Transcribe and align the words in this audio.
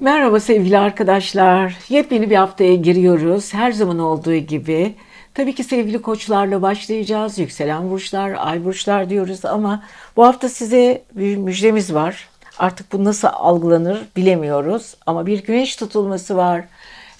Merhaba 0.00 0.40
sevgili 0.40 0.78
arkadaşlar. 0.78 1.76
Yepyeni 1.88 2.30
bir 2.30 2.36
haftaya 2.36 2.74
giriyoruz. 2.74 3.54
Her 3.54 3.72
zaman 3.72 3.98
olduğu 3.98 4.34
gibi. 4.34 4.94
Tabii 5.34 5.54
ki 5.54 5.64
sevgili 5.64 6.02
koçlarla 6.02 6.62
başlayacağız. 6.62 7.38
Yükselen 7.38 7.90
burçlar, 7.90 8.36
ay 8.38 8.64
burçlar 8.64 9.10
diyoruz 9.10 9.44
ama 9.44 9.82
bu 10.16 10.26
hafta 10.26 10.48
size 10.48 11.02
bir 11.14 11.36
müjdemiz 11.36 11.94
var. 11.94 12.28
Artık 12.58 12.92
bu 12.92 13.04
nasıl 13.04 13.28
algılanır 13.32 13.98
bilemiyoruz 14.16 14.94
ama 15.06 15.26
bir 15.26 15.44
güneş 15.44 15.76
tutulması 15.76 16.36
var. 16.36 16.64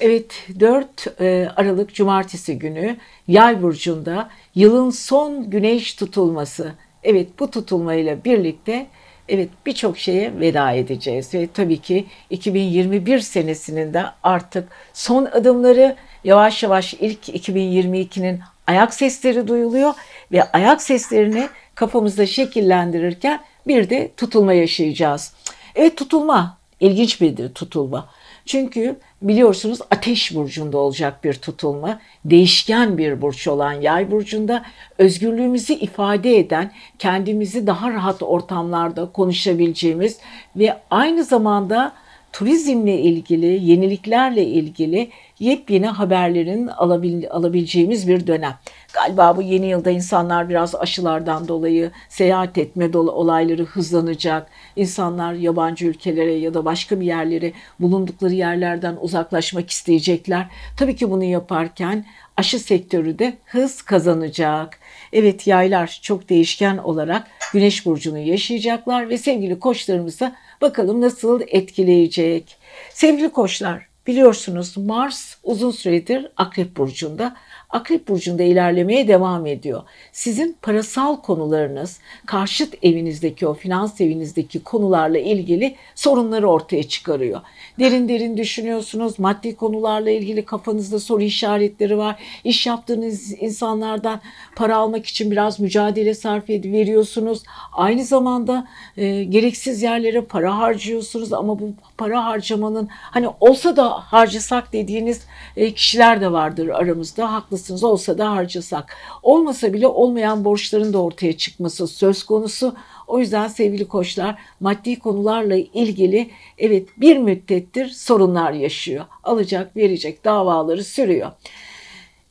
Evet 0.01 0.47
4 0.61 1.21
e, 1.21 1.49
Aralık 1.57 1.95
Cumartesi 1.95 2.59
günü 2.59 2.97
Yay 3.29 3.63
burcunda 3.63 4.31
yılın 4.55 4.91
son 4.91 5.51
güneş 5.51 5.95
tutulması. 5.95 6.73
Evet 7.03 7.29
bu 7.41 7.51
tutulmayla 7.51 8.25
birlikte 8.25 8.87
Evet 9.31 9.49
birçok 9.67 9.99
şeye 9.99 10.41
veda 10.41 10.73
edeceğiz 10.73 11.35
ve 11.35 11.49
tabii 11.55 11.79
ki 11.79 12.07
2021 12.31 13.19
senesinin 13.19 13.95
de 13.95 14.05
artık 14.23 14.69
son 14.93 15.25
adımları 15.25 15.97
yavaş 16.25 16.63
yavaş 16.63 16.95
ilk 16.95 17.29
2022'nin 17.29 18.41
ayak 18.67 18.95
sesleri 18.95 19.49
duyuluyor 19.49 19.95
ve 20.33 20.43
ayak 20.43 20.83
seslerini 20.83 21.49
kafamızda 21.75 22.27
şekillendirirken 22.27 23.41
bir 23.67 23.91
de 23.91 24.11
tutulma 24.17 24.53
yaşayacağız. 24.53 25.35
Evet 25.75 25.97
tutulma 25.97 26.59
ilginç 26.81 27.21
bir 27.21 27.49
tutulma. 27.49 28.09
Çünkü 28.47 28.97
biliyorsunuz 29.23 29.79
ateş 29.91 30.35
burcunda 30.35 30.79
olacak 30.79 31.25
bir 31.25 31.35
tutulma. 31.35 32.01
Değişken 32.25 32.99
bir 32.99 33.23
burç 33.23 33.49
olan 33.49 33.73
yay 33.73 34.11
burcunda 34.11 34.63
özgürlüğümüzü 34.99 35.73
ifade 35.73 36.39
eden, 36.39 36.73
kendimizi 36.99 37.67
daha 37.67 37.91
rahat 37.91 38.23
ortamlarda 38.23 39.13
konuşabileceğimiz 39.13 40.19
ve 40.57 40.77
aynı 40.91 41.25
zamanda 41.25 41.93
turizmle 42.33 42.99
ilgili, 42.99 43.47
yeniliklerle 43.47 44.45
ilgili 44.45 45.11
yepyeni 45.39 45.87
haberlerin 45.87 46.67
alabil, 46.67 47.31
alabileceğimiz 47.31 48.09
bir 48.09 48.27
dönem. 48.27 48.55
Galiba 48.93 49.37
bu 49.37 49.43
yeni 49.43 49.67
yılda 49.67 49.91
insanlar 49.91 50.49
biraz 50.49 50.75
aşılardan 50.75 51.49
dolayı 51.49 51.91
seyahat 52.09 52.59
etme 52.59 52.91
olayları 52.95 53.65
hızlanacak. 53.65 54.47
İnsanlar 54.77 55.35
yabancı 55.35 55.87
ülkelere 55.87 56.33
ya 56.33 56.55
da 56.55 56.65
başka 56.65 57.01
bir 57.01 57.07
yerlere 57.07 57.53
bulundukları 57.81 58.35
yerlerden 58.35 58.97
uzaklaşmak 59.01 59.71
isteyecekler. 59.71 60.47
Tabii 60.77 60.97
ki 60.97 61.11
bunu 61.11 61.25
yaparken 61.25 62.05
aşı 62.37 62.59
sektörü 62.59 63.19
de 63.19 63.37
hız 63.47 63.83
kazanacak. 63.83 64.79
Evet 65.13 65.47
yaylar 65.47 65.99
çok 66.03 66.29
değişken 66.29 66.79
olarak 66.79 67.27
güneş 67.53 67.87
burcunu 67.87 68.19
yaşayacaklar 68.19 69.09
ve 69.09 69.19
sevgili 69.19 69.59
koçlarımıza 69.59 70.37
bakalım 70.61 71.01
nasıl 71.01 71.41
etkileyecek. 71.47 72.57
Sevgili 72.91 73.29
koçlar 73.29 73.87
biliyorsunuz 74.07 74.77
Mars 74.77 75.37
uzun 75.43 75.71
süredir 75.71 76.27
Akrep 76.37 76.77
burcunda 76.77 77.37
Akrep 77.73 78.09
burcunda 78.09 78.43
ilerlemeye 78.43 79.09
devam 79.09 79.47
ediyor. 79.47 79.83
Sizin 80.13 80.57
parasal 80.63 81.17
konularınız, 81.17 82.01
karşıt 82.27 82.75
evinizdeki 82.83 83.47
o 83.47 83.55
finans 83.55 84.01
evinizdeki 84.01 84.63
konularla 84.63 85.19
ilgili 85.19 85.77
sorunları 85.95 86.49
ortaya 86.49 86.83
çıkarıyor. 86.83 87.41
Derin 87.79 88.09
derin 88.09 88.37
düşünüyorsunuz, 88.37 89.19
maddi 89.19 89.57
konularla 89.57 90.11
ilgili 90.11 90.45
kafanızda 90.45 91.01
soru 91.01 91.23
işaretleri 91.23 91.99
var. 91.99 92.23
İş 92.45 92.67
yaptığınız 92.67 93.33
insanlardan 93.33 94.21
para 94.57 94.77
almak 94.77 95.07
için 95.07 95.31
biraz 95.31 95.61
mücadele 95.61 96.15
sarf 96.15 96.49
veriyorsunuz. 96.49 97.43
Aynı 97.73 98.05
zamanda 98.05 98.67
e, 98.97 99.25
gereksiz 99.25 99.83
yerlere 99.83 100.21
para 100.21 100.59
harcıyorsunuz 100.59 101.33
ama 101.33 101.59
bu 101.59 101.73
para 101.99 102.25
harcamanın 102.25 102.89
hani 102.93 103.29
olsa 103.41 103.77
da 103.77 103.91
harcasak 103.91 104.73
dediğiniz 104.73 105.21
e, 105.57 105.75
kişiler 105.75 106.21
de 106.21 106.33
vardır 106.33 106.69
aramızda. 106.69 107.33
Haklısınız 107.33 107.60
haklısınız 107.61 107.85
olsa 107.85 108.19
da 108.19 108.31
harcasak. 108.31 108.97
Olmasa 109.23 109.73
bile 109.73 109.87
olmayan 109.87 110.45
borçların 110.45 110.93
da 110.93 111.03
ortaya 111.03 111.37
çıkması 111.37 111.87
söz 111.87 112.23
konusu. 112.23 112.75
O 113.07 113.19
yüzden 113.19 113.49
sevgili 113.49 113.89
koçlar 113.89 114.39
maddi 114.61 114.99
konularla 114.99 115.57
ilgili 115.57 116.31
evet 116.59 116.89
bir 116.97 117.17
müddettir 117.17 117.89
sorunlar 117.89 118.53
yaşıyor. 118.53 119.05
Alacak 119.25 119.77
verecek 119.77 120.25
davaları 120.25 120.85
sürüyor. 120.85 121.31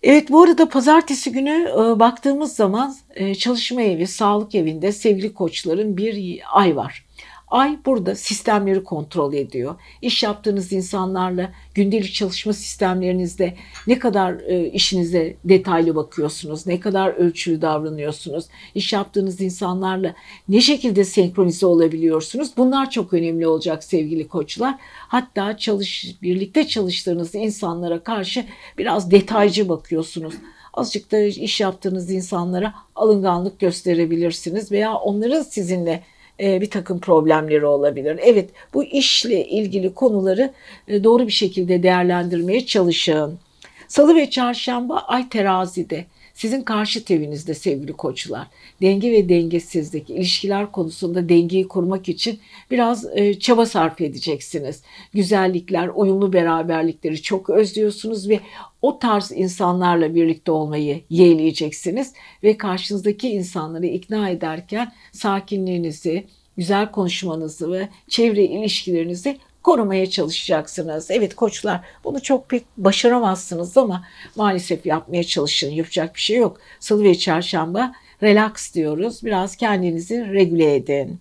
Evet 0.03 0.29
bu 0.29 0.43
arada 0.43 0.69
pazartesi 0.69 1.31
günü 1.31 1.69
e, 1.73 1.99
baktığımız 1.99 2.55
zaman 2.55 2.95
e, 3.15 3.35
çalışma 3.35 3.81
evi, 3.81 4.07
sağlık 4.07 4.55
evinde 4.55 4.91
sevgili 4.91 5.33
koçların 5.33 5.97
bir 5.97 6.39
ay 6.53 6.75
var. 6.75 7.05
Ay 7.49 7.79
burada 7.85 8.15
sistemleri 8.15 8.83
kontrol 8.83 9.33
ediyor. 9.33 9.75
İş 10.01 10.23
yaptığınız 10.23 10.73
insanlarla 10.73 11.51
gündelik 11.73 12.13
çalışma 12.13 12.53
sistemlerinizde 12.53 13.55
ne 13.87 13.99
kadar 13.99 14.33
e, 14.33 14.69
işinize 14.69 15.35
detaylı 15.45 15.95
bakıyorsunuz, 15.95 16.67
ne 16.67 16.79
kadar 16.79 17.09
ölçülü 17.09 17.61
davranıyorsunuz, 17.61 18.45
iş 18.75 18.93
yaptığınız 18.93 19.41
insanlarla 19.41 20.15
ne 20.49 20.61
şekilde 20.61 21.03
senkronize 21.03 21.65
olabiliyorsunuz. 21.65 22.51
Bunlar 22.57 22.89
çok 22.89 23.13
önemli 23.13 23.47
olacak 23.47 23.83
sevgili 23.83 24.27
koçlar. 24.27 24.75
Hatta 25.07 25.57
çalış 25.57 26.15
birlikte 26.21 26.67
çalıştığınız 26.67 27.35
insanlara 27.35 28.03
karşı 28.03 28.45
biraz 28.77 29.11
detaycı 29.11 29.69
bakıyorsunuz 29.69 30.33
azıcık 30.73 31.11
da 31.11 31.19
iş 31.19 31.61
yaptığınız 31.61 32.11
insanlara 32.11 32.73
alınganlık 32.95 33.59
gösterebilirsiniz 33.59 34.71
veya 34.71 34.95
onların 34.95 35.41
sizinle 35.41 36.03
bir 36.39 36.69
takım 36.69 36.99
problemleri 36.99 37.65
olabilir. 37.65 38.19
Evet 38.23 38.49
bu 38.73 38.83
işle 38.83 39.45
ilgili 39.45 39.93
konuları 39.93 40.53
e, 40.87 41.03
doğru 41.03 41.27
bir 41.27 41.31
şekilde 41.31 41.83
değerlendirmeye 41.83 42.65
çalışın. 42.65 43.39
Salı 43.87 44.15
ve 44.15 44.29
çarşamba 44.29 44.97
ay 44.97 45.29
terazide. 45.29 46.05
Sizin 46.39 46.61
karşı 46.61 47.03
evinizde 47.09 47.53
sevgili 47.53 47.93
koçlar. 47.93 48.47
Denge 48.81 49.11
ve 49.11 49.29
dengesizlik, 49.29 50.09
ilişkiler 50.09 50.71
konusunda 50.71 51.29
dengeyi 51.29 51.67
kurmak 51.67 52.09
için 52.09 52.39
biraz 52.71 53.17
e, 53.17 53.39
çaba 53.39 53.65
sarf 53.65 54.01
edeceksiniz. 54.01 54.81
Güzellikler, 55.13 55.89
uyumlu 55.95 56.33
beraberlikleri 56.33 57.21
çok 57.21 57.49
özlüyorsunuz 57.49 58.29
ve 58.29 58.39
o 58.81 58.99
tarz 58.99 59.31
insanlarla 59.31 60.15
birlikte 60.15 60.51
olmayı 60.51 61.01
yeğleyeceksiniz 61.09 62.13
ve 62.43 62.57
karşınızdaki 62.57 63.29
insanları 63.29 63.85
ikna 63.85 64.29
ederken 64.29 64.93
sakinliğinizi, 65.11 66.27
güzel 66.57 66.91
konuşmanızı 66.91 67.71
ve 67.71 67.89
çevre 68.09 68.43
ilişkilerinizi 68.43 69.37
korumaya 69.69 70.09
çalışacaksınız. 70.09 71.11
Evet 71.11 71.35
koçlar 71.35 71.81
bunu 72.03 72.21
çok 72.21 72.49
pek 72.49 72.63
başaramazsınız 72.77 73.77
ama 73.77 74.05
maalesef 74.35 74.85
yapmaya 74.85 75.23
çalışın. 75.23 75.69
Yapacak 75.69 76.15
bir 76.15 76.19
şey 76.19 76.37
yok. 76.37 76.57
Salı 76.79 77.03
ve 77.03 77.15
çarşamba 77.15 77.93
relax 78.23 78.73
diyoruz. 78.73 79.23
Biraz 79.23 79.55
kendinizi 79.55 80.33
regüle 80.33 80.75
edin. 80.75 81.19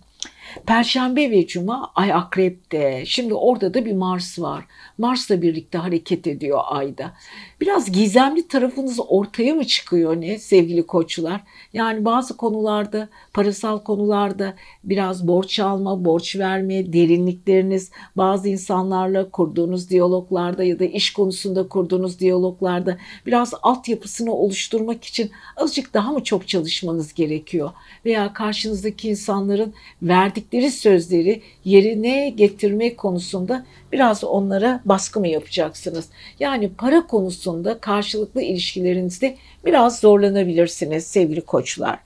Perşembe 0.65 1.31
ve 1.31 1.47
Cuma 1.47 1.91
ay 1.95 2.13
akrepte. 2.13 3.03
Şimdi 3.05 3.33
orada 3.33 3.73
da 3.73 3.85
bir 3.85 3.93
Mars 3.93 4.39
var. 4.39 4.65
Mars'la 4.99 5.41
birlikte 5.41 5.77
hareket 5.77 6.27
ediyor 6.27 6.59
ayda. 6.65 7.13
Biraz 7.61 7.91
gizemli 7.91 8.47
tarafınız 8.47 8.99
ortaya 9.07 9.53
mı 9.53 9.63
çıkıyor 9.67 10.21
ne 10.21 10.39
sevgili 10.39 10.87
koçlar? 10.87 11.41
Yani 11.73 12.05
bazı 12.05 12.37
konularda, 12.37 13.09
parasal 13.33 13.79
konularda 13.79 14.53
biraz 14.83 15.27
borç 15.27 15.59
alma, 15.59 16.05
borç 16.05 16.35
verme, 16.35 16.93
derinlikleriniz, 16.93 17.91
bazı 18.17 18.49
insanlarla 18.49 19.29
kurduğunuz 19.29 19.89
diyaloglarda 19.89 20.63
ya 20.63 20.79
da 20.79 20.85
iş 20.85 21.13
konusunda 21.13 21.67
kurduğunuz 21.67 22.19
diyaloglarda 22.19 22.97
biraz 23.25 23.53
altyapısını 23.61 24.33
oluşturmak 24.33 25.03
için 25.03 25.31
azıcık 25.57 25.93
daha 25.93 26.11
mı 26.11 26.23
çok 26.23 26.47
çalışmanız 26.47 27.13
gerekiyor? 27.13 27.71
Veya 28.05 28.33
karşınızdaki 28.33 29.09
insanların 29.09 29.73
verdikleri 30.01 30.71
sözleri 30.71 31.41
yerine 31.65 32.29
getirmek 32.29 32.97
konusunda 32.97 33.65
biraz 33.91 34.23
onlara 34.23 34.81
baskı 34.89 35.19
mı 35.19 35.27
yapacaksınız? 35.27 36.05
Yani 36.39 36.69
para 36.77 37.07
konusunda 37.07 37.79
karşılıklı 37.79 38.41
ilişkilerinizde 38.41 39.35
biraz 39.65 39.99
zorlanabilirsiniz 39.99 41.07
sevgili 41.07 41.41
koçlar. 41.41 41.99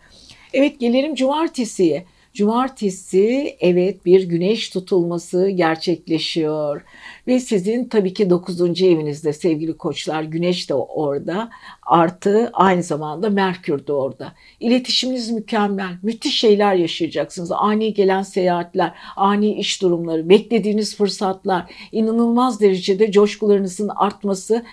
Evet 0.53 0.79
gelelim 0.79 1.15
cumartesiye. 1.15 2.05
Cumartesi 2.33 3.55
evet 3.59 4.05
bir 4.05 4.23
güneş 4.23 4.69
tutulması 4.69 5.49
gerçekleşiyor. 5.49 6.81
Ve 7.27 7.39
sizin 7.39 7.85
tabii 7.85 8.13
ki 8.13 8.29
9. 8.29 8.81
evinizde 8.81 9.33
sevgili 9.33 9.77
koçlar 9.77 10.23
güneş 10.23 10.69
de 10.69 10.73
orada. 10.73 11.49
Artı 11.83 12.49
aynı 12.53 12.83
zamanda 12.83 13.29
Merkür 13.29 13.87
de 13.87 13.93
orada. 13.93 14.33
İletişiminiz 14.59 15.31
mükemmel. 15.31 15.97
Müthiş 16.03 16.39
şeyler 16.39 16.75
yaşayacaksınız. 16.75 17.51
Ani 17.51 17.93
gelen 17.93 18.21
seyahatler, 18.21 18.91
ani 19.15 19.53
iş 19.53 19.81
durumları, 19.81 20.29
beklediğiniz 20.29 20.95
fırsatlar, 20.95 21.71
inanılmaz 21.91 22.61
derecede 22.61 23.11
coşkularınızın 23.11 23.89
artması 23.95 24.63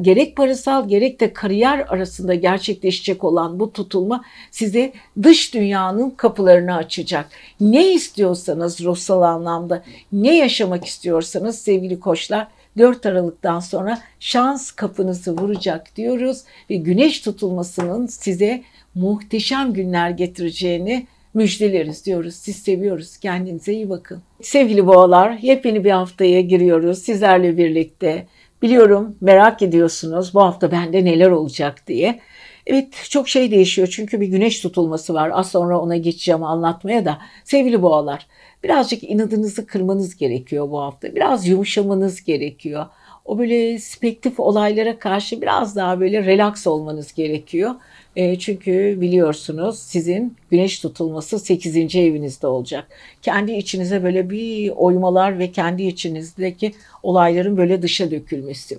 gerek 0.00 0.36
parasal 0.36 0.88
gerek 0.88 1.20
de 1.20 1.32
kariyer 1.32 1.78
arasında 1.78 2.34
gerçekleşecek 2.34 3.24
olan 3.24 3.60
bu 3.60 3.72
tutulma 3.72 4.24
size 4.50 4.92
dış 5.22 5.54
dünyanın 5.54 6.10
kapılarını 6.10 6.74
açacak. 6.74 7.28
Ne 7.60 7.92
istiyorsanız 7.92 8.84
ruhsal 8.84 9.22
anlamda, 9.22 9.84
ne 10.12 10.36
yaşamak 10.36 10.84
istiyorsanız 10.84 11.58
sevgili 11.58 11.85
koçlar 11.94 12.48
4 12.78 13.06
Aralık'tan 13.06 13.60
sonra 13.60 13.98
şans 14.20 14.70
kapınızı 14.70 15.36
vuracak 15.36 15.96
diyoruz 15.96 16.42
ve 16.70 16.76
güneş 16.76 17.20
tutulmasının 17.20 18.06
size 18.06 18.62
muhteşem 18.94 19.72
günler 19.72 20.10
getireceğini 20.10 21.06
müjdeleriz 21.34 22.06
diyoruz. 22.06 22.34
Siz 22.34 22.56
seviyoruz. 22.56 23.16
Kendinize 23.16 23.72
iyi 23.72 23.90
bakın. 23.90 24.22
Sevgili 24.42 24.86
boğalar, 24.86 25.38
yepyeni 25.42 25.84
bir 25.84 25.90
haftaya 25.90 26.40
giriyoruz 26.40 26.98
sizlerle 26.98 27.58
birlikte. 27.58 28.26
Biliyorum 28.62 29.16
merak 29.20 29.62
ediyorsunuz 29.62 30.34
bu 30.34 30.42
hafta 30.42 30.72
bende 30.72 31.04
neler 31.04 31.30
olacak 31.30 31.86
diye. 31.86 32.20
Evet 32.66 33.06
çok 33.10 33.28
şey 33.28 33.50
değişiyor 33.50 33.88
çünkü 33.90 34.20
bir 34.20 34.26
güneş 34.26 34.60
tutulması 34.60 35.14
var. 35.14 35.30
Az 35.34 35.50
sonra 35.50 35.80
ona 35.80 35.96
geçeceğim 35.96 36.42
anlatmaya 36.42 37.04
da. 37.04 37.18
Sevgili 37.44 37.82
boğalar 37.82 38.26
birazcık 38.66 39.04
inadınızı 39.04 39.66
kırmanız 39.66 40.16
gerekiyor 40.16 40.70
bu 40.70 40.80
hafta. 40.80 41.14
Biraz 41.14 41.48
yumuşamanız 41.48 42.24
gerekiyor. 42.24 42.86
O 43.24 43.38
böyle 43.38 43.78
spektif 43.78 44.40
olaylara 44.40 44.98
karşı 44.98 45.42
biraz 45.42 45.76
daha 45.76 46.00
böyle 46.00 46.24
relax 46.24 46.66
olmanız 46.66 47.14
gerekiyor. 47.14 47.74
E, 48.16 48.38
çünkü 48.38 48.98
biliyorsunuz 49.00 49.78
sizin 49.78 50.36
güneş 50.50 50.80
tutulması 50.80 51.38
8. 51.38 51.96
evinizde 51.96 52.46
olacak. 52.46 52.88
Kendi 53.22 53.52
içinize 53.52 54.04
böyle 54.04 54.30
bir 54.30 54.70
oymalar 54.76 55.38
ve 55.38 55.52
kendi 55.52 55.82
içinizdeki 55.82 56.72
olayların 57.02 57.56
böyle 57.56 57.82
dışa 57.82 58.10
dökülmesi. 58.10 58.78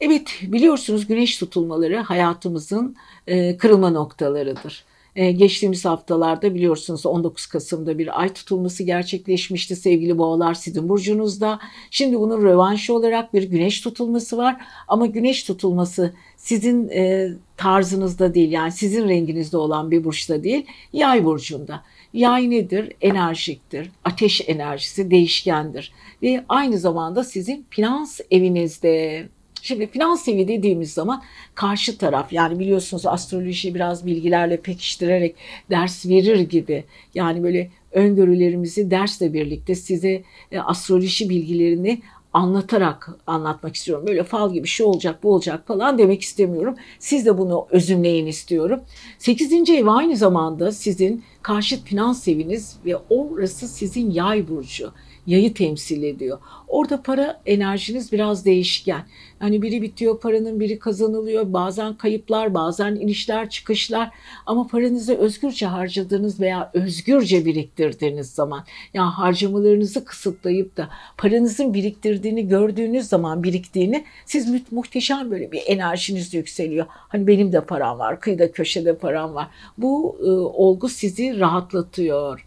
Evet 0.00 0.28
biliyorsunuz 0.42 1.06
güneş 1.06 1.38
tutulmaları 1.38 1.96
hayatımızın 1.96 2.96
e, 3.26 3.56
kırılma 3.56 3.90
noktalarıdır. 3.90 4.84
Ee, 5.16 5.32
geçtiğimiz 5.32 5.84
haftalarda 5.84 6.54
biliyorsunuz 6.54 7.06
19 7.06 7.46
Kasım'da 7.46 7.98
bir 7.98 8.20
ay 8.20 8.28
tutulması 8.28 8.82
gerçekleşmişti 8.82 9.76
sevgili 9.76 10.18
boğalar 10.18 10.54
sizin 10.54 10.88
burcunuzda. 10.88 11.58
Şimdi 11.90 12.18
bunun 12.18 12.42
rövanşı 12.42 12.94
olarak 12.94 13.34
bir 13.34 13.42
güneş 13.42 13.80
tutulması 13.80 14.36
var 14.36 14.56
ama 14.88 15.06
güneş 15.06 15.44
tutulması 15.44 16.14
sizin 16.36 16.88
e, 16.88 17.28
tarzınızda 17.56 18.34
değil 18.34 18.52
yani 18.52 18.72
sizin 18.72 19.08
renginizde 19.08 19.56
olan 19.56 19.90
bir 19.90 20.04
burçta 20.04 20.42
değil 20.42 20.66
yay 20.92 21.24
burcunda. 21.24 21.82
Yay 22.12 22.50
nedir? 22.50 22.92
Enerjiktir. 23.00 23.90
Ateş 24.04 24.48
enerjisi 24.48 25.10
değişkendir. 25.10 25.92
Ve 26.22 26.44
aynı 26.48 26.78
zamanda 26.78 27.24
sizin 27.24 27.66
finans 27.70 28.20
evinizde 28.30 29.28
Şimdi 29.64 29.86
finans 29.86 30.28
evi 30.28 30.48
dediğimiz 30.48 30.92
zaman 30.92 31.22
karşı 31.54 31.98
taraf 31.98 32.32
yani 32.32 32.58
biliyorsunuz 32.58 33.06
astroloji 33.06 33.74
biraz 33.74 34.06
bilgilerle 34.06 34.56
pekiştirerek 34.56 35.36
ders 35.70 36.06
verir 36.06 36.40
gibi. 36.40 36.84
Yani 37.14 37.42
böyle 37.42 37.70
öngörülerimizi 37.92 38.90
dersle 38.90 39.32
birlikte 39.32 39.74
size 39.74 40.22
e, 40.52 40.58
astroloji 40.58 41.30
bilgilerini 41.30 42.02
anlatarak 42.32 43.10
anlatmak 43.26 43.74
istiyorum. 43.74 44.06
Böyle 44.06 44.24
fal 44.24 44.52
gibi 44.52 44.66
şu 44.66 44.84
olacak 44.84 45.22
bu 45.22 45.34
olacak 45.34 45.66
falan 45.66 45.98
demek 45.98 46.22
istemiyorum. 46.22 46.76
Siz 46.98 47.26
de 47.26 47.38
bunu 47.38 47.66
özümleyin 47.70 48.26
istiyorum. 48.26 48.80
8. 49.18 49.70
ev 49.70 49.86
aynı 49.86 50.16
zamanda 50.16 50.72
sizin 50.72 51.24
karşıt 51.42 51.84
finans 51.84 52.28
eviniz 52.28 52.76
ve 52.86 52.96
orası 53.10 53.68
sizin 53.68 54.10
yay 54.10 54.48
burcu 54.48 54.92
yayı 55.26 55.54
temsil 55.54 56.02
ediyor. 56.02 56.38
Orada 56.68 57.02
para 57.02 57.40
enerjiniz 57.46 58.12
biraz 58.12 58.44
değişken. 58.44 59.02
Hani 59.38 59.62
biri 59.62 59.82
bitiyor 59.82 60.20
paranın 60.20 60.60
biri 60.60 60.78
kazanılıyor. 60.78 61.52
Bazen 61.52 61.94
kayıplar, 61.94 62.54
bazen 62.54 62.94
inişler, 62.94 63.50
çıkışlar. 63.50 64.10
Ama 64.46 64.66
paranızı 64.66 65.14
özgürce 65.16 65.66
harcadığınız 65.66 66.40
veya 66.40 66.70
özgürce 66.74 67.44
biriktirdiğiniz 67.44 68.30
zaman 68.30 68.64
yani 68.94 69.10
harcamalarınızı 69.10 70.04
kısıtlayıp 70.04 70.76
da 70.76 70.88
paranızın 71.18 71.74
biriktirdiğini 71.74 72.48
gördüğünüz 72.48 73.06
zaman 73.06 73.42
biriktiğini 73.42 74.04
siz 74.26 74.72
muhteşem 74.72 75.30
böyle 75.30 75.52
bir 75.52 75.62
enerjiniz 75.66 76.34
yükseliyor. 76.34 76.86
Hani 76.88 77.26
benim 77.26 77.52
de 77.52 77.60
param 77.60 77.98
var, 77.98 78.20
kıyıda 78.20 78.52
köşede 78.52 78.96
param 78.96 79.34
var. 79.34 79.48
Bu 79.78 80.16
e, 80.20 80.30
olgu 80.30 80.88
sizi 80.88 81.40
rahatlatıyor. 81.40 82.44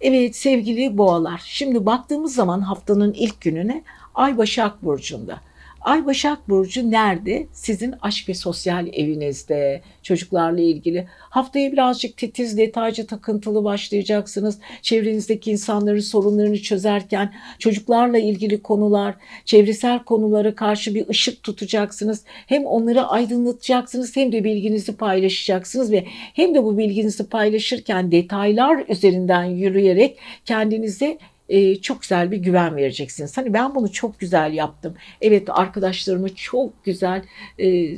Evet 0.00 0.36
sevgili 0.36 0.98
boğalar 0.98 1.42
şimdi 1.46 1.86
baktığımız 1.86 2.34
zaman 2.34 2.60
haftanın 2.60 3.12
ilk 3.12 3.40
gününe 3.40 3.82
Ay 4.14 4.38
Başak 4.38 4.84
Burcu'nda. 4.84 5.40
Ay 5.84 6.06
Başak 6.06 6.48
Burcu 6.48 6.90
nerede? 6.90 7.46
Sizin 7.52 7.94
aşk 8.02 8.28
ve 8.28 8.34
sosyal 8.34 8.86
evinizde, 8.92 9.82
çocuklarla 10.02 10.60
ilgili. 10.60 11.06
Haftaya 11.18 11.72
birazcık 11.72 12.16
titiz, 12.16 12.58
detaycı, 12.58 13.06
takıntılı 13.06 13.64
başlayacaksınız. 13.64 14.58
Çevrenizdeki 14.82 15.50
insanların 15.50 16.00
sorunlarını 16.00 16.62
çözerken 16.62 17.34
çocuklarla 17.58 18.18
ilgili 18.18 18.62
konular, 18.62 19.14
çevresel 19.44 20.04
konulara 20.04 20.54
karşı 20.54 20.94
bir 20.94 21.08
ışık 21.08 21.42
tutacaksınız. 21.42 22.24
Hem 22.26 22.64
onları 22.64 23.06
aydınlatacaksınız 23.06 24.16
hem 24.16 24.32
de 24.32 24.44
bilginizi 24.44 24.96
paylaşacaksınız 24.96 25.92
ve 25.92 26.04
hem 26.08 26.54
de 26.54 26.64
bu 26.64 26.78
bilginizi 26.78 27.28
paylaşırken 27.28 28.12
detaylar 28.12 28.84
üzerinden 28.88 29.44
yürüyerek 29.44 30.18
kendinize 30.44 31.18
e, 31.48 31.76
çok 31.76 32.02
güzel 32.02 32.30
bir 32.30 32.36
güven 32.36 32.76
vereceksiniz. 32.76 33.36
Hani 33.36 33.52
ben 33.52 33.74
bunu 33.74 33.92
çok 33.92 34.18
güzel 34.18 34.52
yaptım. 34.52 34.94
Evet 35.20 35.48
arkadaşlarıma 35.50 36.28
çok 36.28 36.84
güzel 36.84 37.24
e, 37.60 37.96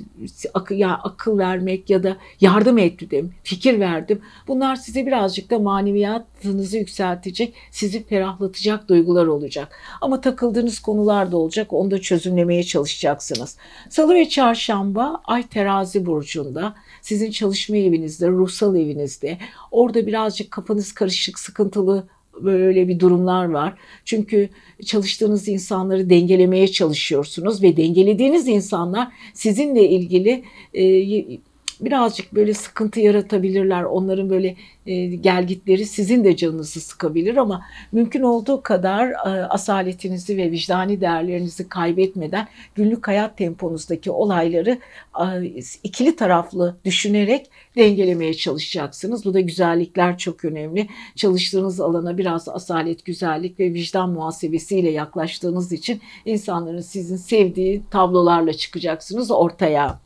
akıl, 0.55 0.75
ya 0.75 0.91
akıl 0.95 1.39
vermek 1.39 1.91
ya 1.91 2.03
da 2.03 2.17
yardım 2.41 2.79
ettim, 2.79 3.35
fikir 3.43 3.81
verdim. 3.81 4.21
Bunlar 4.49 4.77
size 4.77 5.07
birazcık 5.07 5.51
da 5.51 5.59
maneviyatınızı 5.59 6.79
yükseltecek, 6.79 7.55
sizi 7.71 8.07
ferahlatacak 8.07 8.89
duygular 8.89 9.27
olacak. 9.27 9.77
Ama 10.01 10.21
takıldığınız 10.21 10.79
konular 10.79 11.33
da 11.33 11.37
olacak. 11.37 11.73
Onu 11.73 11.91
da 11.91 12.01
çözümlemeye 12.01 12.63
çalışacaksınız. 12.63 13.57
Salı 13.89 14.15
ve 14.15 14.29
çarşamba 14.29 15.21
Ay 15.25 15.43
terazi 15.43 16.07
burcunda 16.07 16.75
sizin 17.03 17.31
çalışma 17.31 17.77
evinizde, 17.77 18.29
ruhsal 18.29 18.77
evinizde. 18.77 19.39
Orada 19.71 20.07
birazcık 20.07 20.51
kafanız 20.51 20.93
karışık, 20.93 21.39
sıkıntılı 21.39 22.09
böyle 22.41 22.89
bir 22.89 23.01
durumlar 23.01 23.45
var. 23.45 23.75
Çünkü 24.05 24.49
çalıştığınız 24.85 25.49
insanları 25.49 26.11
dengelemeye 26.11 26.69
çalışıyorsunuz 26.69 27.63
ve 27.63 27.77
dengelediğiniz 27.77 28.49
insanlar 28.49 29.09
sizinle 29.35 29.89
ilgili 29.89 30.45
e, 30.75 30.85
birazcık 31.81 32.35
böyle 32.35 32.55
sıkıntı 32.55 33.01
yaratabilirler. 33.01 33.83
Onların 33.83 34.31
böyle 34.31 34.57
e, 34.87 35.07
gelgitleri 35.07 35.87
sizin 35.87 36.25
de 36.25 36.37
canınızı 36.37 36.81
sıkabilir 36.81 37.37
ama 37.37 37.63
mümkün 37.93 38.23
olduğu 38.23 38.63
kadar 38.63 39.11
e, 39.11 39.45
asaletinizi 39.45 40.37
ve 40.37 40.51
vicdani 40.51 41.01
değerlerinizi 41.01 41.69
kaybetmeden 41.69 42.49
günlük 42.75 43.09
hayat 43.09 43.37
temponuzdaki 43.37 44.11
olayları 44.11 44.79
e, 45.21 45.45
ikili 45.83 46.17
taraflı 46.17 46.77
düşünerek 46.85 47.51
dengelemeye 47.77 48.35
çalışacaksınız. 48.35 49.25
Bu 49.25 49.35
da 49.35 49.41
güzellikler 49.41 50.19
çok 50.19 50.45
önemli. 50.45 50.89
Çalıştığınız 51.17 51.81
alana 51.81 52.19
biraz 52.19 52.49
asalet, 52.49 53.05
güzellik 53.05 53.61
ve 53.61 53.75
vicdan 53.75 54.11
muhasebesiyle 54.11 54.91
yaklaştığınız 54.91 55.73
için 55.73 56.01
insanların 56.25 56.81
sizin 56.81 57.17
sevdiği 57.17 57.83
tablolarla 57.91 58.53
çıkacaksınız 58.53 59.31
ortaya. 59.31 60.01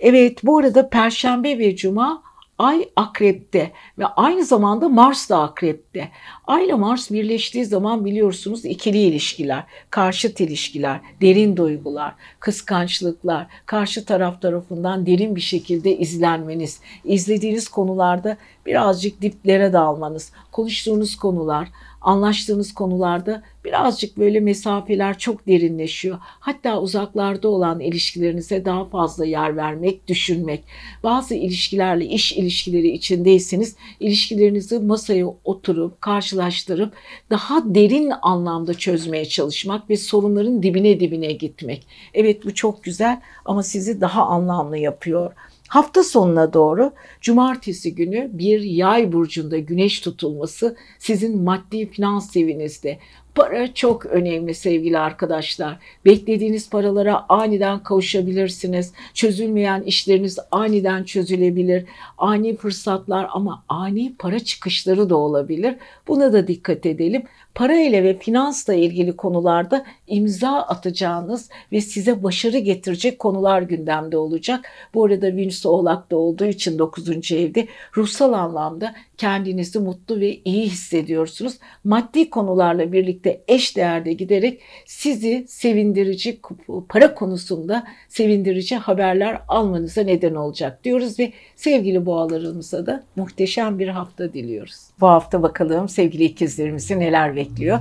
Evet 0.00 0.44
bu 0.44 0.58
arada 0.58 0.88
Perşembe 0.88 1.58
ve 1.58 1.76
Cuma 1.76 2.22
Ay 2.58 2.88
akrepte 2.96 3.72
ve 3.98 4.06
aynı 4.06 4.44
zamanda 4.44 4.88
Mars 4.88 5.30
da 5.30 5.42
akrepte. 5.42 6.08
Ay 6.46 6.64
ile 6.64 6.74
Mars 6.74 7.10
birleştiği 7.10 7.64
zaman 7.64 8.04
biliyorsunuz 8.04 8.64
ikili 8.64 8.98
ilişkiler, 8.98 9.64
karşıt 9.90 10.40
ilişkiler, 10.40 11.00
derin 11.20 11.56
duygular, 11.56 12.14
kıskançlıklar, 12.40 13.46
karşı 13.66 14.04
taraf 14.04 14.42
tarafından 14.42 15.06
derin 15.06 15.36
bir 15.36 15.40
şekilde 15.40 15.96
izlenmeniz, 15.98 16.80
izlediğiniz 17.04 17.68
konularda 17.68 18.36
birazcık 18.66 19.22
diplere 19.22 19.72
dalmanız, 19.72 20.32
konuştuğunuz 20.52 21.16
konular, 21.16 21.68
anlaştığınız 22.00 22.74
konularda 22.74 23.42
birazcık 23.64 24.18
böyle 24.18 24.40
mesafeler 24.40 25.18
çok 25.18 25.46
derinleşiyor. 25.46 26.18
Hatta 26.22 26.80
uzaklarda 26.80 27.48
olan 27.48 27.80
ilişkilerinize 27.80 28.64
daha 28.64 28.84
fazla 28.84 29.24
yer 29.24 29.56
vermek, 29.56 30.08
düşünmek. 30.08 30.64
Bazı 31.02 31.34
ilişkilerle 31.34 32.06
iş 32.06 32.32
ilişkileri 32.32 32.88
içindeyseniz 32.88 33.76
ilişkilerinizi 34.00 34.78
masaya 34.78 35.26
oturup 35.44 36.00
karşılaştırıp 36.00 36.92
daha 37.30 37.74
derin 37.74 38.12
anlamda 38.22 38.74
çözmeye 38.74 39.24
çalışmak 39.24 39.90
ve 39.90 39.96
sorunların 39.96 40.62
dibine 40.62 41.00
dibine 41.00 41.32
gitmek. 41.32 41.86
Evet 42.14 42.44
bu 42.44 42.54
çok 42.54 42.84
güzel 42.84 43.20
ama 43.44 43.62
sizi 43.62 44.00
daha 44.00 44.22
anlamlı 44.22 44.78
yapıyor. 44.78 45.32
Hafta 45.68 46.02
sonuna 46.04 46.52
doğru 46.52 46.92
cumartesi 47.20 47.94
günü 47.94 48.30
bir 48.32 48.60
yay 48.60 49.12
burcunda 49.12 49.58
güneş 49.58 50.00
tutulması 50.00 50.76
sizin 50.98 51.42
maddi 51.42 51.90
finans 51.90 52.36
evinizde 52.36 52.98
Para 53.36 53.74
çok 53.74 54.06
önemli 54.06 54.54
sevgili 54.54 54.98
arkadaşlar. 54.98 55.78
Beklediğiniz 56.04 56.70
paralara 56.70 57.24
aniden 57.28 57.82
kavuşabilirsiniz. 57.82 58.92
Çözülmeyen 59.14 59.82
işleriniz 59.82 60.38
aniden 60.50 61.04
çözülebilir. 61.04 61.84
Ani 62.18 62.56
fırsatlar 62.56 63.26
ama 63.32 63.64
ani 63.68 64.14
para 64.18 64.38
çıkışları 64.38 65.10
da 65.10 65.16
olabilir. 65.16 65.76
Buna 66.08 66.32
da 66.32 66.48
dikkat 66.48 66.86
edelim 66.86 67.22
para 67.56 67.80
ile 67.80 68.04
ve 68.04 68.18
finansla 68.18 68.74
ilgili 68.74 69.16
konularda 69.16 69.84
imza 70.06 70.50
atacağınız 70.50 71.50
ve 71.72 71.80
size 71.80 72.22
başarı 72.22 72.58
getirecek 72.58 73.18
konular 73.18 73.62
gündemde 73.62 74.16
olacak. 74.16 74.68
Bu 74.94 75.04
arada 75.04 75.26
Venüs 75.26 75.66
Oğlak'ta 75.66 76.16
olduğu 76.16 76.44
için 76.44 76.78
9. 76.78 77.32
evde 77.32 77.68
ruhsal 77.96 78.32
anlamda 78.32 78.94
kendinizi 79.18 79.78
mutlu 79.78 80.20
ve 80.20 80.40
iyi 80.44 80.66
hissediyorsunuz. 80.66 81.58
Maddi 81.84 82.30
konularla 82.30 82.92
birlikte 82.92 83.25
eş 83.48 83.76
değerde 83.76 84.12
giderek 84.12 84.60
sizi 84.86 85.44
sevindirici 85.48 86.40
para 86.88 87.14
konusunda 87.14 87.84
sevindirici 88.08 88.76
haberler 88.76 89.40
almanıza 89.48 90.02
neden 90.02 90.34
olacak 90.34 90.84
diyoruz 90.84 91.18
ve 91.18 91.32
sevgili 91.56 92.06
boğalarımıza 92.06 92.86
da 92.86 93.04
muhteşem 93.16 93.78
bir 93.78 93.88
hafta 93.88 94.32
diliyoruz. 94.32 94.76
Bu 95.00 95.06
hafta 95.06 95.42
bakalım 95.42 95.88
sevgili 95.88 96.24
ikizlerimizi 96.24 97.00
neler 97.00 97.36
bekliyor. 97.36 97.78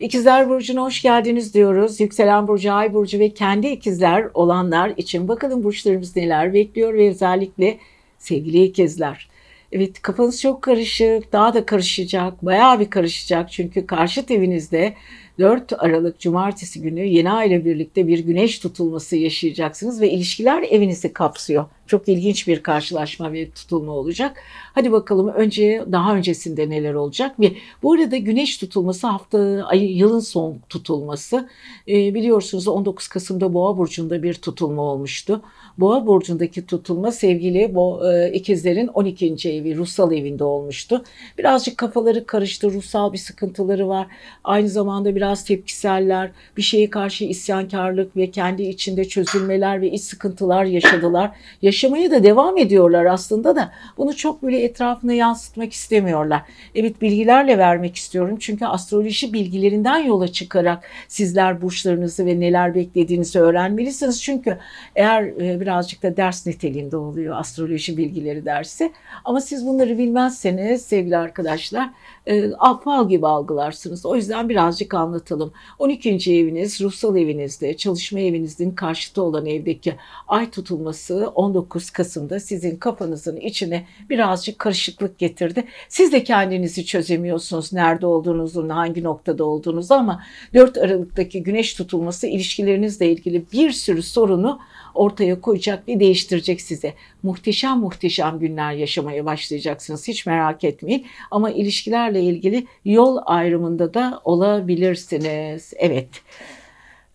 İkizler 0.00 0.48
Burcu'na 0.48 0.82
hoş 0.82 1.02
geldiniz 1.02 1.54
diyoruz. 1.54 2.00
Yükselen 2.00 2.48
Burcu, 2.48 2.72
Ay 2.72 2.94
Burcu 2.94 3.18
ve 3.18 3.30
kendi 3.30 3.66
ikizler 3.66 4.26
olanlar 4.34 4.92
için 4.96 5.28
bakalım 5.28 5.64
burçlarımız 5.64 6.16
neler 6.16 6.54
bekliyor 6.54 6.94
ve 6.94 7.08
özellikle 7.08 7.78
sevgili 8.18 8.64
ikizler. 8.64 9.28
Evet 9.72 10.02
kafanız 10.02 10.40
çok 10.40 10.62
karışık, 10.62 11.32
daha 11.32 11.54
da 11.54 11.66
karışacak, 11.66 12.44
bayağı 12.44 12.80
bir 12.80 12.90
karışacak. 12.90 13.52
Çünkü 13.52 13.86
karşı 13.86 14.24
evinizde 14.30 14.94
4 15.38 15.72
Aralık 15.78 16.20
Cumartesi 16.20 16.82
günü 16.82 17.06
yeni 17.06 17.30
ay 17.30 17.48
ile 17.48 17.64
birlikte 17.64 18.06
bir 18.06 18.18
güneş 18.18 18.58
tutulması 18.58 19.16
yaşayacaksınız 19.16 20.00
ve 20.00 20.10
ilişkiler 20.10 20.62
evinizi 20.62 21.12
kapsıyor. 21.12 21.64
Çok 21.86 22.08
ilginç 22.08 22.48
bir 22.48 22.62
karşılaşma 22.62 23.32
ve 23.32 23.50
tutulma 23.50 23.92
olacak. 23.92 24.36
Hadi 24.74 24.92
bakalım 24.92 25.28
önce 25.28 25.84
daha 25.92 26.14
öncesinde 26.16 26.70
neler 26.70 26.94
olacak 26.94 27.40
ve 27.40 27.52
bu 27.82 27.92
arada 27.92 28.16
güneş 28.16 28.58
tutulması 28.58 29.06
hafta 29.06 29.38
ay, 29.66 29.98
yılın 29.98 30.20
son 30.20 30.58
tutulması. 30.68 31.48
E, 31.88 32.14
biliyorsunuz 32.14 32.68
19 32.68 33.08
Kasım'da 33.08 33.54
Boğa 33.54 33.78
burcunda 33.78 34.22
bir 34.22 34.34
tutulma 34.34 34.82
olmuştu. 34.82 35.42
Boğa 35.78 36.06
burcundaki 36.06 36.66
tutulma 36.66 37.12
sevgili 37.12 37.74
bu 37.74 38.12
e, 38.12 38.32
ikizlerin 38.32 38.86
12. 38.86 39.50
evi 39.50 39.76
ruhsal 39.76 40.12
evinde 40.12 40.44
olmuştu. 40.44 41.04
Birazcık 41.38 41.78
kafaları 41.78 42.26
karıştı, 42.26 42.72
ruhsal 42.72 43.12
bir 43.12 43.18
sıkıntıları 43.18 43.88
var. 43.88 44.06
Aynı 44.44 44.68
zamanda 44.68 45.16
biraz 45.16 45.44
tepkiseller, 45.44 46.30
bir 46.56 46.62
şeye 46.62 46.90
karşı 46.90 47.24
isyankarlık 47.24 48.16
ve 48.16 48.30
kendi 48.30 48.62
içinde 48.62 49.04
çözülmeler 49.04 49.80
ve 49.80 49.90
iç 49.90 50.02
sıkıntılar 50.02 50.64
yaşadılar. 50.64 51.30
Yaşamaya 51.76 52.10
da 52.10 52.22
devam 52.22 52.58
ediyorlar 52.58 53.04
aslında 53.04 53.56
da 53.56 53.72
bunu 53.96 54.16
çok 54.16 54.42
böyle 54.42 54.62
etrafına 54.62 55.12
yansıtmak 55.12 55.72
istemiyorlar. 55.72 56.42
Evet 56.74 57.02
bilgilerle 57.02 57.58
vermek 57.58 57.96
istiyorum 57.96 58.36
çünkü 58.40 58.64
astroloji 58.66 59.32
bilgilerinden 59.32 59.98
yola 59.98 60.28
çıkarak 60.28 60.84
sizler 61.08 61.62
burçlarınızı 61.62 62.26
ve 62.26 62.40
neler 62.40 62.74
beklediğinizi 62.74 63.40
öğrenmelisiniz. 63.40 64.22
Çünkü 64.22 64.58
eğer 64.94 65.22
e, 65.22 65.60
birazcık 65.60 66.02
da 66.02 66.16
ders 66.16 66.46
niteliğinde 66.46 66.96
oluyor 66.96 67.36
astroloji 67.38 67.96
bilgileri 67.96 68.44
dersi. 68.44 68.92
Ama 69.24 69.40
siz 69.40 69.66
bunları 69.66 69.98
bilmezseniz 69.98 70.82
sevgili 70.82 71.16
arkadaşlar 71.16 71.90
e, 72.28 72.50
fal 72.84 73.08
gibi 73.08 73.26
algılarsınız. 73.26 74.06
O 74.06 74.16
yüzden 74.16 74.48
birazcık 74.48 74.94
anlatalım. 74.94 75.52
12. 75.78 76.10
eviniz 76.10 76.80
ruhsal 76.80 77.16
evinizde, 77.16 77.76
çalışma 77.76 78.20
evinizin 78.20 78.70
karşıtı 78.70 79.22
olan 79.22 79.46
evdeki 79.46 79.94
ay 80.28 80.50
tutulması 80.50 81.30
19 81.34 81.90
Kasım'da 81.90 82.40
sizin 82.40 82.76
kafanızın 82.76 83.36
içine 83.36 83.86
birazcık 84.10 84.58
karışıklık 84.58 85.18
getirdi. 85.18 85.64
Siz 85.88 86.12
de 86.12 86.24
kendinizi 86.24 86.86
çözemiyorsunuz 86.86 87.72
nerede 87.72 88.06
olduğunuzu, 88.06 88.68
hangi 88.68 89.02
noktada 89.02 89.44
olduğunuzu 89.44 89.94
ama 89.94 90.22
4 90.54 90.78
Aralık'taki 90.78 91.42
güneş 91.42 91.74
tutulması 91.74 92.26
ilişkilerinizle 92.26 93.10
ilgili 93.12 93.44
bir 93.52 93.72
sürü 93.72 94.02
sorunu 94.02 94.60
ortaya 94.96 95.40
koyacak 95.40 95.88
ve 95.88 96.00
değiştirecek 96.00 96.60
size. 96.60 96.94
Muhteşem 97.22 97.78
muhteşem 97.78 98.38
günler 98.38 98.72
yaşamaya 98.72 99.24
başlayacaksınız. 99.24 100.08
Hiç 100.08 100.26
merak 100.26 100.64
etmeyin. 100.64 101.06
Ama 101.30 101.50
ilişkilerle 101.50 102.22
ilgili 102.22 102.66
yol 102.84 103.18
ayrımında 103.26 103.94
da 103.94 104.20
olabilirsiniz. 104.24 105.72
Evet. 105.76 106.08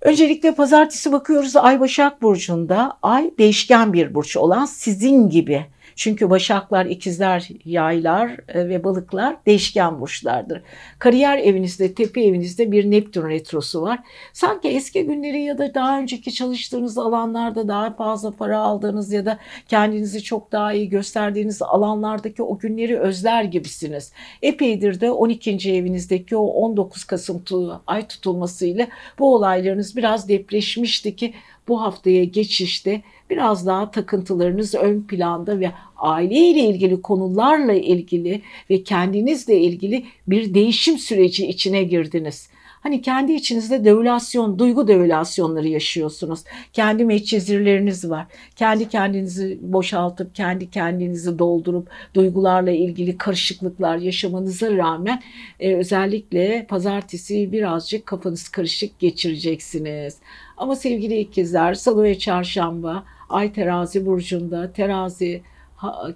Öncelikle 0.02 0.56
pazartesi 0.56 1.12
bakıyoruz 1.12 1.56
Ay 1.56 1.80
Başak 1.80 2.22
Burcu'nda. 2.22 2.98
Ay 3.02 3.32
değişken 3.38 3.94
bir 3.94 4.14
burç 4.14 4.38
olan 4.38 4.66
sizin 4.66 5.30
gibi 5.30 5.66
çünkü 6.02 6.30
başaklar, 6.30 6.86
ikizler, 6.86 7.50
yaylar 7.66 8.38
e, 8.48 8.70
ve 8.70 8.84
balıklar 8.84 9.36
değişken 9.46 10.02
burçlardır. 10.02 10.62
Kariyer 11.00 11.38
evinizde, 11.38 11.94
tepe 11.94 12.22
evinizde 12.22 12.72
bir 12.72 12.92
Neptün 12.92 13.30
retrosu 13.30 13.82
var. 13.82 14.00
Sanki 14.34 14.68
eski 14.68 15.06
günleri 15.06 15.42
ya 15.42 15.58
da 15.58 15.74
daha 15.74 16.00
önceki 16.00 16.34
çalıştığınız 16.34 16.98
alanlarda 16.98 17.68
daha 17.68 17.94
fazla 17.94 18.32
para 18.32 18.60
aldığınız 18.60 19.12
ya 19.12 19.26
da 19.26 19.40
kendinizi 19.68 20.24
çok 20.24 20.52
daha 20.52 20.74
iyi 20.74 20.90
gösterdiğiniz 20.90 21.62
alanlardaki 21.62 22.44
o 22.44 22.58
günleri 22.58 23.00
özler 23.00 23.44
gibisiniz. 23.44 24.12
Epeydir 24.42 25.02
de 25.02 25.12
12. 25.12 25.72
evinizdeki 25.74 26.38
o 26.38 26.46
19 26.46 27.04
Kasım 27.04 27.44
ay 27.88 28.08
tutulmasıyla 28.08 28.88
bu 29.20 29.36
olaylarınız 29.36 29.96
biraz 29.96 30.30
depreşmişti 30.30 31.16
ki 31.16 31.34
bu 31.68 31.82
haftaya 31.82 32.24
geçişte 32.24 33.02
biraz 33.32 33.66
daha 33.66 33.92
takıntılarınız 33.92 34.76
ön 34.76 35.02
planda 35.02 35.60
ve 35.60 35.72
aileyle 35.98 36.60
ilgili 36.60 37.02
konularla 37.02 37.74
ilgili 37.74 38.42
ve 38.70 38.84
kendinizle 38.84 39.60
ilgili 39.60 40.06
bir 40.28 40.54
değişim 40.54 40.98
süreci 40.98 41.48
içine 41.48 41.84
girdiniz. 41.84 42.50
Hani 42.82 43.02
kendi 43.02 43.34
içinizde 43.34 43.86
devülasyon, 43.86 44.60
duygu 44.60 44.88
devülasyonları 44.88 45.68
yaşıyorsunuz. 45.68 46.44
Kendi 46.74 47.06
meçhezirleriniz 47.06 48.10
var. 48.10 48.26
Kendi 48.56 48.90
kendinizi 48.90 49.60
boşaltıp, 49.62 50.36
kendi 50.36 50.70
kendinizi 50.70 51.40
doldurup 51.40 51.90
duygularla 52.14 52.72
ilgili 52.72 53.18
karışıklıklar 53.18 53.98
yaşamanıza 53.98 54.78
rağmen 54.78 55.22
e, 55.60 55.76
özellikle 55.76 56.66
pazartesi 56.70 57.52
birazcık 57.52 58.06
kafanız 58.06 58.50
karışık 58.50 59.00
geçireceksiniz. 59.00 60.18
Ama 60.58 60.76
sevgili 60.76 61.20
ikizler, 61.20 61.74
salı 61.74 62.04
ve 62.04 62.20
çarşamba 62.20 63.04
Ay 63.32 63.54
terazi 63.54 64.06
burcunda 64.06 64.74
terazi 64.74 65.42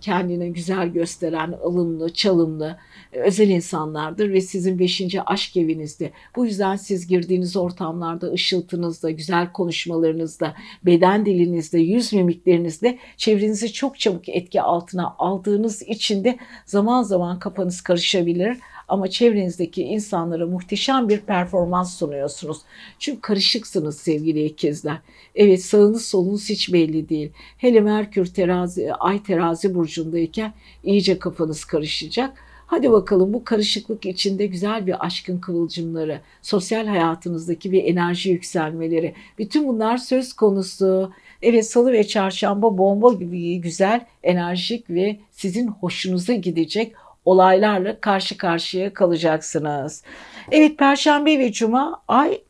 kendini 0.02 0.54
güzel 0.54 0.88
gösteren, 0.88 1.56
ılımlı, 1.66 2.14
çalımlı, 2.14 2.78
e, 3.14 3.20
özel 3.20 3.50
insanlardır 3.50 4.34
ve 4.34 4.42
sizin 4.42 4.80
beşinci 4.80 5.22
aşk 5.22 5.58
evinizde. 5.58 6.12
Bu 6.36 6.46
yüzden 6.46 6.76
siz 6.76 7.08
girdiğiniz 7.08 7.58
ortamlarda 7.58 8.32
ışıltınızda, 8.32 9.12
güzel 9.12 9.52
konuşmalarınızda, 9.52 10.56
beden 10.86 11.26
dilinizde, 11.26 11.80
yüz 11.80 12.14
mimiklerinizde 12.14 12.98
çevrenizi 13.18 13.74
çok 13.74 14.00
çabuk 14.00 14.30
etki 14.30 14.62
altına 14.62 15.16
aldığınız 15.20 15.82
için 15.82 16.24
de 16.24 16.38
zaman 16.66 17.04
zaman 17.04 17.40
kafanız 17.40 17.82
karışabilir 17.82 18.58
ama 18.88 19.08
çevrenizdeki 19.08 19.84
insanlara 19.84 20.48
muhteşem 20.48 21.10
bir 21.10 21.20
performans 21.20 21.98
sunuyorsunuz. 21.98 22.58
Çünkü 23.00 23.22
karışıksınız 23.22 23.98
sevgili 23.98 24.46
ikizler. 24.46 24.98
Evet 25.36 25.64
sağınız 25.64 26.06
solunuz 26.06 26.50
hiç 26.50 26.74
belli 26.74 27.10
değil. 27.10 27.32
Hele 27.58 27.82
Merkür 27.82 28.26
terazi, 28.26 28.94
ay 28.94 29.24
terazi 29.24 29.76
burcundayken 29.76 30.54
iyice 30.84 31.20
kafanız 31.20 31.66
karışacak. 31.66 32.46
Hadi 32.68 32.92
bakalım 32.92 33.34
bu 33.34 33.44
karışıklık 33.44 34.06
içinde 34.06 34.46
güzel 34.46 34.88
bir 34.88 35.06
aşkın 35.06 35.40
kıvılcımları, 35.40 36.22
sosyal 36.42 36.88
hayatınızdaki 36.88 37.72
bir 37.72 37.84
enerji 37.84 38.30
yükselmeleri, 38.30 39.14
bütün 39.38 39.68
bunlar 39.68 39.98
söz 39.98 40.34
konusu. 40.34 41.12
Evet 41.42 41.66
salı 41.66 41.92
ve 41.92 42.08
çarşamba 42.08 42.78
bomba 42.78 43.14
gibi 43.14 43.62
güzel, 43.62 44.06
enerjik 44.24 44.90
ve 44.90 45.20
sizin 45.32 45.68
hoşunuza 45.68 46.34
gidecek 46.34 46.94
olaylarla 47.26 48.00
karşı 48.00 48.38
karşıya 48.38 48.94
kalacaksınız. 48.94 50.04
Evet 50.52 50.78
Perşembe 50.78 51.40
ve 51.40 51.52
Cuma 51.52 52.02
ay 52.08 52.42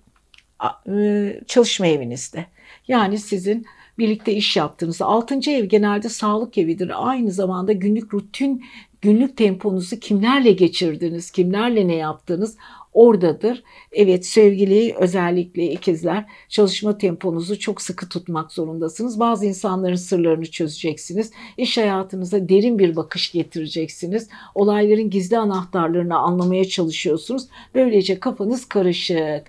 e, 0.90 1.40
çalışma 1.48 1.88
evinizde. 1.88 2.46
Yani 2.88 3.18
sizin 3.18 3.66
birlikte 3.98 4.34
iş 4.34 4.58
yaptığınız. 4.58 5.02
Altıncı 5.02 5.52
ev 5.52 5.66
genelde 5.66 6.10
sağlık 6.10 6.58
evidir. 6.58 6.92
Aynı 6.96 7.32
zamanda 7.32 7.72
günlük 7.74 8.14
rutin, 8.14 8.66
günlük 9.02 9.38
temponuzu 9.38 10.00
kimlerle 10.00 10.52
geçirdiniz, 10.52 11.32
kimlerle 11.32 11.88
ne 11.88 11.96
yaptınız 11.96 12.58
oradadır. 12.96 13.64
Evet 13.92 14.26
sevgili 14.26 14.96
özellikle 15.00 15.72
ikizler 15.72 16.26
çalışma 16.50 16.98
temponuzu 16.98 17.60
çok 17.60 17.82
sıkı 17.82 18.10
tutmak 18.10 18.52
zorundasınız. 18.52 19.20
Bazı 19.20 19.46
insanların 19.46 19.96
sırlarını 19.96 20.46
çözeceksiniz. 20.46 21.32
İş 21.58 21.78
hayatınıza 21.78 22.50
derin 22.50 22.80
bir 22.80 22.96
bakış 22.96 23.32
getireceksiniz. 23.32 24.30
Olayların 24.56 25.10
gizli 25.10 25.38
anahtarlarını 25.38 26.18
anlamaya 26.18 26.66
çalışıyorsunuz. 26.66 27.48
Böylece 27.76 28.20
kafanız 28.20 28.66
karışık. 28.66 29.44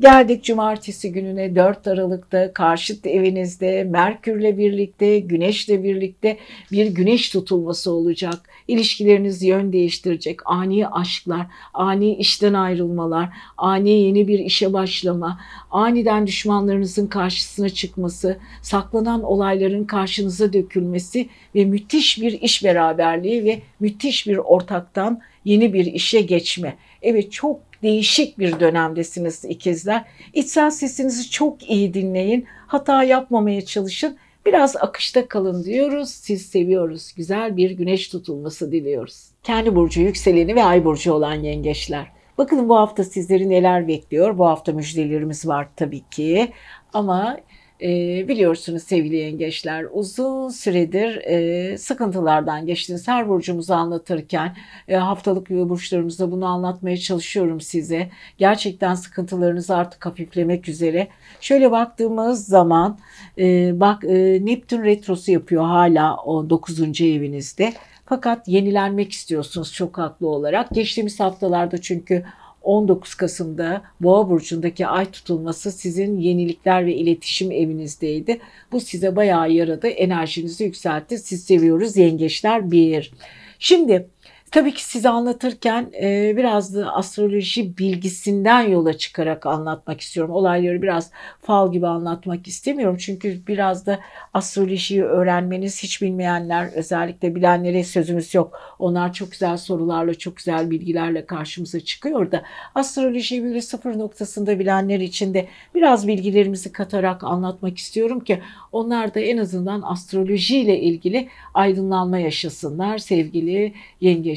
Geldik 0.00 0.44
cumartesi 0.44 1.12
gününe 1.12 1.56
4 1.56 1.86
Aralık'ta 1.86 2.52
karşıt 2.52 3.06
evinizde 3.06 3.84
Merkürle 3.84 4.58
birlikte, 4.58 5.18
Güneşle 5.18 5.84
birlikte 5.84 6.36
bir 6.72 6.86
güneş 6.86 7.30
tutulması 7.30 7.90
olacak. 7.90 8.48
İlişkileriniz 8.68 9.42
yön 9.42 9.72
değiştirecek. 9.72 10.40
Ani 10.44 10.88
aşklar, 10.88 11.46
ani 11.74 12.16
işten 12.16 12.54
ayrılmalar, 12.92 13.28
ani 13.58 13.90
yeni 13.90 14.28
bir 14.28 14.38
işe 14.38 14.72
başlama, 14.72 15.40
aniden 15.70 16.26
düşmanlarınızın 16.26 17.06
karşısına 17.06 17.68
çıkması, 17.68 18.38
saklanan 18.62 19.22
olayların 19.22 19.84
karşınıza 19.84 20.52
dökülmesi 20.52 21.28
ve 21.54 21.64
müthiş 21.64 22.20
bir 22.20 22.32
iş 22.32 22.64
beraberliği 22.64 23.44
ve 23.44 23.62
müthiş 23.80 24.26
bir 24.26 24.36
ortaktan 24.36 25.20
yeni 25.44 25.72
bir 25.72 25.86
işe 25.86 26.20
geçme. 26.20 26.76
Evet 27.02 27.32
çok 27.32 27.60
değişik 27.82 28.38
bir 28.38 28.60
dönemdesiniz 28.60 29.44
ikizler. 29.44 30.04
İçsel 30.34 30.70
sesinizi 30.70 31.30
çok 31.30 31.70
iyi 31.70 31.94
dinleyin. 31.94 32.46
Hata 32.66 33.04
yapmamaya 33.04 33.64
çalışın. 33.64 34.16
Biraz 34.46 34.76
akışta 34.76 35.28
kalın 35.28 35.64
diyoruz. 35.64 36.10
Siz 36.10 36.46
seviyoruz. 36.46 37.12
Güzel 37.16 37.56
bir 37.56 37.70
güneş 37.70 38.08
tutulması 38.08 38.72
diliyoruz. 38.72 39.24
Kendi 39.42 39.74
burcu, 39.74 40.00
yükseleni 40.00 40.54
ve 40.54 40.64
ay 40.64 40.84
burcu 40.84 41.12
olan 41.12 41.34
yengeçler. 41.34 42.21
Bakın 42.38 42.68
bu 42.68 42.76
hafta 42.76 43.04
sizleri 43.04 43.50
neler 43.50 43.88
bekliyor. 43.88 44.38
Bu 44.38 44.46
hafta 44.46 44.72
müjdelerimiz 44.72 45.46
var 45.46 45.68
tabii 45.76 46.02
ki. 46.10 46.52
Ama 46.92 47.36
e, 47.82 47.88
biliyorsunuz 48.28 48.82
sevgili 48.82 49.16
yengeçler 49.16 49.86
uzun 49.92 50.48
süredir 50.48 51.16
e, 51.16 51.78
sıkıntılardan 51.78 52.66
geçtiniz. 52.66 53.08
Her 53.08 53.28
burcumuzu 53.28 53.74
anlatırken 53.74 54.56
e, 54.88 54.96
haftalık 54.96 55.50
burçlarımızda 55.50 56.30
bunu 56.30 56.46
anlatmaya 56.46 56.96
çalışıyorum 56.96 57.60
size. 57.60 58.10
Gerçekten 58.38 58.94
sıkıntılarınız 58.94 59.70
artık 59.70 60.06
hafiflemek 60.06 60.68
üzere. 60.68 61.08
Şöyle 61.40 61.70
baktığımız 61.70 62.46
zaman 62.46 62.98
e, 63.38 63.80
bak 63.80 64.04
e, 64.04 64.44
Neptün 64.44 64.84
retrosu 64.84 65.32
yapıyor 65.32 65.64
hala 65.64 66.16
o 66.16 66.50
9. 66.50 67.00
evinizde. 67.00 67.72
Fakat 68.06 68.48
yenilenmek 68.48 69.12
istiyorsunuz 69.12 69.72
çok 69.72 69.98
haklı 69.98 70.28
olarak. 70.28 70.70
Geçtiğimiz 70.70 71.20
haftalarda 71.20 71.80
çünkü 71.80 72.24
19 72.62 73.14
Kasım'da 73.14 73.82
Boğa 74.00 74.30
burcundaki 74.30 74.86
ay 74.86 75.10
tutulması 75.10 75.72
sizin 75.72 76.18
yenilikler 76.18 76.86
ve 76.86 76.94
iletişim 76.94 77.50
evinizdeydi. 77.52 78.40
Bu 78.72 78.80
size 78.80 79.16
bayağı 79.16 79.50
yaradı, 79.50 79.88
enerjinizi 79.88 80.64
yükseltti. 80.64 81.18
Siz 81.18 81.44
seviyoruz 81.44 81.96
yengeçler 81.96 82.70
bir. 82.70 83.12
Şimdi 83.58 84.08
Tabii 84.52 84.74
ki 84.74 84.84
size 84.84 85.08
anlatırken 85.08 85.92
e, 86.02 86.36
biraz 86.36 86.74
da 86.74 86.92
astroloji 86.94 87.78
bilgisinden 87.78 88.60
yola 88.60 88.92
çıkarak 88.98 89.46
anlatmak 89.46 90.00
istiyorum. 90.00 90.34
Olayları 90.34 90.82
biraz 90.82 91.10
fal 91.40 91.72
gibi 91.72 91.86
anlatmak 91.86 92.48
istemiyorum. 92.48 92.96
Çünkü 92.96 93.46
biraz 93.46 93.86
da 93.86 94.00
astrolojiyi 94.34 95.04
öğrenmeniz 95.04 95.82
hiç 95.82 96.02
bilmeyenler 96.02 96.70
özellikle 96.74 97.34
bilenlere 97.34 97.84
sözümüz 97.84 98.34
yok. 98.34 98.60
Onlar 98.78 99.12
çok 99.12 99.30
güzel 99.32 99.56
sorularla 99.56 100.14
çok 100.14 100.36
güzel 100.36 100.70
bilgilerle 100.70 101.26
karşımıza 101.26 101.80
çıkıyor 101.80 102.32
da 102.32 102.42
astrolojiyi 102.74 103.44
böyle 103.44 103.60
sıfır 103.62 103.98
noktasında 103.98 104.58
bilenler 104.58 105.00
için 105.00 105.34
de 105.34 105.48
biraz 105.74 106.08
bilgilerimizi 106.08 106.72
katarak 106.72 107.24
anlatmak 107.24 107.78
istiyorum 107.78 108.20
ki 108.20 108.42
onlar 108.72 109.14
da 109.14 109.20
en 109.20 109.38
azından 109.38 109.82
astrolojiyle 109.82 110.80
ilgili 110.80 111.28
aydınlanma 111.54 112.18
yaşasınlar 112.18 112.98
sevgili 112.98 113.74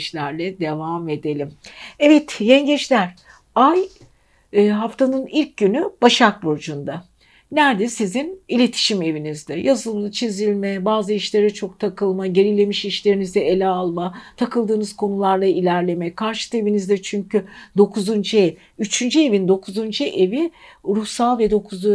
yengeçlerle 0.05 0.59
devam 0.59 1.09
edelim. 1.09 1.53
Evet 1.99 2.41
yengeçler 2.41 3.15
ay 3.55 3.79
e, 4.53 4.69
haftanın 4.69 5.27
ilk 5.27 5.57
günü 5.57 5.89
Başak 6.01 6.43
Burcu'nda. 6.43 7.03
Nerede? 7.51 7.87
Sizin 7.87 8.39
iletişim 8.47 9.01
evinizde. 9.01 9.53
Yazılı, 9.53 10.11
çizilme, 10.11 10.85
bazı 10.85 11.13
işlere 11.13 11.49
çok 11.49 11.79
takılma, 11.79 12.27
gerilemiş 12.27 12.85
işlerinizi 12.85 13.39
ele 13.39 13.67
alma, 13.67 14.17
takıldığınız 14.37 14.95
konularla 14.95 15.45
ilerleme. 15.45 16.15
Karşı 16.15 16.57
evinizde 16.57 17.01
çünkü 17.01 17.45
9. 17.77 18.33
ev, 18.33 18.53
3. 18.79 19.15
evin 19.15 19.47
9. 19.47 19.77
evi 20.01 20.51
ruhsal 20.85 21.39
ve 21.39 21.51
9. 21.51 21.85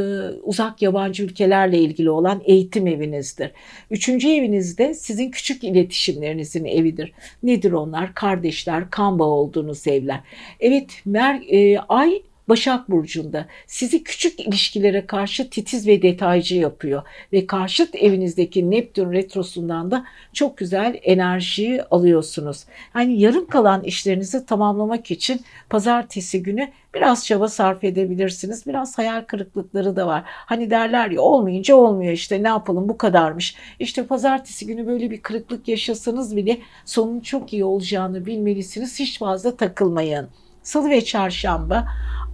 uzak 0.43 0.83
yabancı 0.83 1.25
ülkelerle 1.25 1.79
ilgili 1.79 2.11
olan 2.11 2.43
eğitim 2.45 2.87
evinizdir. 2.87 3.51
3. 3.91 4.09
evinizde 4.09 4.95
sizin 4.95 5.31
küçük 5.31 5.65
iletişimlerinizin 5.65 6.65
evidir. 6.65 7.13
Nedir 7.43 7.73
onlar? 7.73 8.15
Kardeşler, 8.15 8.91
kan 8.91 9.19
bağı 9.19 9.29
olduğunuz 9.29 9.87
evler. 9.87 10.21
Evet, 10.61 11.03
mer, 11.05 11.43
e, 11.49 11.79
ay 11.79 12.23
Başak 12.51 12.91
Burcu'nda 12.91 13.47
sizi 13.67 14.05
küçük 14.05 14.41
ilişkilere 14.41 15.07
karşı 15.07 15.51
titiz 15.51 15.87
ve 15.87 16.03
detaycı 16.03 16.57
yapıyor. 16.57 17.03
Ve 17.33 17.47
karşıt 17.47 17.95
evinizdeki 17.95 18.71
Neptün 18.71 19.13
retrosundan 19.13 19.91
da 19.91 20.05
çok 20.33 20.57
güzel 20.57 21.01
enerjiyi 21.03 21.83
alıyorsunuz. 21.83 22.65
Yani 22.95 23.21
yarım 23.21 23.47
kalan 23.47 23.83
işlerinizi 23.83 24.47
tamamlamak 24.47 25.11
için 25.11 25.41
pazartesi 25.69 26.43
günü 26.43 26.69
biraz 26.95 27.27
çaba 27.27 27.49
sarf 27.49 27.85
edebilirsiniz. 27.85 28.67
Biraz 28.67 28.99
hayal 28.99 29.25
kırıklıkları 29.25 29.97
da 29.97 30.07
var. 30.07 30.23
Hani 30.27 30.71
derler 30.71 31.11
ya 31.11 31.21
olmayınca 31.21 31.75
olmuyor 31.75 32.13
işte 32.13 32.43
ne 32.43 32.49
yapalım 32.49 32.89
bu 32.89 32.99
kadarmış. 32.99 33.57
İşte 33.79 34.07
pazartesi 34.07 34.67
günü 34.67 34.87
böyle 34.87 35.11
bir 35.11 35.23
kırıklık 35.23 35.69
yaşasanız 35.69 36.37
bile 36.37 36.59
sonun 36.85 37.21
çok 37.21 37.53
iyi 37.53 37.65
olacağını 37.65 38.27
bilmelisiniz. 38.27 39.01
Hiç 39.01 39.19
fazla 39.19 39.57
takılmayın. 39.57 40.29
Salı 40.63 40.91
ve 40.91 41.05
çarşamba 41.05 41.87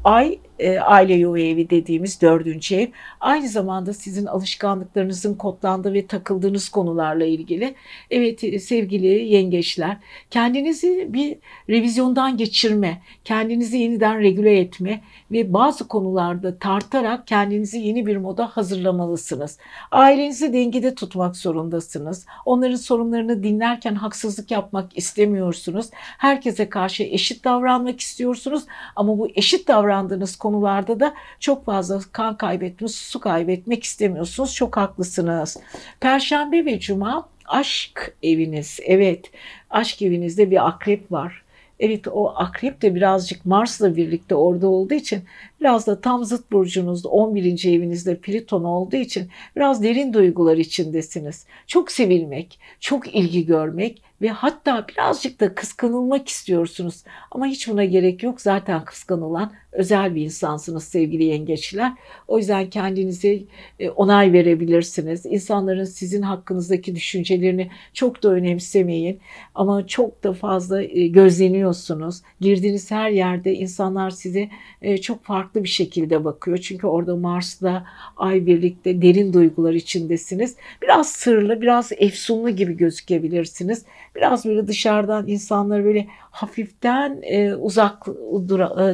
Ay 0.07 0.39
e, 0.59 0.79
aile 0.79 1.15
yuva 1.15 1.39
evi 1.39 1.71
dediğimiz 1.71 2.23
dördüncü 2.23 2.77
ev. 2.77 2.89
Aynı 3.21 3.49
zamanda 3.49 3.93
sizin 3.93 4.27
alışkanlıklarınızın 4.27 5.35
kodlandığı 5.35 5.95
ve 5.95 6.07
takıldığınız 6.07 6.69
konularla 6.69 7.25
ilgili. 7.25 7.75
Evet 8.11 8.45
e, 8.45 8.59
sevgili 8.59 9.07
yengeçler 9.07 9.97
kendinizi 10.31 11.07
bir 11.13 11.37
revizyondan 11.71 12.37
geçirme, 12.37 13.03
kendinizi 13.25 13.79
yeniden 13.79 14.21
regüle 14.21 14.59
etme 14.59 15.01
ve 15.31 15.53
bazı 15.53 15.89
konularda 15.89 16.59
tartarak 16.59 17.27
kendinizi 17.27 17.79
yeni 17.79 18.07
bir 18.07 18.17
moda 18.17 18.47
hazırlamalısınız. 18.47 19.59
Ailenizi 19.91 20.53
dengede 20.53 20.95
tutmak 20.95 21.37
zorundasınız. 21.37 22.27
Onların 22.45 22.77
sorunlarını 22.77 23.43
dinlerken 23.43 23.95
haksızlık 23.95 24.51
yapmak 24.51 24.99
istemiyorsunuz. 24.99 25.87
Herkese 25.93 26.69
karşı 26.69 27.03
eşit 27.03 27.45
davranmak 27.45 28.01
istiyorsunuz 28.01 28.65
ama 28.97 29.19
bu 29.19 29.29
eşit 29.35 29.69
davrandığınız 29.69 30.37
konularda 30.47 31.01
da 31.01 31.15
çok 31.41 31.65
fazla 31.65 32.01
kan 32.13 32.37
kaybetmek, 32.37 32.91
su 32.91 33.21
kaybetmek 33.21 33.85
istemiyorsunuz. 33.85 34.55
Çok 34.55 34.77
haklısınız. 34.77 35.57
Perşembe 36.01 36.65
ve 36.65 36.81
cuma 36.81 37.29
aşk 37.47 38.17
eviniz. 38.23 38.81
Evet, 38.85 39.31
aşk 39.71 40.03
evinizde 40.03 40.51
bir 40.51 40.67
akrep 40.67 41.13
var. 41.13 41.43
Evet 41.81 42.09
o 42.09 42.29
akrep 42.37 42.83
de 42.83 42.95
birazcık 42.95 43.47
Mars'la 43.47 43.97
birlikte 43.97 44.35
orada 44.35 44.69
olduğu 44.69 44.95
için 44.95 45.23
biraz 45.61 45.87
da 45.87 46.01
tam 46.01 46.25
zıt 46.25 46.53
burcunuzda 46.53 47.09
11. 47.09 47.65
evinizde 47.65 48.17
Plüton 48.17 48.65
olduğu 48.65 48.97
için 48.97 49.31
biraz 49.57 49.83
derin 49.83 50.13
duygular 50.13 50.57
içindesiniz. 50.57 51.47
Çok 51.67 51.93
sevilmek, 51.93 52.59
çok 52.81 53.15
ilgi 53.15 53.47
görmek 53.47 54.03
ve 54.23 54.29
hatta 54.29 54.87
birazcık 54.89 55.41
da 55.41 55.55
kıskanılmak 55.55 56.29
istiyorsunuz. 56.29 57.05
Ama 57.31 57.47
hiç 57.47 57.69
buna 57.69 57.85
gerek 57.85 58.23
yok. 58.23 58.41
Zaten 58.41 58.85
kıskanılan 58.85 59.53
özel 59.77 60.15
bir 60.15 60.23
insansınız 60.23 60.85
sevgili 60.85 61.25
yengeçler. 61.25 61.93
O 62.29 62.39
yüzden 62.39 62.71
kendinize 62.71 63.39
e, 63.81 63.91
onay 63.91 64.33
verebilirsiniz. 64.33 65.27
İnsanların 65.27 65.85
sizin 65.85 66.23
hakkınızdaki 66.23 66.95
düşüncelerini 66.95 67.71
çok 67.93 68.23
da 68.23 68.31
önemsemeyin. 68.31 69.21
Ama 69.55 69.87
çok 69.87 70.25
da 70.25 70.33
fazla 70.33 70.83
e, 70.83 71.07
gözleniyorsunuz. 71.07 72.23
Girdiğiniz 72.41 72.91
her 72.91 73.11
yerde 73.11 73.55
insanlar 73.55 74.11
size 74.11 74.49
e, 74.83 74.99
çok 74.99 75.25
farklı 75.25 75.65
bir 75.65 75.69
şekilde 75.69 76.25
bakıyor. 76.25 76.59
Çünkü 76.59 76.87
orada 76.87 77.17
Mars'la 77.17 77.87
Ay 78.17 78.47
birlikte 78.47 79.03
derin 79.03 79.33
duygular 79.33 79.73
içindesiniz. 79.73 80.57
Biraz 80.83 81.13
sırlı, 81.13 81.63
biraz 81.63 81.93
efsunlu 81.97 82.51
gibi 82.51 82.77
gözükebilirsiniz. 82.77 83.85
Biraz 84.15 84.45
böyle 84.45 84.67
dışarıdan 84.67 85.29
insanları 85.29 85.85
böyle 85.85 86.07
hafiften 86.31 87.23
uzak, 87.61 88.07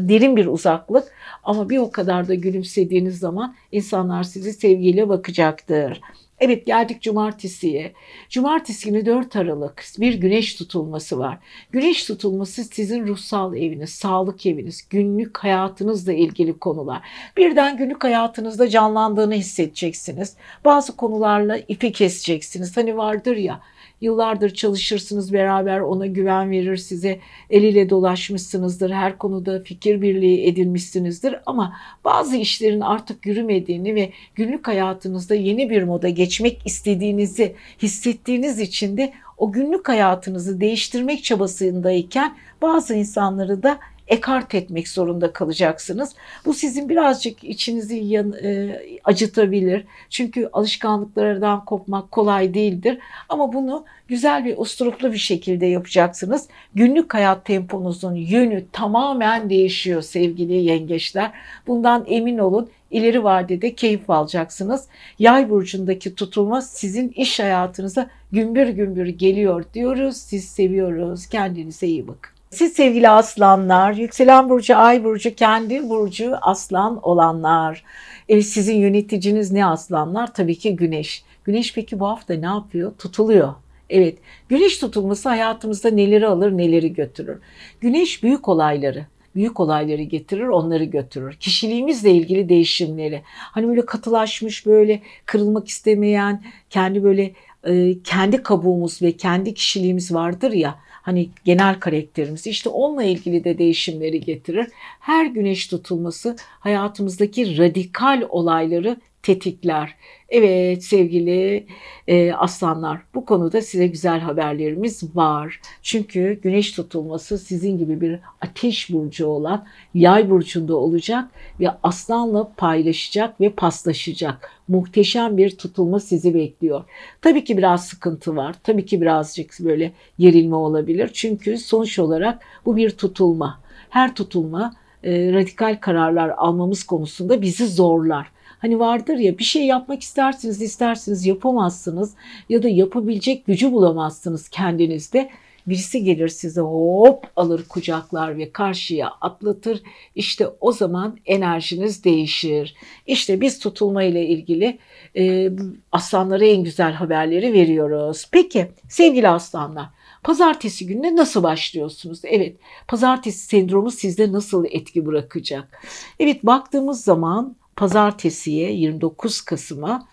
derin 0.09 0.37
bir 0.37 0.47
uzaklık 0.73 1.13
ama 1.45 1.71
bir 1.71 1.79
o 1.79 1.91
kadar 1.91 2.29
da 2.29 2.35
gülümsediğiniz 2.35 3.19
zaman 3.19 3.55
insanlar 3.73 4.23
sizi 4.23 4.53
sevgiyle 4.53 5.09
bakacaktır. 5.09 6.01
Evet 6.41 6.67
geldik 6.67 7.03
cumartesiye. 7.03 7.93
Cumartesi 8.29 8.89
günü 8.89 9.07
4 9.07 9.37
Aralık 9.37 9.85
bir 9.99 10.15
güneş 10.15 10.55
tutulması 10.55 11.19
var. 11.19 11.39
Güneş 11.71 12.05
tutulması 12.05 12.65
sizin 12.65 13.07
ruhsal 13.07 13.57
eviniz, 13.57 13.91
sağlık 13.91 14.47
eviniz, 14.47 14.89
günlük 14.91 15.39
hayatınızla 15.39 16.13
ilgili 16.13 16.59
konular. 16.59 17.03
Birden 17.37 17.77
günlük 17.77 18.05
hayatınızda 18.05 18.69
canlandığını 18.69 19.35
hissedeceksiniz. 19.35 20.37
Bazı 20.65 20.97
konularla 20.97 21.57
ipi 21.69 21.93
keseceksiniz. 21.93 22.77
Hani 22.77 22.97
vardır 22.97 23.37
ya 23.37 23.61
Yıllardır 24.03 24.51
çalışırsınız 24.51 25.33
beraber 25.33 25.81
ona 25.81 26.07
güven 26.07 26.51
verir 26.51 26.77
size 26.77 27.21
el 27.51 27.63
ile 27.63 27.91
dolaşmışsınızdır. 27.91 28.91
Her 28.91 29.19
konuda 29.19 29.63
fikir 29.63 30.03
birliği 30.03 30.47
edinmişsinizdir 30.47 31.37
ama 31.47 31.77
bazı 32.05 32.37
işlerin 32.37 32.81
artık 32.81 33.27
yürümediğini 33.27 33.95
ve 33.95 34.13
günlük 34.35 34.69
hayatınızda 34.69 35.35
yeni 35.35 35.71
bir 35.71 35.83
moda 35.83 36.09
geçmek 36.09 36.67
istediğinizi 36.67 37.55
hissettiğiniz 37.83 38.61
için 38.61 38.97
de 38.97 39.13
o 39.39 39.53
günlük 39.53 39.89
hayatınızı 39.89 40.61
değiştirmek 40.61 41.25
çabasındayken 41.25 42.37
bazı 42.63 42.95
insanları 42.95 43.63
da 43.63 43.79
ekart 44.13 44.55
etmek 44.55 44.89
zorunda 44.89 45.33
kalacaksınız. 45.33 46.15
Bu 46.45 46.55
sizin 46.55 46.89
birazcık 46.89 47.45
içinizi 47.45 47.97
yan, 47.97 48.33
e, 48.33 48.81
acıtabilir. 49.05 49.85
Çünkü 50.11 50.49
alışkanlıklardan 50.53 51.65
kopmak 51.65 52.13
kolay 52.13 52.55
değildir. 52.55 52.99
Ama 53.29 53.53
bunu 53.53 53.85
güzel 54.09 54.45
ve 54.45 54.57
usturuplu 54.57 55.13
bir 55.13 55.19
şekilde 55.19 55.67
yapacaksınız. 55.67 56.49
Günlük 56.75 57.15
hayat 57.15 57.45
temponuzun 57.45 58.15
yönü 58.15 58.65
tamamen 58.73 59.51
değişiyor 59.51 60.03
sevgili 60.03 60.55
yengeçler. 60.55 61.31
Bundan 61.67 62.05
emin 62.09 62.39
olun 62.39 62.71
ileri 62.91 63.25
vadede 63.25 63.75
keyif 63.75 64.11
alacaksınız. 64.11 64.87
Yay 65.19 65.51
burcundaki 65.51 66.15
tutulma 66.15 66.63
sizin 66.63 67.09
iş 67.09 67.41
hayatınıza 67.41 68.11
gümbür 68.33 68.69
gümbür 68.69 69.07
geliyor 69.07 69.65
diyoruz. 69.75 70.17
Siz 70.17 70.45
seviyoruz. 70.45 71.27
Kendinize 71.27 71.87
iyi 71.87 72.09
bakın. 72.09 72.32
Siz 72.53 72.73
sevgili 72.73 73.09
aslanlar, 73.09 73.93
yükselen 73.93 74.49
burcu, 74.49 74.77
ay 74.77 75.05
burcu, 75.05 75.35
kendi 75.35 75.89
burcu 75.89 76.35
aslan 76.43 77.01
olanlar. 77.03 77.85
Evet 78.29 78.47
sizin 78.47 78.77
yöneticiniz 78.77 79.53
ne 79.53 79.67
aslanlar? 79.67 80.35
Tabii 80.35 80.59
ki 80.59 80.77
güneş. 80.77 81.25
Güneş 81.45 81.75
peki 81.75 82.01
bu 82.01 82.09
hafta 82.09 82.35
ne 82.35 82.47
yapıyor? 82.47 82.93
Tutuluyor. 82.99 83.55
Evet, 83.91 84.19
güneş 84.49 84.79
tutulması 84.79 85.29
hayatımızda 85.29 85.91
neleri 85.91 86.27
alır, 86.27 86.57
neleri 86.57 86.93
götürür. 86.93 87.39
Güneş 87.81 88.23
büyük 88.23 88.49
olayları, 88.49 89.07
büyük 89.35 89.61
olayları 89.61 90.03
getirir, 90.03 90.47
onları 90.47 90.85
götürür. 90.85 91.37
Kişiliğimizle 91.41 92.11
ilgili 92.11 92.49
değişimleri. 92.49 93.23
Hani 93.27 93.69
böyle 93.69 93.87
katılaşmış, 93.87 94.67
böyle 94.67 95.03
kırılmak 95.27 95.69
istemeyen, 95.69 96.43
kendi 96.71 97.05
böyle 97.05 97.33
e, 97.65 98.03
kendi 98.03 98.43
kabuğumuz 98.43 99.03
ve 99.03 99.13
kendi 99.13 99.55
kişiliğimiz 99.55 100.15
vardır 100.15 100.53
ya 100.53 100.79
hani 101.03 101.29
genel 101.45 101.81
karakterimiz 101.81 102.47
işte 102.47 102.69
onunla 102.69 103.03
ilgili 103.03 103.45
de 103.45 103.59
değişimleri 103.59 104.21
getirir. 104.21 104.67
Her 105.01 105.27
güneş 105.27 105.67
tutulması 105.67 106.37
hayatımızdaki 106.61 107.59
radikal 107.59 108.23
olayları 108.29 108.97
tetikler. 109.23 109.95
Evet 110.29 110.85
sevgili 110.85 111.67
e, 112.09 112.33
aslanlar 112.33 112.99
bu 113.15 113.25
konuda 113.25 113.63
size 113.63 113.87
güzel 113.87 114.21
haberlerimiz 114.21 115.17
var. 115.17 115.61
Çünkü 115.83 116.41
güneş 116.43 116.73
tutulması 116.73 117.39
sizin 117.39 117.79
gibi 117.79 118.01
bir 118.01 118.19
ateş 118.41 118.91
burcu 118.93 119.27
olan 119.27 119.67
yay 119.95 120.31
burcunda 120.31 120.77
olacak 120.77 121.25
ve 121.61 121.67
aslanla 121.83 122.53
paylaşacak 122.57 123.41
ve 123.41 123.51
paslaşacak. 123.51 124.51
Muhteşem 124.69 125.37
bir 125.37 125.59
tutulma 125.59 126.01
sizi 126.01 126.35
bekliyor. 126.35 126.85
Tabii 127.21 127.45
ki 127.45 127.57
biraz 127.59 127.87
sıkıntı 127.87 128.37
var. 128.37 128.57
Tabii 128.63 128.87
ki 128.87 129.01
birazcık 129.01 129.55
böyle 129.61 129.93
gerilme 130.19 130.57
olabilir. 130.57 131.11
Çünkü 131.13 131.59
sonuç 131.59 131.99
olarak 131.99 132.43
bu 132.67 132.77
bir 132.77 132.91
tutulma. 132.91 133.61
Her 133.91 134.15
tutulma 134.15 134.75
e, 135.05 135.33
radikal 135.33 135.79
kararlar 135.81 136.33
almamız 136.37 136.85
konusunda 136.85 137.43
bizi 137.43 137.67
zorlar. 137.67 138.27
Hani 138.63 138.79
vardır 138.79 139.17
ya 139.17 139.39
bir 139.39 139.45
şey 139.45 139.67
yapmak 139.67 140.03
istersiniz 140.03 140.63
istersiniz 140.63 141.27
yapamazsınız 141.27 142.15
ya 142.49 142.63
da 142.63 142.69
yapabilecek 142.69 143.47
gücü 143.47 143.73
bulamazsınız 143.73 144.49
kendinizde. 144.49 145.31
Birisi 145.67 146.05
gelir 146.05 146.29
size 146.29 146.61
hop 146.61 147.27
alır 147.37 147.65
kucaklar 147.69 148.39
ve 148.39 148.53
karşıya 148.53 149.13
atlatır. 149.21 149.83
İşte 150.15 150.47
o 150.61 150.73
zaman 150.73 151.19
enerjiniz 151.27 152.05
değişir. 152.05 152.75
İşte 153.07 153.41
biz 153.41 153.59
tutulma 153.59 154.03
ile 154.03 154.27
ilgili 154.27 154.79
e, 155.17 155.51
aslanlara 155.93 156.45
en 156.45 156.65
güzel 156.65 156.93
haberleri 156.93 157.53
veriyoruz. 157.53 158.29
Peki 158.33 158.67
sevgili 158.89 159.29
aslanlar 159.29 159.87
Pazartesi 160.23 160.87
gününe 160.87 161.17
nasıl 161.17 161.43
başlıyorsunuz? 161.43 162.21
Evet, 162.25 162.57
pazartesi 162.89 163.39
sendromu 163.47 163.91
sizde 163.91 164.33
nasıl 164.33 164.65
etki 164.71 165.07
bırakacak? 165.07 165.83
Evet, 166.21 166.47
baktığımız 166.47 167.05
zaman 167.05 167.57
pazartesiye 167.77 168.73
29 168.73 169.41
Kasım'a 169.41 170.09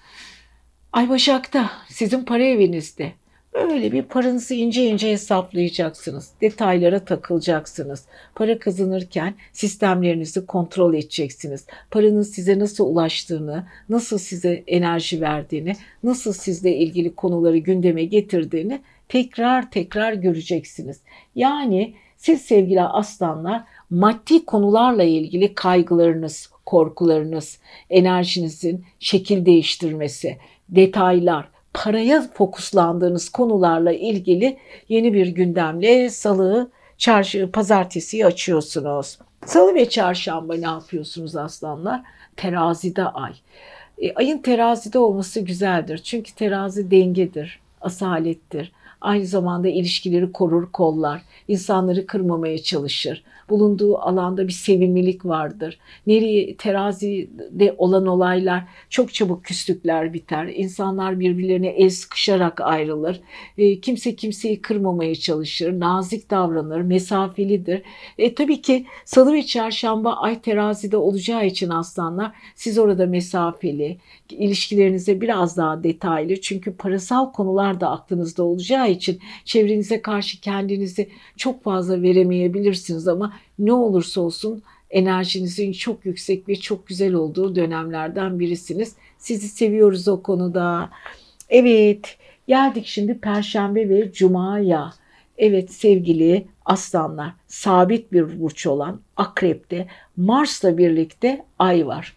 Ay 0.93 1.09
Başak'ta 1.09 1.71
sizin 1.89 2.23
para 2.23 2.43
evinizde 2.43 3.13
böyle 3.53 3.91
bir 3.91 4.01
paranızı 4.01 4.53
ince 4.53 4.85
ince 4.85 5.11
hesaplayacaksınız. 5.11 6.31
Detaylara 6.41 7.05
takılacaksınız. 7.05 8.05
Para 8.35 8.59
kazanırken 8.59 9.33
sistemlerinizi 9.53 10.45
kontrol 10.45 10.93
edeceksiniz. 10.93 11.65
Paranın 11.91 12.21
size 12.21 12.59
nasıl 12.59 12.85
ulaştığını, 12.85 13.67
nasıl 13.89 14.17
size 14.17 14.63
enerji 14.67 15.21
verdiğini, 15.21 15.75
nasıl 16.03 16.33
sizle 16.33 16.75
ilgili 16.75 17.15
konuları 17.15 17.57
gündeme 17.57 18.03
getirdiğini 18.03 18.81
tekrar 19.09 19.71
tekrar 19.71 20.13
göreceksiniz. 20.13 21.01
Yani 21.35 21.93
siz 22.17 22.41
sevgili 22.41 22.81
aslanlar 22.81 23.63
maddi 23.89 24.45
konularla 24.45 25.03
ilgili 25.03 25.55
kaygılarınız, 25.55 26.49
korkularınız, 26.69 27.59
enerjinizin 27.89 28.85
şekil 28.99 29.45
değiştirmesi, 29.45 30.37
detaylar, 30.69 31.49
paraya 31.73 32.27
fokuslandığınız 32.33 33.29
konularla 33.29 33.91
ilgili 33.91 34.57
yeni 34.89 35.13
bir 35.13 35.27
gündemle 35.27 36.09
salı, 36.09 36.71
çarşı, 36.97 37.51
pazartesiyi 37.51 38.25
açıyorsunuz. 38.25 39.19
Salı 39.45 39.75
ve 39.75 39.89
çarşamba 39.89 40.55
ne 40.55 40.65
yapıyorsunuz 40.65 41.35
aslanlar? 41.35 42.01
Terazide 42.35 43.03
ay. 43.03 43.33
E, 43.97 44.13
ayın 44.13 44.37
terazide 44.37 44.99
olması 44.99 45.39
güzeldir. 45.39 45.97
Çünkü 45.97 46.35
terazi 46.35 46.91
dengedir, 46.91 47.59
asalettir. 47.81 48.71
Aynı 49.01 49.25
zamanda 49.25 49.67
ilişkileri 49.67 50.31
korur, 50.31 50.71
kollar. 50.71 51.21
insanları 51.47 52.05
kırmamaya 52.05 52.57
çalışır 52.57 53.23
bulunduğu 53.49 53.97
alanda 53.97 54.47
bir 54.47 54.53
sevimlilik 54.53 55.25
vardır. 55.25 55.79
Nereye 56.07 56.55
terazide 56.57 57.75
olan 57.77 58.05
olaylar 58.05 58.63
çok 58.89 59.13
çabuk 59.13 59.45
küslükler 59.45 60.13
biter. 60.13 60.45
İnsanlar 60.45 61.19
birbirlerine 61.19 61.67
el 61.67 61.89
sıkışarak 61.89 62.61
ayrılır. 62.61 63.21
E, 63.57 63.79
kimse 63.79 64.15
kimseyi 64.15 64.61
kırmamaya 64.61 65.15
çalışır. 65.15 65.79
Nazik 65.79 66.31
davranır. 66.31 66.81
Mesafelidir. 66.81 67.81
E, 68.17 68.35
tabii 68.35 68.61
ki 68.61 68.85
salı 69.05 69.33
ve 69.33 69.43
çarşamba 69.45 70.13
ay 70.13 70.41
terazide 70.41 70.97
olacağı 70.97 71.45
için 71.45 71.69
aslanlar 71.69 72.31
siz 72.55 72.77
orada 72.77 73.05
mesafeli, 73.05 73.97
ilişkilerinize 74.29 75.21
biraz 75.21 75.57
daha 75.57 75.83
detaylı. 75.83 76.41
Çünkü 76.41 76.75
parasal 76.75 77.31
konular 77.31 77.81
da 77.81 77.89
aklınızda 77.89 78.43
olacağı 78.43 78.91
için 78.91 79.19
çevrenize 79.45 80.01
karşı 80.01 80.41
kendinizi 80.41 81.09
çok 81.37 81.63
fazla 81.63 82.01
veremeyebilirsiniz 82.01 83.07
ama 83.07 83.33
ne 83.59 83.73
olursa 83.73 84.21
olsun 84.21 84.63
enerjinizin 84.89 85.71
çok 85.71 86.05
yüksek 86.05 86.49
ve 86.49 86.55
çok 86.55 86.87
güzel 86.87 87.13
olduğu 87.13 87.55
dönemlerden 87.55 88.39
birisiniz. 88.39 88.95
Sizi 89.17 89.47
seviyoruz 89.47 90.07
o 90.07 90.23
konuda. 90.23 90.89
Evet, 91.49 92.17
geldik 92.47 92.85
şimdi 92.87 93.19
Perşembe 93.19 93.89
ve 93.89 94.11
Cuma'ya. 94.11 94.93
Evet 95.37 95.71
sevgili 95.71 96.47
aslanlar, 96.65 97.33
sabit 97.47 98.11
bir 98.11 98.41
burç 98.41 98.67
olan 98.67 99.01
Akrep'te 99.17 99.87
Mars'la 100.17 100.77
birlikte 100.77 101.45
Ay 101.59 101.87
var. 101.87 102.15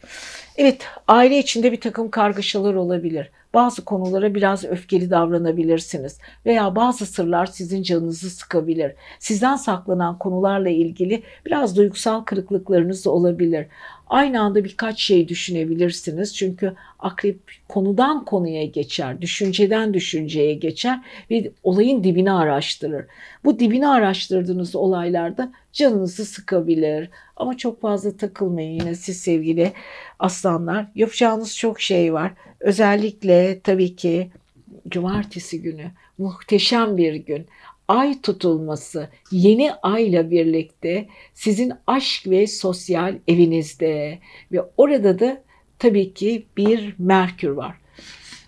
Evet, 0.57 0.87
aile 1.09 1.39
içinde 1.39 1.73
bir 1.73 1.81
takım 1.81 2.11
kargaşalar 2.11 2.75
olabilir. 2.75 3.31
Bazı 3.55 3.85
konulara 3.85 4.35
biraz 4.35 4.65
öfkeli 4.65 5.11
davranabilirsiniz 5.11 6.19
veya 6.47 6.77
bazı 6.77 7.07
sırlar 7.07 7.47
sizin 7.47 7.83
canınızı 7.83 8.31
sıkabilir. 8.31 8.93
Sizden 9.19 9.57
saklanan 9.57 10.19
konularla 10.19 10.69
ilgili 10.69 11.23
biraz 11.47 11.77
duygusal 11.77 12.21
kırıklıklarınız 12.21 13.07
olabilir. 13.07 13.67
Aynı 14.13 14.41
anda 14.41 14.65
birkaç 14.65 15.01
şey 15.01 15.29
düşünebilirsiniz. 15.29 16.37
Çünkü 16.37 16.75
akrep 16.99 17.39
konudan 17.69 18.25
konuya 18.25 18.65
geçer, 18.65 19.21
düşünceden 19.21 19.95
düşünceye 19.95 20.55
geçer 20.55 21.01
ve 21.31 21.51
olayın 21.63 22.05
dibini 22.05 22.33
araştırır. 22.33 23.07
Bu 23.45 23.59
dibini 23.59 23.89
araştırdığınız 23.89 24.77
olaylarda 24.77 25.53
canınızı 25.73 26.25
sıkabilir. 26.25 27.11
Ama 27.37 27.57
çok 27.57 27.81
fazla 27.81 28.17
takılmayın 28.17 28.81
yine 28.81 28.95
siz 28.95 29.21
sevgili 29.21 29.73
aslanlar. 30.19 30.87
Yapacağınız 30.95 31.57
çok 31.57 31.81
şey 31.81 32.13
var. 32.13 32.33
Özellikle 32.61 33.61
tabii 33.61 33.97
ki 33.97 34.31
cumartesi 34.89 35.63
günü 35.63 35.91
muhteşem 36.19 36.97
bir 36.97 37.15
gün 37.15 37.47
ay 37.89 38.21
tutulması 38.21 39.09
yeni 39.31 39.73
ayla 39.73 40.31
birlikte 40.31 41.07
sizin 41.35 41.73
aşk 41.87 42.27
ve 42.27 42.47
sosyal 42.47 43.19
evinizde 43.29 44.19
ve 44.53 44.63
orada 44.77 45.19
da 45.19 45.43
tabii 45.79 46.15
ki 46.15 46.47
bir 46.57 46.95
Merkür 46.99 47.51
var. 47.51 47.77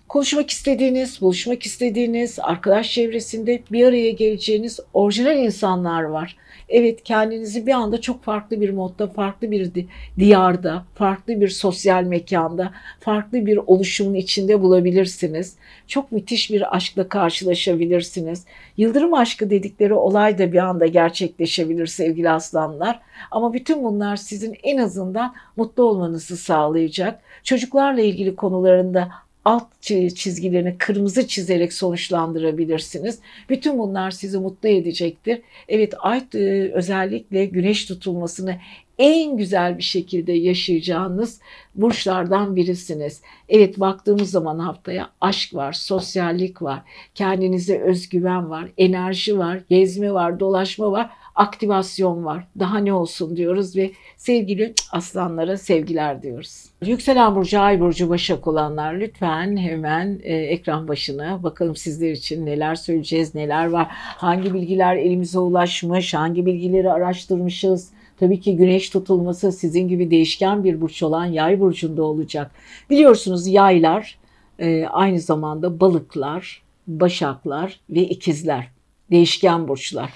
Konuşmak 0.09 0.49
istediğiniz, 0.49 1.21
buluşmak 1.21 1.65
istediğiniz, 1.65 2.39
arkadaş 2.39 2.93
çevresinde 2.93 3.63
bir 3.71 3.85
araya 3.85 4.11
geleceğiniz 4.11 4.79
orijinal 4.93 5.37
insanlar 5.37 6.03
var. 6.03 6.37
Evet 6.69 7.03
kendinizi 7.03 7.67
bir 7.67 7.71
anda 7.71 8.01
çok 8.01 8.23
farklı 8.23 8.61
bir 8.61 8.69
modda, 8.69 9.07
farklı 9.07 9.51
bir 9.51 9.71
diyarda, 10.17 10.85
farklı 10.95 11.41
bir 11.41 11.47
sosyal 11.47 12.03
mekanda, 12.03 12.71
farklı 12.99 13.45
bir 13.45 13.57
oluşumun 13.57 14.13
içinde 14.13 14.61
bulabilirsiniz. 14.61 15.55
Çok 15.87 16.11
müthiş 16.11 16.51
bir 16.51 16.75
aşkla 16.75 17.09
karşılaşabilirsiniz. 17.09 18.45
Yıldırım 18.77 19.13
aşkı 19.13 19.49
dedikleri 19.49 19.93
olay 19.93 20.37
da 20.37 20.51
bir 20.51 20.57
anda 20.57 20.85
gerçekleşebilir 20.85 21.87
sevgili 21.87 22.29
aslanlar. 22.29 22.99
Ama 23.31 23.53
bütün 23.53 23.83
bunlar 23.83 24.15
sizin 24.15 24.57
en 24.63 24.77
azından 24.77 25.33
mutlu 25.57 25.83
olmanızı 25.83 26.37
sağlayacak. 26.37 27.21
Çocuklarla 27.43 28.01
ilgili 28.01 28.35
konularında 28.35 29.11
alt 29.45 29.81
çizgilerini 30.15 30.77
kırmızı 30.77 31.27
çizerek 31.27 31.73
sonuçlandırabilirsiniz. 31.73 33.19
Bütün 33.49 33.79
bunlar 33.79 34.11
sizi 34.11 34.37
mutlu 34.39 34.69
edecektir. 34.69 35.41
Evet 35.67 35.93
ay 35.99 36.23
e, 36.35 36.71
özellikle 36.73 37.45
güneş 37.45 37.85
tutulmasını 37.85 38.59
en 38.97 39.37
güzel 39.37 39.77
bir 39.77 39.83
şekilde 39.83 40.33
yaşayacağınız 40.33 41.39
burçlardan 41.75 42.55
birisiniz. 42.55 43.21
Evet 43.49 43.79
baktığımız 43.79 44.31
zaman 44.31 44.59
haftaya 44.59 45.09
aşk 45.21 45.53
var, 45.53 45.73
sosyallik 45.73 46.61
var, 46.61 46.81
kendinize 47.15 47.79
özgüven 47.79 48.49
var, 48.49 48.69
enerji 48.77 49.37
var, 49.37 49.59
gezme 49.69 50.13
var, 50.13 50.39
dolaşma 50.39 50.91
var 50.91 51.09
aktivasyon 51.35 52.25
var. 52.25 52.47
Daha 52.59 52.77
ne 52.77 52.93
olsun 52.93 53.37
diyoruz 53.37 53.75
ve 53.75 53.91
sevgili 54.17 54.73
aslanlara 54.91 55.57
sevgiler 55.57 56.23
diyoruz. 56.23 56.65
Yükselen 56.85 57.35
burcu, 57.35 57.59
ay 57.59 57.79
burcu, 57.79 58.09
başak 58.09 58.47
olanlar 58.47 58.93
lütfen 58.93 59.57
hemen 59.57 60.19
e, 60.23 60.35
ekran 60.35 60.87
başına 60.87 61.43
bakalım 61.43 61.75
sizler 61.75 62.11
için 62.11 62.45
neler 62.45 62.75
söyleyeceğiz, 62.75 63.35
neler 63.35 63.65
var, 63.65 63.87
hangi 63.91 64.53
bilgiler 64.53 64.95
elimize 64.95 65.39
ulaşmış, 65.39 66.13
hangi 66.13 66.45
bilgileri 66.45 66.91
araştırmışız. 66.91 67.89
Tabii 68.19 68.39
ki 68.39 68.55
güneş 68.55 68.89
tutulması 68.89 69.51
sizin 69.51 69.87
gibi 69.87 70.11
değişken 70.11 70.63
bir 70.63 70.81
burç 70.81 71.03
olan 71.03 71.25
yay 71.25 71.59
burcunda 71.59 72.03
olacak. 72.03 72.51
Biliyorsunuz 72.89 73.47
yaylar 73.47 74.17
e, 74.59 74.85
aynı 74.85 75.19
zamanda 75.19 75.79
balıklar, 75.79 76.61
başaklar 76.87 77.79
ve 77.89 78.01
ikizler 78.01 78.67
değişken 79.11 79.67
burçlar. 79.67 80.09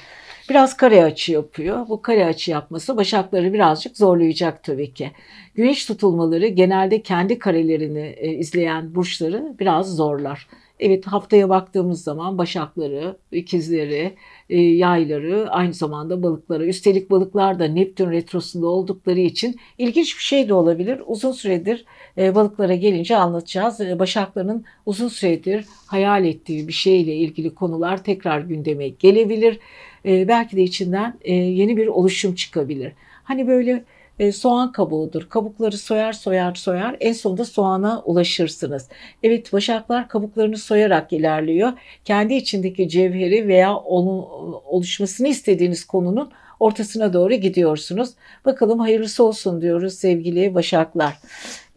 Biraz 0.50 0.78
kare 0.78 1.04
açı 1.04 1.32
yapıyor. 1.32 1.90
Bu 1.90 2.02
kare 2.02 2.26
açı 2.26 2.52
yapması 2.52 2.98
başakları 2.98 3.54
birazcık 3.54 3.98
zorlayacak 3.98 4.64
tabii 4.64 4.94
ki. 4.94 5.12
Güneş 5.56 5.86
tutulmaları 5.86 6.48
genelde 6.48 7.02
kendi 7.02 7.40
karelerini 7.40 8.16
e, 8.18 8.32
izleyen 8.32 8.96
burçları 8.96 9.56
biraz 9.60 9.96
zorlar. 9.96 10.48
Evet 10.80 11.08
haftaya 11.08 11.50
baktığımız 11.50 12.04
zaman 12.04 12.38
başakları, 12.38 13.18
ikizleri, 13.32 14.16
e, 14.50 14.62
yayları, 14.62 15.50
aynı 15.50 15.74
zamanda 15.74 16.24
balıkları. 16.24 16.68
Üstelik 16.68 17.12
balıklar 17.12 17.60
da 17.60 17.66
Neptün 17.66 18.12
retrosunda 18.12 18.68
oldukları 18.68 19.20
için 19.20 19.60
ilginç 19.78 20.18
bir 20.18 20.24
şey 20.24 20.50
de 20.50 20.54
olabilir. 20.54 21.02
Uzun 21.06 21.32
süredir 21.32 21.86
e, 22.18 22.36
balıklara 22.36 22.76
gelince 22.76 23.16
anlatacağız. 23.18 23.80
Başakların 23.80 24.66
uzun 24.86 25.08
süredir 25.08 25.66
hayal 25.88 26.26
ettiği 26.26 26.68
bir 26.68 26.74
şeyle 26.74 27.16
ilgili 27.16 27.56
konular 27.56 28.04
tekrar 28.04 28.40
gündeme 28.40 28.88
gelebilir. 28.88 29.60
E, 30.06 30.28
belki 30.28 30.58
de 30.58 30.64
içinden 30.64 31.14
e, 31.22 31.34
yeni 31.34 31.78
bir 31.78 31.88
oluşum 31.88 32.36
çıkabilir. 32.36 32.94
Hani 33.24 33.48
böyle 33.48 33.84
e, 34.20 34.32
soğan 34.32 34.72
kabuğudur. 34.72 35.30
Kabukları 35.30 35.78
soyar 35.78 36.14
soyar 36.14 36.56
soyar 36.56 36.98
en 37.00 37.14
sonunda 37.14 37.46
soğana 37.46 38.02
ulaşırsınız. 38.02 38.90
Evet 39.24 39.54
başaklar 39.54 40.08
kabuklarını 40.08 40.58
soyarak 40.58 41.14
ilerliyor. 41.14 41.74
Kendi 42.06 42.34
içindeki 42.34 42.90
cevheri 42.90 43.48
veya 43.48 43.76
onun 43.76 44.26
oluşmasını 44.66 45.28
istediğiniz 45.28 45.86
konunun 45.86 46.32
ortasına 46.60 47.14
doğru 47.14 47.34
gidiyorsunuz. 47.34 48.10
Bakalım 48.46 48.80
hayırlısı 48.80 49.24
olsun 49.24 49.62
diyoruz 49.62 49.94
sevgili 49.94 50.56
başaklar. 50.56 51.18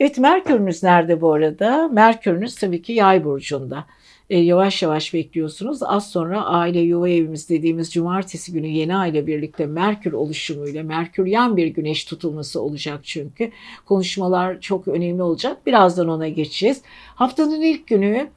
Evet 0.00 0.18
Merkür'ünüz 0.18 0.82
nerede 0.82 1.20
bu 1.20 1.32
arada? 1.32 1.88
Merkür'ünüz 1.88 2.54
tabii 2.54 2.82
ki 2.82 2.92
yay 2.92 3.24
burcunda 3.24 3.85
e, 4.33 4.38
yavaş 4.38 4.83
yavaş 4.83 5.14
bekliyorsunuz. 5.14 5.83
Az 5.83 6.11
sonra 6.11 6.45
aile 6.45 6.81
yuva 6.81 7.09
evimiz 7.09 7.49
dediğimiz 7.49 7.92
cumartesi 7.92 8.53
günü 8.53 8.66
yeni 8.66 8.97
aile 8.97 9.27
birlikte 9.27 9.66
Merkür 9.66 10.12
oluşumuyla 10.12 10.83
Merkür 10.83 11.27
yan 11.27 11.57
bir 11.57 11.66
güneş 11.66 12.05
tutulması 12.05 12.62
olacak 12.62 13.01
çünkü. 13.03 13.51
Konuşmalar 13.87 14.61
çok 14.61 14.88
önemli 14.88 15.23
olacak. 15.23 15.66
Birazdan 15.66 16.09
ona 16.09 16.29
geçeceğiz. 16.29 16.83
Haftanın 17.14 17.61
ilk 17.61 17.87
günü 17.87 18.29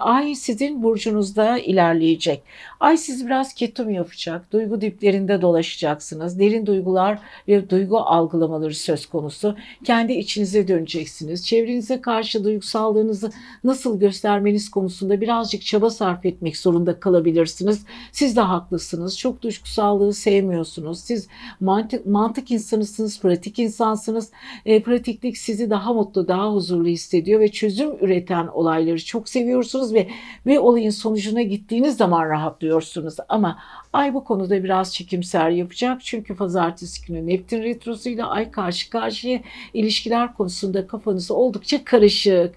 ay 0.00 0.34
sizin 0.34 0.82
burcunuzda 0.82 1.58
ilerleyecek. 1.58 2.42
Ay 2.80 2.96
siz 2.96 3.26
biraz 3.26 3.54
ketum 3.54 3.90
yapacak. 3.90 4.52
Duygu 4.52 4.80
diplerinde 4.80 5.42
dolaşacaksınız. 5.42 6.38
Derin 6.38 6.66
duygular 6.66 7.18
ve 7.48 7.70
duygu 7.70 7.98
algılamaları 7.98 8.74
söz 8.74 9.06
konusu. 9.06 9.56
Kendi 9.84 10.12
içinize 10.12 10.68
döneceksiniz. 10.68 11.46
Çevrenize 11.46 12.00
karşı 12.00 12.44
duygusallığınızı 12.44 13.30
nasıl 13.64 14.00
göstermeniz 14.00 14.70
konusunda 14.70 15.20
birazcık 15.42 15.62
çaba 15.62 15.90
sarf 15.90 16.26
etmek 16.26 16.56
zorunda 16.56 17.00
kalabilirsiniz. 17.00 17.84
Siz 18.12 18.36
de 18.36 18.40
haklısınız. 18.40 19.18
Çok 19.18 19.42
duygusallığı 19.42 20.12
sevmiyorsunuz. 20.14 21.00
Siz 21.00 21.28
mantık, 21.60 22.06
mantık 22.06 22.50
insanısınız, 22.50 23.20
pratik 23.20 23.58
insansınız. 23.58 24.30
E, 24.66 24.82
pratiklik 24.82 25.38
sizi 25.38 25.70
daha 25.70 25.92
mutlu, 25.92 26.28
daha 26.28 26.52
huzurlu 26.52 26.88
hissediyor 26.88 27.40
ve 27.40 27.48
çözüm 27.48 27.90
üreten 28.00 28.46
olayları 28.46 29.04
çok 29.04 29.28
seviyorsunuz 29.28 29.94
ve 29.94 30.08
ve 30.46 30.60
olayın 30.60 30.90
sonucuna 30.90 31.42
gittiğiniz 31.42 31.96
zaman 31.96 32.28
rahatlıyorsunuz. 32.28 33.16
Ama 33.28 33.58
Ay 33.92 34.14
bu 34.14 34.24
konuda 34.24 34.64
biraz 34.64 34.94
çekimser 34.94 35.50
yapacak. 35.50 36.04
Çünkü 36.04 36.36
pazartesi 36.36 37.06
günü 37.06 37.26
Neptün 37.26 37.62
retrosu 37.62 38.08
ile 38.08 38.24
Ay 38.24 38.50
karşı 38.50 38.90
karşıya 38.90 39.40
ilişkiler 39.74 40.34
konusunda 40.34 40.86
kafanız 40.86 41.30
oldukça 41.30 41.84
karışık. 41.84 42.54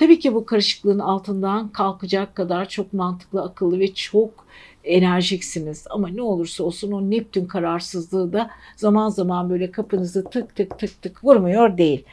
Tabii 0.00 0.18
ki 0.18 0.34
bu 0.34 0.46
karışıklığın 0.46 0.98
altından 0.98 1.68
kalkacak 1.68 2.34
kadar 2.34 2.68
çok 2.68 2.92
mantıklı, 2.92 3.42
akıllı 3.42 3.80
ve 3.80 3.94
çok 3.94 4.46
enerjiksiniz. 4.84 5.86
Ama 5.90 6.08
ne 6.08 6.22
olursa 6.22 6.64
olsun 6.64 6.92
o 6.92 7.10
Neptün 7.10 7.46
kararsızlığı 7.46 8.32
da 8.32 8.50
zaman 8.76 9.08
zaman 9.08 9.50
böyle 9.50 9.70
kapınızı 9.70 10.24
tık 10.24 10.56
tık 10.56 10.78
tık 10.78 11.02
tık 11.02 11.24
vurmuyor 11.24 11.78
değil. 11.78 12.04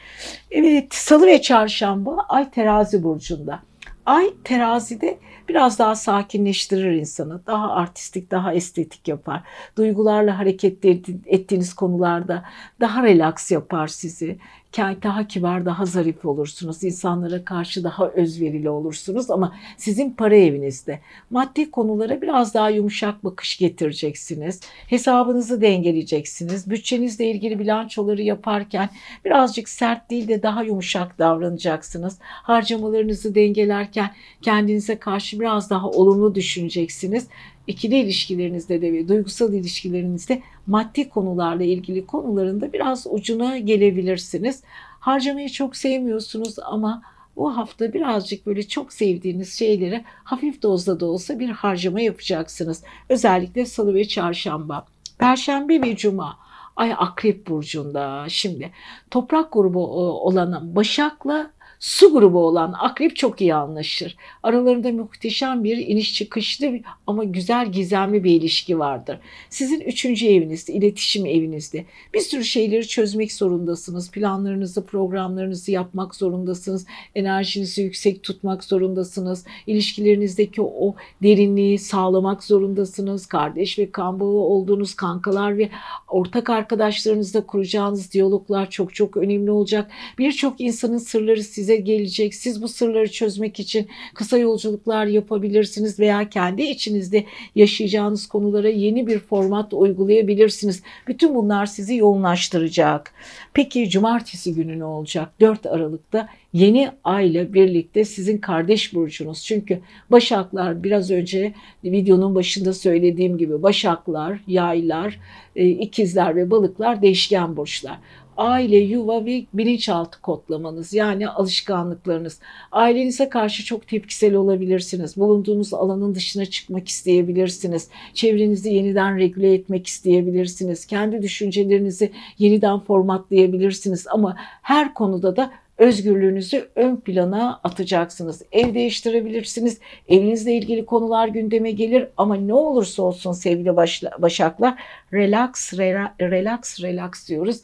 Evet 0.50 0.94
salı 0.94 1.26
ve 1.26 1.42
çarşamba 1.42 2.26
ay 2.28 2.50
terazi 2.50 3.02
burcunda. 3.02 3.60
Ay 4.06 4.30
terazide 4.44 5.18
biraz 5.48 5.78
daha 5.78 5.94
sakinleştirir 5.94 6.92
insanı. 6.92 7.46
Daha 7.46 7.70
artistik, 7.70 8.30
daha 8.30 8.54
estetik 8.54 9.08
yapar. 9.08 9.42
Duygularla 9.76 10.38
hareket 10.38 10.84
ettiğiniz 11.26 11.74
konularda 11.74 12.44
daha 12.80 13.02
relax 13.02 13.50
yapar 13.50 13.86
sizi 13.86 14.38
daha 14.76 15.26
kibar, 15.26 15.66
daha 15.66 15.86
zarif 15.86 16.24
olursunuz. 16.24 16.84
İnsanlara 16.84 17.44
karşı 17.44 17.84
daha 17.84 18.08
özverili 18.08 18.70
olursunuz 18.70 19.30
ama 19.30 19.56
sizin 19.76 20.10
para 20.10 20.36
evinizde. 20.36 21.00
Maddi 21.30 21.70
konulara 21.70 22.22
biraz 22.22 22.54
daha 22.54 22.70
yumuşak 22.70 23.24
bakış 23.24 23.58
getireceksiniz. 23.58 24.60
Hesabınızı 24.86 25.60
dengeleyeceksiniz. 25.60 26.70
Bütçenizle 26.70 27.30
ilgili 27.30 27.58
bilançoları 27.58 28.22
yaparken 28.22 28.88
birazcık 29.24 29.68
sert 29.68 30.10
değil 30.10 30.28
de 30.28 30.42
daha 30.42 30.62
yumuşak 30.62 31.18
davranacaksınız. 31.18 32.18
Harcamalarınızı 32.20 33.34
dengelerken 33.34 34.10
kendinize 34.42 34.98
karşı 34.98 35.40
biraz 35.40 35.70
daha 35.70 35.90
olumlu 35.90 36.34
düşüneceksiniz 36.34 37.26
ikili 37.68 37.96
ilişkilerinizde 37.98 38.82
de 38.82 39.08
duygusal 39.08 39.54
ilişkilerinizde 39.54 40.42
maddi 40.66 41.08
konularla 41.08 41.64
ilgili 41.64 42.06
konularında 42.06 42.72
biraz 42.72 43.06
ucuna 43.10 43.58
gelebilirsiniz. 43.58 44.62
Harcamayı 45.00 45.48
çok 45.48 45.76
sevmiyorsunuz 45.76 46.58
ama 46.58 47.02
bu 47.36 47.56
hafta 47.56 47.92
birazcık 47.92 48.46
böyle 48.46 48.62
çok 48.62 48.92
sevdiğiniz 48.92 49.58
şeylere 49.58 50.04
hafif 50.24 50.62
dozda 50.62 51.00
da 51.00 51.06
olsa 51.06 51.38
bir 51.38 51.48
harcama 51.48 52.00
yapacaksınız. 52.00 52.82
Özellikle 53.08 53.66
salı 53.66 53.94
ve 53.94 54.08
çarşamba. 54.08 54.86
Perşembe 55.18 55.82
ve 55.82 55.96
cuma 55.96 56.38
Ay 56.76 56.92
Akrep 56.98 57.46
Burcu'nda. 57.46 58.24
Şimdi 58.28 58.70
toprak 59.10 59.52
grubu 59.52 59.86
olan 60.26 60.76
Başak'la 60.76 61.50
Su 61.80 62.12
grubu 62.12 62.38
olan 62.38 62.74
akrep 62.78 63.16
çok 63.16 63.40
iyi 63.40 63.54
anlaşır. 63.54 64.16
Aralarında 64.42 64.92
muhteşem 64.92 65.64
bir 65.64 65.76
iniş 65.76 66.14
çıkışlı 66.14 66.80
ama 67.06 67.24
güzel 67.24 67.72
gizemli 67.72 68.24
bir 68.24 68.30
ilişki 68.30 68.78
vardır. 68.78 69.18
Sizin 69.50 69.80
üçüncü 69.80 70.26
evinizde, 70.26 70.72
iletişim 70.72 71.26
evinizde. 71.26 71.84
Bir 72.14 72.20
sürü 72.20 72.44
şeyleri 72.44 72.88
çözmek 72.88 73.32
zorundasınız. 73.32 74.10
Planlarınızı, 74.10 74.86
programlarınızı 74.86 75.72
yapmak 75.72 76.14
zorundasınız. 76.14 76.86
Enerjinizi 77.14 77.82
yüksek 77.82 78.22
tutmak 78.22 78.64
zorundasınız. 78.64 79.44
İlişkilerinizdeki 79.66 80.62
o 80.62 80.94
derinliği 81.22 81.78
sağlamak 81.78 82.44
zorundasınız. 82.44 83.26
Kardeş 83.26 83.78
ve 83.78 83.90
kan 83.90 84.20
bağı 84.20 84.28
olduğunuz 84.28 84.94
kankalar 84.94 85.58
ve 85.58 85.70
ortak 86.08 86.50
arkadaşlarınızla 86.50 87.46
kuracağınız 87.46 88.12
diyaloglar 88.12 88.70
çok 88.70 88.94
çok 88.94 89.16
önemli 89.16 89.50
olacak. 89.50 89.90
Birçok 90.18 90.60
insanın 90.60 90.98
sırları 90.98 91.42
size 91.42 91.67
size 91.68 91.80
gelecek. 91.80 92.34
Siz 92.34 92.62
bu 92.62 92.68
sırları 92.68 93.10
çözmek 93.10 93.60
için 93.60 93.88
kısa 94.14 94.38
yolculuklar 94.38 95.06
yapabilirsiniz 95.06 96.00
veya 96.00 96.28
kendi 96.28 96.62
içinizde 96.62 97.24
yaşayacağınız 97.54 98.26
konulara 98.26 98.68
yeni 98.68 99.06
bir 99.06 99.18
format 99.18 99.74
uygulayabilirsiniz. 99.74 100.82
Bütün 101.08 101.34
bunlar 101.34 101.66
sizi 101.66 101.96
yoğunlaştıracak. 101.96 103.12
Peki 103.54 103.90
cumartesi 103.90 104.54
günü 104.54 104.78
ne 104.78 104.84
olacak? 104.84 105.28
4 105.40 105.66
Aralık'ta 105.66 106.28
yeni 106.52 106.90
ay 107.04 107.30
ile 107.30 107.52
birlikte 107.52 108.04
sizin 108.04 108.38
kardeş 108.38 108.94
burcunuz. 108.94 109.44
Çünkü 109.44 109.80
Başaklar 110.10 110.82
biraz 110.82 111.10
önce 111.10 111.54
videonun 111.84 112.34
başında 112.34 112.72
söylediğim 112.72 113.38
gibi 113.38 113.62
Başaklar, 113.62 114.38
Yaylar, 114.46 115.20
e, 115.56 115.68
ikizler 115.68 116.36
ve 116.36 116.50
Balıklar 116.50 117.02
değişken 117.02 117.56
burçlar 117.56 117.98
aile, 118.38 118.76
yuva 118.76 119.26
ve 119.26 119.44
bilinçaltı 119.54 120.20
kodlamanız 120.20 120.92
yani 120.92 121.28
alışkanlıklarınız. 121.28 122.40
Ailenize 122.72 123.28
karşı 123.28 123.64
çok 123.64 123.88
tepkisel 123.88 124.34
olabilirsiniz. 124.34 125.16
Bulunduğunuz 125.16 125.74
alanın 125.74 126.14
dışına 126.14 126.46
çıkmak 126.46 126.88
isteyebilirsiniz. 126.88 127.88
Çevrenizi 128.14 128.74
yeniden 128.74 129.18
regüle 129.18 129.54
etmek 129.54 129.86
isteyebilirsiniz. 129.86 130.86
Kendi 130.86 131.22
düşüncelerinizi 131.22 132.12
yeniden 132.38 132.80
formatlayabilirsiniz 132.80 134.06
ama 134.06 134.36
her 134.62 134.94
konuda 134.94 135.36
da 135.36 135.50
özgürlüğünüzü 135.78 136.68
ön 136.76 136.96
plana 136.96 137.60
atacaksınız. 137.64 138.42
Ev 138.52 138.74
değiştirebilirsiniz. 138.74 139.78
Evinizle 140.08 140.54
ilgili 140.54 140.86
konular 140.86 141.28
gündeme 141.28 141.70
gelir 141.70 142.08
ama 142.16 142.34
ne 142.34 142.54
olursa 142.54 143.02
olsun 143.02 143.32
sevgili 143.32 143.76
başaklar 144.18 144.82
relax, 145.12 145.74
relax, 146.20 146.82
relax 146.82 147.28
diyoruz. 147.28 147.60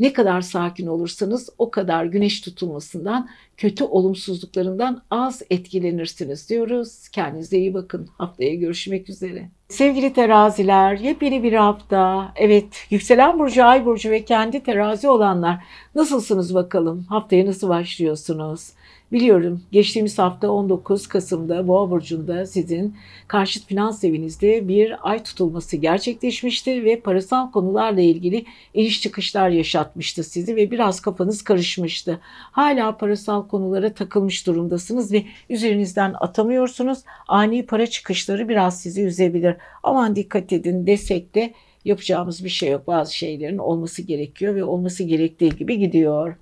Ne 0.00 0.12
kadar 0.12 0.40
sakin 0.40 0.86
olursanız 0.86 1.50
o 1.58 1.70
kadar 1.70 2.04
güneş 2.04 2.40
tutulmasından, 2.40 3.28
kötü 3.56 3.84
olumsuzluklarından 3.84 5.02
az 5.10 5.42
etkilenirsiniz 5.50 6.50
diyoruz. 6.50 7.08
Kendinize 7.08 7.58
iyi 7.58 7.74
bakın. 7.74 8.08
Haftaya 8.18 8.54
görüşmek 8.54 9.10
üzere. 9.10 9.55
Sevgili 9.68 10.12
teraziler, 10.12 10.98
yepyeni 10.98 11.42
bir 11.42 11.52
hafta. 11.52 12.32
Evet, 12.36 12.86
yükselen 12.90 13.38
burcu, 13.38 13.64
ay 13.64 13.84
burcu 13.86 14.10
ve 14.10 14.24
kendi 14.24 14.62
terazi 14.62 15.08
olanlar 15.08 15.64
nasılsınız 15.94 16.54
bakalım? 16.54 17.04
Haftaya 17.08 17.46
nasıl 17.46 17.68
başlıyorsunuz? 17.68 18.72
Biliyorum 19.12 19.62
geçtiğimiz 19.72 20.18
hafta 20.18 20.50
19 20.50 21.06
Kasım'da 21.06 21.68
Boğa 21.68 21.90
Burcu'nda 21.90 22.46
sizin 22.46 22.96
karşıt 23.28 23.66
finans 23.66 24.04
evinizde 24.04 24.68
bir 24.68 25.10
ay 25.10 25.22
tutulması 25.22 25.76
gerçekleşmişti 25.76 26.84
ve 26.84 27.00
parasal 27.00 27.50
konularla 27.50 28.00
ilgili 28.00 28.44
iniş 28.74 29.02
çıkışlar 29.02 29.48
yaşatmıştı 29.48 30.24
sizi 30.24 30.56
ve 30.56 30.70
biraz 30.70 31.00
kafanız 31.00 31.44
karışmıştı. 31.44 32.20
Hala 32.52 32.96
parasal 32.96 33.48
konulara 33.48 33.94
takılmış 33.94 34.46
durumdasınız 34.46 35.12
ve 35.12 35.24
üzerinizden 35.50 36.14
atamıyorsunuz. 36.20 36.98
Ani 37.28 37.66
para 37.66 37.86
çıkışları 37.86 38.48
biraz 38.48 38.80
sizi 38.80 39.04
üzebilir. 39.04 39.56
Aman 39.82 40.16
dikkat 40.16 40.52
edin 40.52 40.86
desek 40.86 41.34
de 41.34 41.54
yapacağımız 41.84 42.44
bir 42.44 42.48
şey 42.48 42.70
yok. 42.70 42.86
Bazı 42.86 43.16
şeylerin 43.16 43.58
olması 43.58 44.02
gerekiyor 44.02 44.54
ve 44.54 44.64
olması 44.64 45.04
gerektiği 45.04 45.50
gibi 45.50 45.78
gidiyor. 45.78 46.36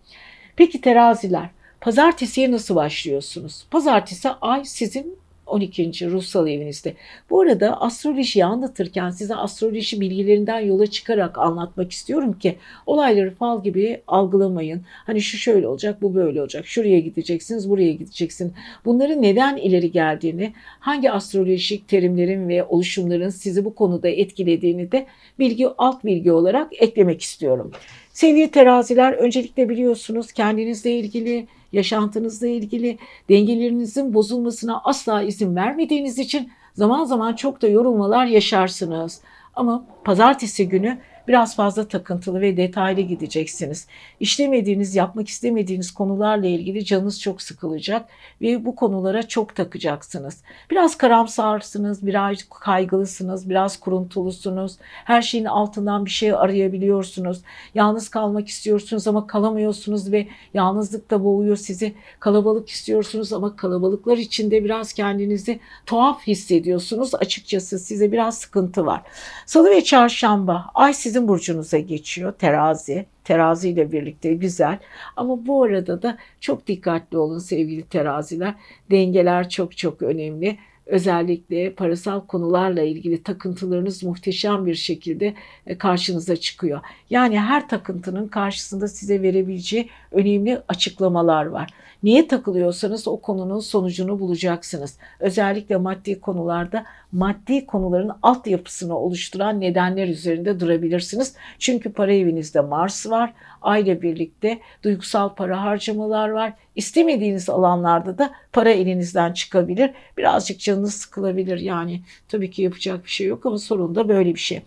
Peki 0.57 0.81
teraziler 0.81 1.51
Pazartesiye 1.85 2.51
nasıl 2.51 2.75
başlıyorsunuz? 2.75 3.67
Pazartesi 3.71 4.29
ay 4.29 4.65
sizin 4.65 5.17
12. 5.47 6.11
ruhsal 6.11 6.49
evinizde. 6.49 6.95
Bu 7.31 7.41
arada 7.41 7.81
astrolojiyi 7.81 8.45
anlatırken 8.45 9.11
size 9.11 9.35
astroloji 9.35 10.01
bilgilerinden 10.01 10.61
yola 10.61 10.87
çıkarak 10.87 11.39
anlatmak 11.39 11.93
istiyorum 11.93 12.39
ki 12.39 12.57
olayları 12.87 13.35
fal 13.35 13.63
gibi 13.63 14.03
algılamayın. 14.07 14.83
Hani 15.07 15.21
şu 15.21 15.37
şöyle 15.37 15.69
olacak, 15.69 16.03
bu 16.03 16.15
böyle 16.15 16.41
olacak. 16.41 16.67
Şuraya 16.67 17.01
gideceksiniz, 17.01 17.71
buraya 17.71 17.93
gideceksin. 17.93 18.53
Bunların 18.85 19.23
neden 19.23 19.57
ileri 19.57 19.93
geldiğini, 19.93 20.53
hangi 20.81 21.11
astrolojik 21.11 21.89
terimlerin 21.89 22.49
ve 22.49 22.65
oluşumların 22.65 23.31
sizi 23.31 23.65
bu 23.65 23.75
konuda 23.75 24.09
etkilediğini 24.09 24.93
de 24.93 25.07
bilgi 25.39 25.69
alt 25.79 26.05
bilgi 26.05 26.33
olarak 26.33 26.83
eklemek 26.83 27.23
istiyorum. 27.23 27.73
Sevgili 28.15 28.51
teraziler 28.51 29.13
öncelikle 29.13 29.69
biliyorsunuz 29.69 30.33
kendinizle 30.33 30.91
ilgili 30.91 31.47
yaşantınızla 31.73 32.47
ilgili 32.47 32.99
dengelerinizin 33.29 34.15
bozulmasına 34.15 34.81
asla 34.85 35.23
izin 35.23 35.57
vermediğiniz 35.57 36.19
için 36.19 36.51
zaman 36.75 37.05
zaman 37.05 37.35
çok 37.35 37.63
da 37.63 37.69
yorulmalar 37.69 38.27
yaşarsınız. 38.27 39.21
Ama 39.55 39.87
pazartesi 40.05 40.69
günü 40.69 40.99
biraz 41.29 41.57
fazla 41.57 41.89
takıntılı 41.89 42.41
ve 42.41 42.57
detaylı 42.57 43.01
gideceksiniz. 43.01 43.87
İşlemediğiniz, 44.21 44.95
yapmak 44.95 45.29
istemediğiniz 45.29 45.91
konularla 45.91 46.47
ilgili 46.47 46.85
canınız 46.85 47.21
çok 47.21 47.43
sıkılacak 47.43 48.09
ve 48.41 48.65
bu 48.65 48.77
konulara 48.77 49.29
çok 49.29 49.55
takacaksınız. 49.55 50.43
Biraz 50.71 50.97
karamsarsınız, 50.97 52.07
biraz 52.07 52.43
kaygılısınız, 52.43 53.51
biraz 53.51 53.81
kuruntulusunuz. 53.81 54.77
Her 55.05 55.23
şeyin 55.23 55.45
altından 55.45 56.05
bir 56.05 56.11
şey 56.11 56.33
arayabiliyorsunuz. 56.33 57.43
Yalnız 57.75 58.09
kalmak 58.09 58.49
istiyorsunuz 58.49 59.09
ama 59.09 59.27
kalamıyorsunuz 59.27 60.13
ve 60.13 60.29
yalnızlık 60.55 61.11
da 61.11 61.25
boğuyor 61.25 61.57
sizi. 61.57 61.95
Kalabalık 62.21 62.69
istiyorsunuz 62.69 63.33
ama 63.33 63.57
kalabalıklar 63.57 64.17
içinde 64.17 64.65
biraz 64.65 64.93
kendinizi 64.93 65.61
tuhaf 65.87 66.27
hissediyorsunuz. 66.27 67.15
Açıkçası 67.15 67.79
size 67.79 68.13
biraz 68.13 68.39
sıkıntı 68.39 68.87
var. 68.87 69.03
Salı 69.47 69.71
ve 69.71 69.85
çarşamba 69.85 70.71
ay 70.75 70.95
sizi 70.95 71.14
sizin 71.15 71.29
burcunuza 71.29 71.79
geçiyor 71.79 72.33
terazi. 72.33 73.07
Terazi 73.25 73.69
ile 73.69 73.93
birlikte 73.93 74.35
güzel. 74.35 74.79
Ama 75.17 75.47
bu 75.47 75.63
arada 75.63 76.03
da 76.03 76.19
çok 76.41 76.67
dikkatli 76.67 77.19
olun 77.19 77.39
sevgili 77.39 77.83
teraziler. 77.83 78.55
Dengeler 78.91 79.49
çok 79.49 79.77
çok 79.77 80.03
önemli 80.03 80.59
özellikle 80.87 81.73
parasal 81.73 82.21
konularla 82.21 82.83
ilgili 82.83 83.23
takıntılarınız 83.23 84.03
muhteşem 84.03 84.67
bir 84.67 84.75
şekilde 84.75 85.35
e, 85.67 85.79
karşınıza 85.79 86.37
çıkıyor. 86.37 86.81
Yani 87.11 87.41
her 87.41 87.69
takıntının 87.69 88.29
karşısında 88.29 88.89
size 88.89 89.23
verebileceği 89.23 89.89
önemli 90.13 90.63
açıklamalar 90.69 91.47
var. 91.47 91.71
Niye 92.05 92.29
takılıyorsanız 92.29 93.09
o 93.09 93.21
konunun 93.21 93.61
sonucunu 93.61 94.21
bulacaksınız. 94.21 94.99
Özellikle 95.21 95.77
maddi 95.77 96.21
konularda 96.21 96.85
maddi 97.13 97.67
konuların 97.67 98.11
altyapısını 98.23 98.99
oluşturan 98.99 99.61
nedenler 99.61 100.09
üzerinde 100.09 100.61
durabilirsiniz. 100.61 101.35
Çünkü 101.59 101.93
para 101.93 102.13
evinizde 102.13 102.61
Mars 102.61 103.07
var. 103.07 103.33
Ayla 103.63 104.03
birlikte 104.03 104.59
duygusal 104.83 105.35
para 105.35 105.63
harcamalar 105.63 106.29
var. 106.29 106.53
İstemediğiniz 106.77 107.51
alanlarda 107.51 108.19
da 108.19 108.33
para 108.53 108.71
elinizden 108.71 109.33
çıkabilir. 109.33 109.91
Birazcık 110.19 110.61
canınız 110.61 110.95
sıkılabilir. 110.95 111.59
Yani 111.59 112.01
tabii 112.29 112.51
ki 112.51 112.63
yapacak 112.63 113.05
bir 113.05 113.11
şey 113.11 113.27
yok 113.27 113.47
ama 113.47 113.59
sorun 113.59 113.95
da 113.95 114.09
böyle 114.09 114.35
bir 114.35 114.41
şey. 114.41 114.63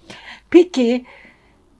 Peki 0.49 1.05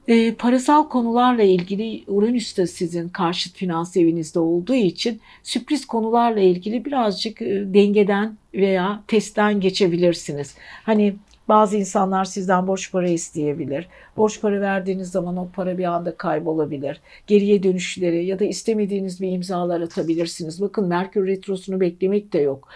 e, 0.07 0.33
parasal 0.33 0.89
konularla 0.89 1.43
ilgili 1.43 2.03
Uranüs 2.07 2.57
de 2.57 2.67
sizin 2.67 3.09
karşıt 3.09 3.55
finans 3.55 3.97
evinizde 3.97 4.39
olduğu 4.39 4.75
için 4.75 5.21
sürpriz 5.43 5.85
konularla 5.85 6.39
ilgili 6.39 6.85
birazcık 6.85 7.41
e, 7.41 7.73
dengeden 7.73 8.37
veya 8.53 9.03
testten 9.07 9.59
geçebilirsiniz. 9.59 10.55
Hani 10.83 11.15
bazı 11.47 11.77
insanlar 11.77 12.25
sizden 12.25 12.67
borç 12.67 12.91
para 12.91 13.09
isteyebilir. 13.09 13.87
Borç 14.17 14.41
para 14.41 14.61
verdiğiniz 14.61 15.11
zaman 15.11 15.37
o 15.37 15.49
para 15.53 15.77
bir 15.77 15.83
anda 15.83 16.17
kaybolabilir. 16.17 17.01
Geriye 17.27 17.63
dönüşleri 17.63 18.25
ya 18.25 18.39
da 18.39 18.45
istemediğiniz 18.45 19.21
bir 19.21 19.31
imzalar 19.31 19.81
atabilirsiniz. 19.81 20.61
Bakın 20.61 20.87
Merkür 20.87 21.27
Retrosu'nu 21.27 21.79
beklemek 21.79 22.33
de 22.33 22.39
yok. 22.39 22.69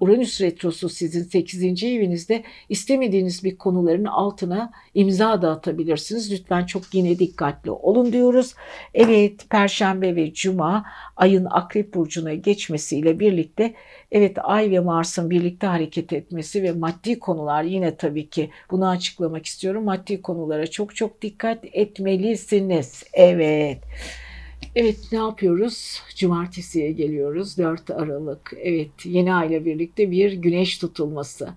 Uranüs 0.00 0.40
Retrosu 0.40 0.88
sizin 0.88 1.22
8. 1.22 1.84
evinizde 1.84 2.42
istemediğiniz 2.68 3.44
bir 3.44 3.56
konuların 3.56 4.04
altına 4.04 4.72
imza 4.94 5.42
da 5.42 5.50
atabilirsiniz. 5.50 6.32
Lütfen 6.32 6.66
çok 6.66 6.94
yine 6.94 7.18
dikkatli 7.18 7.70
olun 7.70 8.12
diyoruz. 8.12 8.54
Evet 8.94 9.50
Perşembe 9.50 10.16
ve 10.16 10.32
Cuma 10.32 10.84
ayın 11.16 11.46
Akrep 11.50 11.94
Burcu'na 11.94 12.34
geçmesiyle 12.34 13.20
birlikte 13.20 13.74
Evet 14.12 14.36
Ay 14.42 14.70
ve 14.70 14.80
Mars'ın 14.80 15.30
birlikte 15.30 15.66
hareket 15.66 16.12
etmesi 16.12 16.62
ve 16.62 16.72
maddi 16.72 17.18
konular 17.18 17.62
yine 17.64 17.96
tabii 17.96 18.28
ki 18.28 18.50
bunu 18.70 18.88
açıklamak 18.88 19.46
istiyorum. 19.46 19.84
Maddi 19.84 20.22
konulara 20.22 20.66
çok 20.66 20.96
çok 20.96 21.22
dikkat 21.22 21.64
etmelisiniz. 21.72 23.02
Evet. 23.12 23.78
Evet 24.74 24.98
ne 25.12 25.18
yapıyoruz? 25.18 26.02
Cumartesiye 26.16 26.92
geliyoruz 26.92 27.58
4 27.58 27.90
Aralık. 27.90 28.52
Evet 28.62 28.90
yeni 29.04 29.34
ay 29.34 29.48
ile 29.48 29.64
birlikte 29.64 30.10
bir 30.10 30.32
güneş 30.32 30.78
tutulması. 30.78 31.48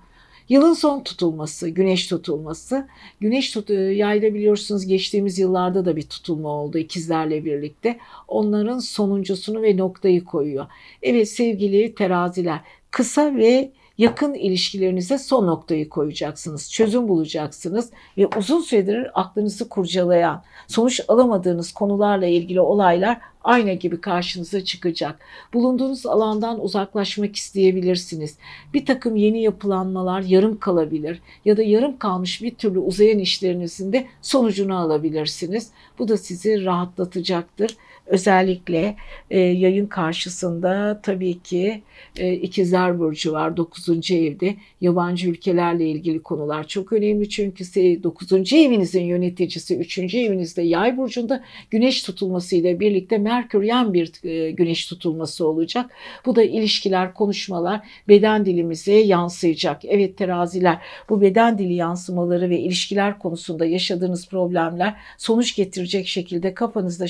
Yılın 0.50 0.74
son 0.74 1.04
tutulması, 1.04 1.70
güneş 1.70 2.08
tutulması. 2.08 2.88
Güneş 3.20 3.52
tut 3.52 3.70
yayda 3.70 4.34
biliyorsunuz 4.34 4.86
geçtiğimiz 4.86 5.40
yıllarda 5.40 5.86
da 5.86 5.96
bir 5.96 6.04
tutulma 6.04 6.50
oldu 6.50 6.78
ikizlerle 6.78 7.46
birlikte. 7.46 7.98
Onların 8.28 8.80
sonuncusunu 8.80 9.62
ve 9.62 9.78
noktayı 9.78 10.24
koyuyor. 10.24 10.66
Evet 11.02 11.30
sevgili 11.30 11.96
teraziler 11.96 12.60
kısa 12.92 13.36
ve 13.36 13.72
yakın 13.98 14.34
ilişkilerinize 14.34 15.18
son 15.18 15.48
noktayı 15.48 15.90
koyacaksınız. 15.90 16.72
Çözüm 16.72 17.08
bulacaksınız 17.08 17.92
ve 18.18 18.28
uzun 18.38 18.62
süredir 18.62 19.22
aklınızı 19.22 19.70
kurcalayan, 19.70 20.44
sonuç 20.68 21.02
alamadığınız 21.08 21.72
konularla 21.72 22.26
ilgili 22.26 22.62
olaylar 22.62 23.18
ayna 23.44 23.74
gibi 23.74 24.02
karşınıza 24.02 24.64
çıkacak. 24.64 25.20
Bulunduğunuz 25.54 26.06
alandan 26.06 26.64
uzaklaşmak 26.64 27.36
isteyebilirsiniz. 27.36 28.38
Bir 28.74 28.86
takım 28.86 29.16
yeni 29.16 29.42
yapılanmalar 29.42 30.22
yarım 30.22 30.60
kalabilir 30.60 31.22
ya 31.46 31.58
da 31.58 31.64
yarım 31.64 31.98
kalmış 31.98 32.42
bir 32.42 32.56
türlü 32.56 32.80
uzayan 32.80 33.20
işlerinizin 33.20 33.94
de 33.94 34.06
sonucunu 34.22 34.78
alabilirsiniz. 34.78 35.70
Bu 36.00 36.08
da 36.08 36.18
sizi 36.18 36.66
rahatlatacaktır. 36.66 37.78
Özellikle 38.06 38.96
e, 39.32 39.40
yayın 39.40 39.86
karşısında 39.86 41.00
tabii 41.04 41.40
ki 41.40 41.82
e, 42.18 42.34
ikizler 42.34 43.00
burcu 43.00 43.32
var 43.32 43.58
9. 43.58 44.12
evde. 44.12 44.56
Yabancı 44.82 45.30
ülkelerle 45.30 45.90
ilgili 45.90 46.24
konular 46.24 46.68
çok 46.68 46.94
önemli 46.94 47.30
çünkü 47.30 47.64
9. 48.04 48.54
evinizin 48.54 49.04
yöneticisi 49.04 49.78
3. 49.78 49.98
evinizde 49.98 50.62
yay 50.62 50.98
burcunda 50.98 51.44
güneş 51.70 52.04
tutulmasıyla 52.04 52.80
birlikte 52.80 53.18
Merkür 53.18 53.64
yan 53.64 53.94
bir 53.94 54.12
e, 54.24 54.52
güneş 54.52 54.86
tutulması 54.86 55.48
olacak. 55.48 55.92
Bu 56.26 56.36
da 56.36 56.44
ilişkiler, 56.44 57.14
konuşmalar 57.14 57.82
beden 58.08 58.46
dilimize 58.46 58.94
yansıyacak. 58.94 59.86
Evet 59.86 60.18
teraziler 60.18 60.78
bu 61.10 61.22
beden 61.22 61.58
dili 61.58 61.74
yansımaları 61.74 62.50
ve 62.50 62.60
ilişkiler 62.60 63.20
konusunda 63.20 63.66
yaşadığınız 63.66 64.30
problemler 64.30 64.96
sonuç 65.18 65.56
getirecek 65.56 66.08
şekilde 66.08 66.54
kafanızda 66.54 67.08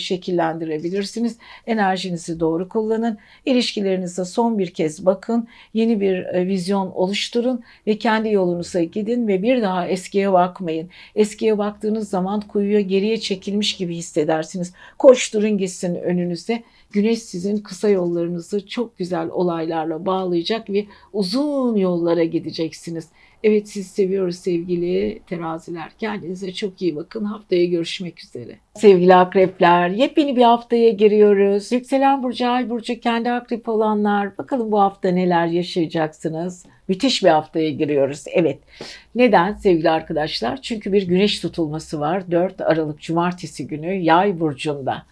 şekillendirebilirsiniz. 0.86 1.38
Enerjinizi 1.68 2.40
doğru 2.40 2.70
kullanın. 2.70 3.18
İlişkilerinize 3.46 4.26
son 4.26 4.60
bir 4.60 4.74
kez 4.74 5.06
bakın. 5.06 5.48
Yeni 5.74 6.02
bir 6.02 6.26
e, 6.26 6.48
vizyon 6.48 6.92
oluşturun 6.92 7.64
ve 7.88 7.98
kendi 7.98 8.30
yolunuza 8.30 8.84
gidin 8.84 9.28
ve 9.28 9.42
bir 9.42 9.62
daha 9.62 9.88
eskiye 9.88 10.34
bakmayın. 10.34 10.90
Eskiye 11.16 11.58
baktığınız 11.58 12.10
zaman 12.10 12.42
kuyuya 12.42 12.82
geriye 12.82 13.20
çekilmiş 13.20 13.78
gibi 13.78 13.96
hissedersiniz. 13.96 14.74
Koşturun 14.98 15.58
gitsin 15.58 15.96
önünüzde. 15.96 16.64
Güneş 16.92 17.20
sizin 17.20 17.58
kısa 17.58 17.90
yollarınızı 17.90 18.68
çok 18.68 18.98
güzel 18.98 19.30
olaylarla 19.30 20.06
bağlayacak 20.06 20.70
ve 20.70 20.86
uzun 21.14 21.76
yollara 21.76 22.24
gideceksiniz. 22.24 23.08
Evet 23.48 23.70
sizi 23.70 23.90
seviyoruz 23.90 24.36
sevgili 24.36 25.20
teraziler. 25.28 25.92
Kendinize 26.00 26.54
çok 26.54 26.82
iyi 26.82 26.96
bakın. 26.96 27.26
Haftaya 27.26 27.66
görüşmek 27.66 28.24
üzere. 28.24 28.56
Sevgili 28.76 29.16
akrepler 29.16 29.90
yepyeni 29.90 30.36
bir 30.36 30.42
haftaya 30.42 30.90
giriyoruz. 30.90 31.72
Yükselen 31.72 32.24
Burcu, 32.24 32.48
Ay 32.48 32.70
Burcu, 32.70 33.00
kendi 33.00 33.32
akrep 33.32 33.70
olanlar. 33.70 34.38
Bakalım 34.38 34.72
bu 34.72 34.82
hafta 34.82 35.10
neler 35.10 35.48
yaşayacaksınız. 35.48 36.66
Müthiş 36.88 37.24
bir 37.24 37.30
haftaya 37.30 37.70
giriyoruz. 37.70 38.24
Evet. 38.34 38.60
Neden 39.16 39.54
sevgili 39.54 39.90
arkadaşlar? 39.90 40.62
Çünkü 40.62 40.94
bir 40.94 41.08
güneş 41.08 41.40
tutulması 41.40 42.00
var. 42.00 42.32
4 42.32 42.62
Aralık 42.62 43.02
Cumartesi 43.02 43.68
günü 43.68 43.94
Yay 43.94 44.40
Burcu'nda. 44.40 45.06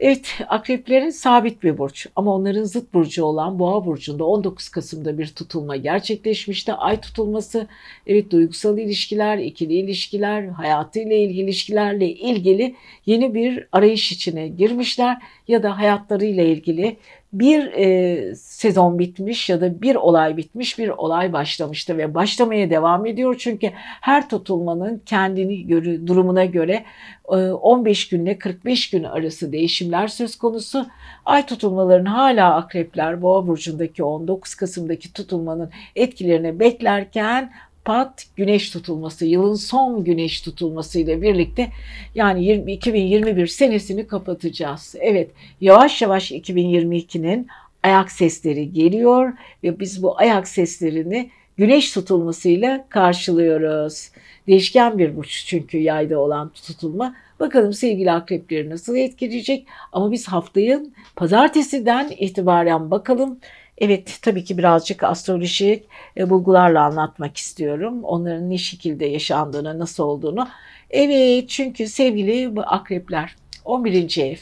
Evet 0.00 0.34
akreplerin 0.48 1.10
sabit 1.10 1.62
bir 1.62 1.78
burç 1.78 2.06
ama 2.16 2.34
onların 2.34 2.64
zıt 2.64 2.94
burcu 2.94 3.24
olan 3.24 3.58
boğa 3.58 3.86
burcunda 3.86 4.24
19 4.24 4.68
Kasım'da 4.68 5.18
bir 5.18 5.26
tutulma 5.26 5.76
gerçekleşmişti. 5.76 6.72
Ay 6.72 7.00
tutulması 7.00 7.66
evet 8.06 8.30
duygusal 8.30 8.78
ilişkiler, 8.78 9.38
ikili 9.38 9.74
ilişkiler, 9.74 10.46
hayatıyla 10.46 11.16
ilgili 11.16 11.40
ilişkilerle 11.40 12.08
ilgili 12.08 12.74
yeni 13.06 13.34
bir 13.34 13.68
arayış 13.72 14.12
içine 14.12 14.48
girmişler 14.48 15.22
ya 15.48 15.62
da 15.62 15.78
hayatlarıyla 15.78 16.44
ilgili 16.44 16.96
bir 17.32 17.72
e, 17.72 18.34
sezon 18.34 18.98
bitmiş 18.98 19.48
ya 19.48 19.60
da 19.60 19.82
bir 19.82 19.94
olay 19.94 20.36
bitmiş 20.36 20.78
bir 20.78 20.88
olay 20.88 21.32
başlamıştı 21.32 21.98
ve 21.98 22.14
başlamaya 22.14 22.70
devam 22.70 23.06
ediyor. 23.06 23.36
Çünkü 23.38 23.70
her 24.00 24.28
tutulmanın 24.28 25.02
kendini 25.06 25.66
göre, 25.66 26.06
durumuna 26.06 26.44
göre 26.44 26.84
e, 27.28 27.36
15 27.36 28.08
günle 28.08 28.38
45 28.38 28.90
gün 28.90 29.04
arası 29.04 29.52
değişimler 29.52 30.08
söz 30.08 30.36
konusu. 30.36 30.86
Ay 31.24 31.46
tutulmaların 31.46 32.04
hala 32.04 32.54
akrepler 32.54 33.22
boğa 33.22 33.46
burcundaki 33.46 34.04
19 34.04 34.54
Kasım'daki 34.54 35.12
tutulmanın 35.12 35.70
etkilerini 35.96 36.60
beklerken 36.60 37.52
pat 37.86 38.26
güneş 38.36 38.70
tutulması, 38.70 39.26
yılın 39.26 39.54
son 39.54 40.04
güneş 40.04 40.40
tutulması 40.40 40.98
ile 40.98 41.22
birlikte 41.22 41.68
yani 42.14 42.44
20, 42.44 42.72
2021 42.72 43.46
senesini 43.46 44.06
kapatacağız. 44.06 44.94
Evet 45.00 45.30
yavaş 45.60 46.02
yavaş 46.02 46.32
2022'nin 46.32 47.46
ayak 47.82 48.12
sesleri 48.12 48.72
geliyor 48.72 49.32
ve 49.64 49.80
biz 49.80 50.02
bu 50.02 50.18
ayak 50.18 50.48
seslerini 50.48 51.30
güneş 51.56 51.92
tutulmasıyla 51.92 52.86
karşılıyoruz. 52.88 54.10
Değişken 54.46 54.98
bir 54.98 55.16
burç 55.16 55.44
çünkü 55.46 55.78
yayda 55.78 56.18
olan 56.18 56.48
tutulma. 56.48 57.14
Bakalım 57.40 57.72
sevgili 57.72 58.12
akrepleri 58.12 58.70
nasıl 58.70 58.96
etkileyecek 58.96 59.66
ama 59.92 60.12
biz 60.12 60.28
haftayı 60.28 60.86
pazartesiden 61.16 62.12
itibaren 62.18 62.90
bakalım. 62.90 63.38
Evet 63.78 64.18
tabii 64.22 64.44
ki 64.44 64.58
birazcık 64.58 65.02
astrolojik 65.02 65.84
e, 66.16 66.30
bulgularla 66.30 66.84
anlatmak 66.84 67.36
istiyorum. 67.36 68.04
Onların 68.04 68.50
ne 68.50 68.58
şekilde 68.58 69.06
yaşandığını, 69.06 69.78
nasıl 69.78 70.04
olduğunu. 70.04 70.48
Evet 70.90 71.48
çünkü 71.48 71.86
sevgili 71.86 72.60
akrepler 72.60 73.36
11. 73.64 74.18
ev 74.18 74.36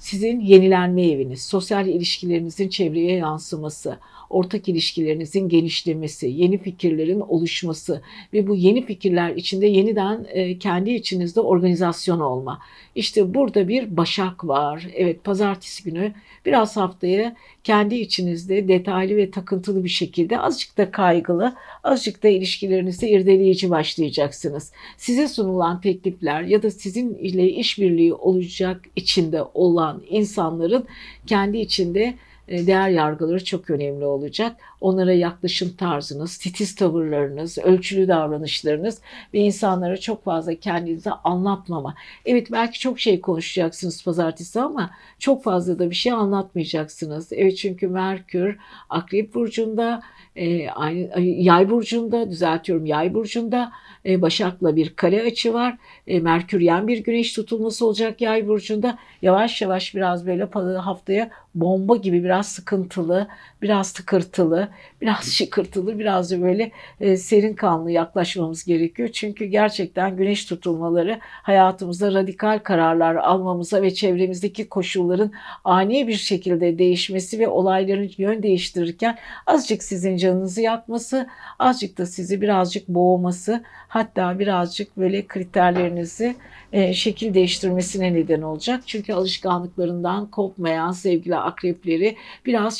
sizin 0.00 0.40
yenilenme 0.40 1.06
eviniz, 1.06 1.42
sosyal 1.46 1.86
ilişkilerinizin 1.86 2.68
çevreye 2.68 3.16
yansıması, 3.16 3.98
ortak 4.30 4.68
ilişkilerinizin 4.68 5.48
genişlemesi, 5.48 6.28
yeni 6.28 6.58
fikirlerin 6.58 7.20
oluşması 7.20 8.02
ve 8.32 8.46
bu 8.46 8.56
yeni 8.56 8.86
fikirler 8.86 9.30
içinde 9.36 9.66
yeniden 9.66 10.26
e, 10.28 10.58
kendi 10.58 10.90
içinizde 10.90 11.40
organizasyon 11.40 12.20
olma. 12.20 12.60
İşte 12.94 13.34
burada 13.34 13.68
bir 13.68 13.96
başak 13.96 14.44
var. 14.44 14.86
Evet 14.94 15.24
pazartesi 15.24 15.84
günü 15.84 16.12
biraz 16.46 16.76
haftaya 16.76 17.36
kendi 17.64 17.94
içinizde 17.94 18.68
detaylı 18.68 19.16
ve 19.16 19.30
takıntılı 19.30 19.84
bir 19.84 19.88
şekilde 19.88 20.40
azıcık 20.40 20.78
da 20.78 20.90
kaygılı, 20.90 21.56
azıcık 21.84 22.22
da 22.22 22.28
ilişkilerinizde 22.28 23.10
irdeleyici 23.10 23.70
başlayacaksınız. 23.70 24.72
Size 24.96 25.28
sunulan 25.28 25.80
teklifler 25.80 26.42
ya 26.42 26.62
da 26.62 26.70
sizin 26.70 27.14
ile 27.14 27.48
işbirliği 27.48 28.14
olacak 28.14 28.80
içinde 28.96 29.42
olan 29.54 30.02
insanların 30.10 30.86
kendi 31.26 31.58
içinde 31.58 32.14
değer 32.48 32.88
yargıları 32.88 33.44
çok 33.44 33.70
önemli 33.70 34.04
olacak. 34.04 34.56
Onlara 34.80 35.12
yaklaşım 35.12 35.76
tarzınız, 35.76 36.38
titiz 36.38 36.74
tavırlarınız, 36.74 37.58
ölçülü 37.58 38.08
davranışlarınız 38.08 39.00
ve 39.34 39.38
insanlara 39.38 39.96
çok 39.96 40.24
fazla 40.24 40.54
kendinize 40.54 41.10
anlatmama. 41.10 41.94
Evet 42.26 42.52
belki 42.52 42.80
çok 42.80 43.00
şey 43.00 43.20
konuşacaksınız 43.20 44.04
pazartesi 44.04 44.60
ama 44.60 44.90
çok 45.18 45.44
fazla 45.44 45.78
da 45.78 45.90
bir 45.90 45.94
şey 45.94 46.12
anlatmayacaksınız. 46.12 47.32
Evet 47.32 47.56
çünkü 47.56 47.88
Merkür 47.88 48.58
Akrep 48.90 49.34
Burcu'nda, 49.34 50.02
e, 50.36 50.70
aynı, 50.70 51.20
Yay 51.20 51.70
Burcu'nda, 51.70 52.30
düzeltiyorum 52.30 52.86
Yay 52.86 53.14
Burcu'nda, 53.14 53.72
e, 54.08 54.22
Başak'la 54.22 54.76
bir 54.76 54.96
kare 54.96 55.22
açı 55.22 55.54
var. 55.54 55.78
E, 56.06 56.20
Merküryen 56.20 56.88
bir 56.88 56.98
güneş 56.98 57.32
tutulması 57.32 57.86
olacak 57.86 58.20
Yay 58.20 58.48
Burcu'nda. 58.48 58.98
Yavaş 59.22 59.62
yavaş 59.62 59.94
biraz 59.94 60.26
böyle 60.26 60.44
haftaya 60.76 61.30
bomba 61.54 61.96
gibi 61.96 62.24
biraz 62.24 62.48
sıkıntılı, 62.48 63.28
biraz 63.62 63.92
tıkırtılı, 63.92 64.68
biraz 65.00 65.32
şıkırtılı, 65.32 65.98
biraz 65.98 66.30
da 66.30 66.42
böyle 66.42 66.70
e, 67.00 67.16
serin 67.16 67.54
kanlı 67.54 67.90
yaklaşmamız 67.90 68.64
gerekiyor. 68.64 69.08
Çünkü 69.12 69.44
gerçekten 69.44 70.16
güneş 70.16 70.44
tutulmaları 70.44 71.18
hayatımızda 71.22 72.14
radikal 72.14 72.58
kararlar 72.58 73.14
almamıza 73.14 73.82
ve 73.82 73.94
çevremizdeki 73.94 74.68
koşulların 74.68 75.32
ani 75.64 76.08
bir 76.08 76.16
şekilde 76.16 76.78
değişmesi 76.78 77.38
ve 77.38 77.48
olayların 77.48 78.10
yön 78.18 78.42
değiştirirken 78.42 79.18
azıcık 79.46 79.82
sizin 79.82 80.16
canınızı 80.16 80.60
yakması, 80.60 81.26
azıcık 81.58 81.98
da 81.98 82.06
sizi 82.06 82.40
birazcık 82.40 82.88
boğması, 82.88 83.62
hatta 83.88 84.38
birazcık 84.38 84.96
böyle 84.96 85.26
kriterlerinizi 85.26 86.36
e, 86.72 86.94
şekil 86.94 87.34
değiştirmesine 87.34 88.14
neden 88.14 88.42
olacak. 88.42 88.82
Çünkü 88.86 89.12
alışkanlıklarından 89.12 90.26
kopmayan 90.26 90.92
sevgili 90.92 91.36
akrepleri 91.36 92.16
biraz 92.46 92.78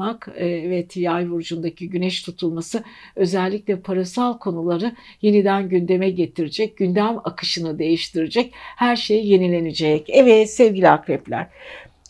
çatırdatmak 0.00 0.28
e, 0.36 0.70
ve 0.70 0.86
yay 0.94 1.30
burcundaki 1.30 1.90
güneş 1.90 2.22
tutulması 2.22 2.84
özellikle 3.16 3.80
parasal 3.80 4.38
konuları 4.38 4.92
yeniden 5.22 5.68
gündeme 5.68 6.10
getirecek. 6.10 6.76
Gündem 6.76 7.18
akışını 7.24 7.78
değiştirecek. 7.78 8.52
Her 8.76 8.96
şey 8.96 9.26
yenilenecek. 9.26 10.06
Evet 10.10 10.50
sevgili 10.50 10.88
akrepler. 10.88 11.46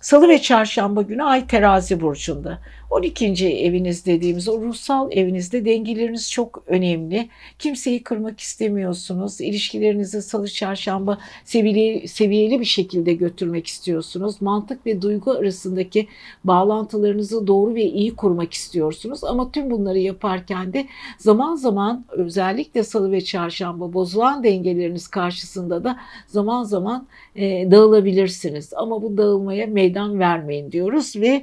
Salı 0.00 0.28
ve 0.28 0.38
çarşamba 0.38 1.02
günü 1.02 1.22
Ay 1.22 1.46
terazi 1.46 2.00
burcunda. 2.00 2.58
12. 2.90 3.46
eviniz 3.46 4.06
dediğimiz 4.06 4.48
o 4.48 4.60
ruhsal 4.62 5.12
evinizde 5.12 5.64
dengeleriniz 5.64 6.30
çok 6.30 6.62
önemli. 6.66 7.28
Kimseyi 7.58 8.02
kırmak 8.02 8.40
istemiyorsunuz. 8.40 9.40
İlişkilerinizi 9.40 10.22
salı 10.22 10.48
çarşamba 10.48 11.18
seviyeli, 11.44 12.08
seviyeli 12.08 12.60
bir 12.60 12.64
şekilde 12.64 13.14
götürmek 13.14 13.66
istiyorsunuz. 13.66 14.42
Mantık 14.42 14.86
ve 14.86 15.02
duygu 15.02 15.30
arasındaki 15.30 16.08
bağlantılarınızı 16.44 17.46
doğru 17.46 17.74
ve 17.74 17.84
iyi 17.84 18.16
kurmak 18.16 18.52
istiyorsunuz. 18.52 19.24
Ama 19.24 19.52
tüm 19.52 19.70
bunları 19.70 19.98
yaparken 19.98 20.72
de 20.72 20.86
zaman 21.18 21.54
zaman 21.54 22.04
özellikle 22.08 22.82
salı 22.82 23.12
ve 23.12 23.20
çarşamba 23.20 23.92
bozulan 23.92 24.44
dengeleriniz 24.44 25.08
karşısında 25.08 25.84
da 25.84 25.96
zaman 26.26 26.62
zaman 26.62 27.06
e, 27.36 27.70
dağılabilirsiniz. 27.70 28.72
Ama 28.76 29.02
bu 29.02 29.16
dağılmaya 29.16 29.66
meydan 29.66 30.18
vermeyin 30.18 30.72
diyoruz 30.72 31.16
ve 31.16 31.42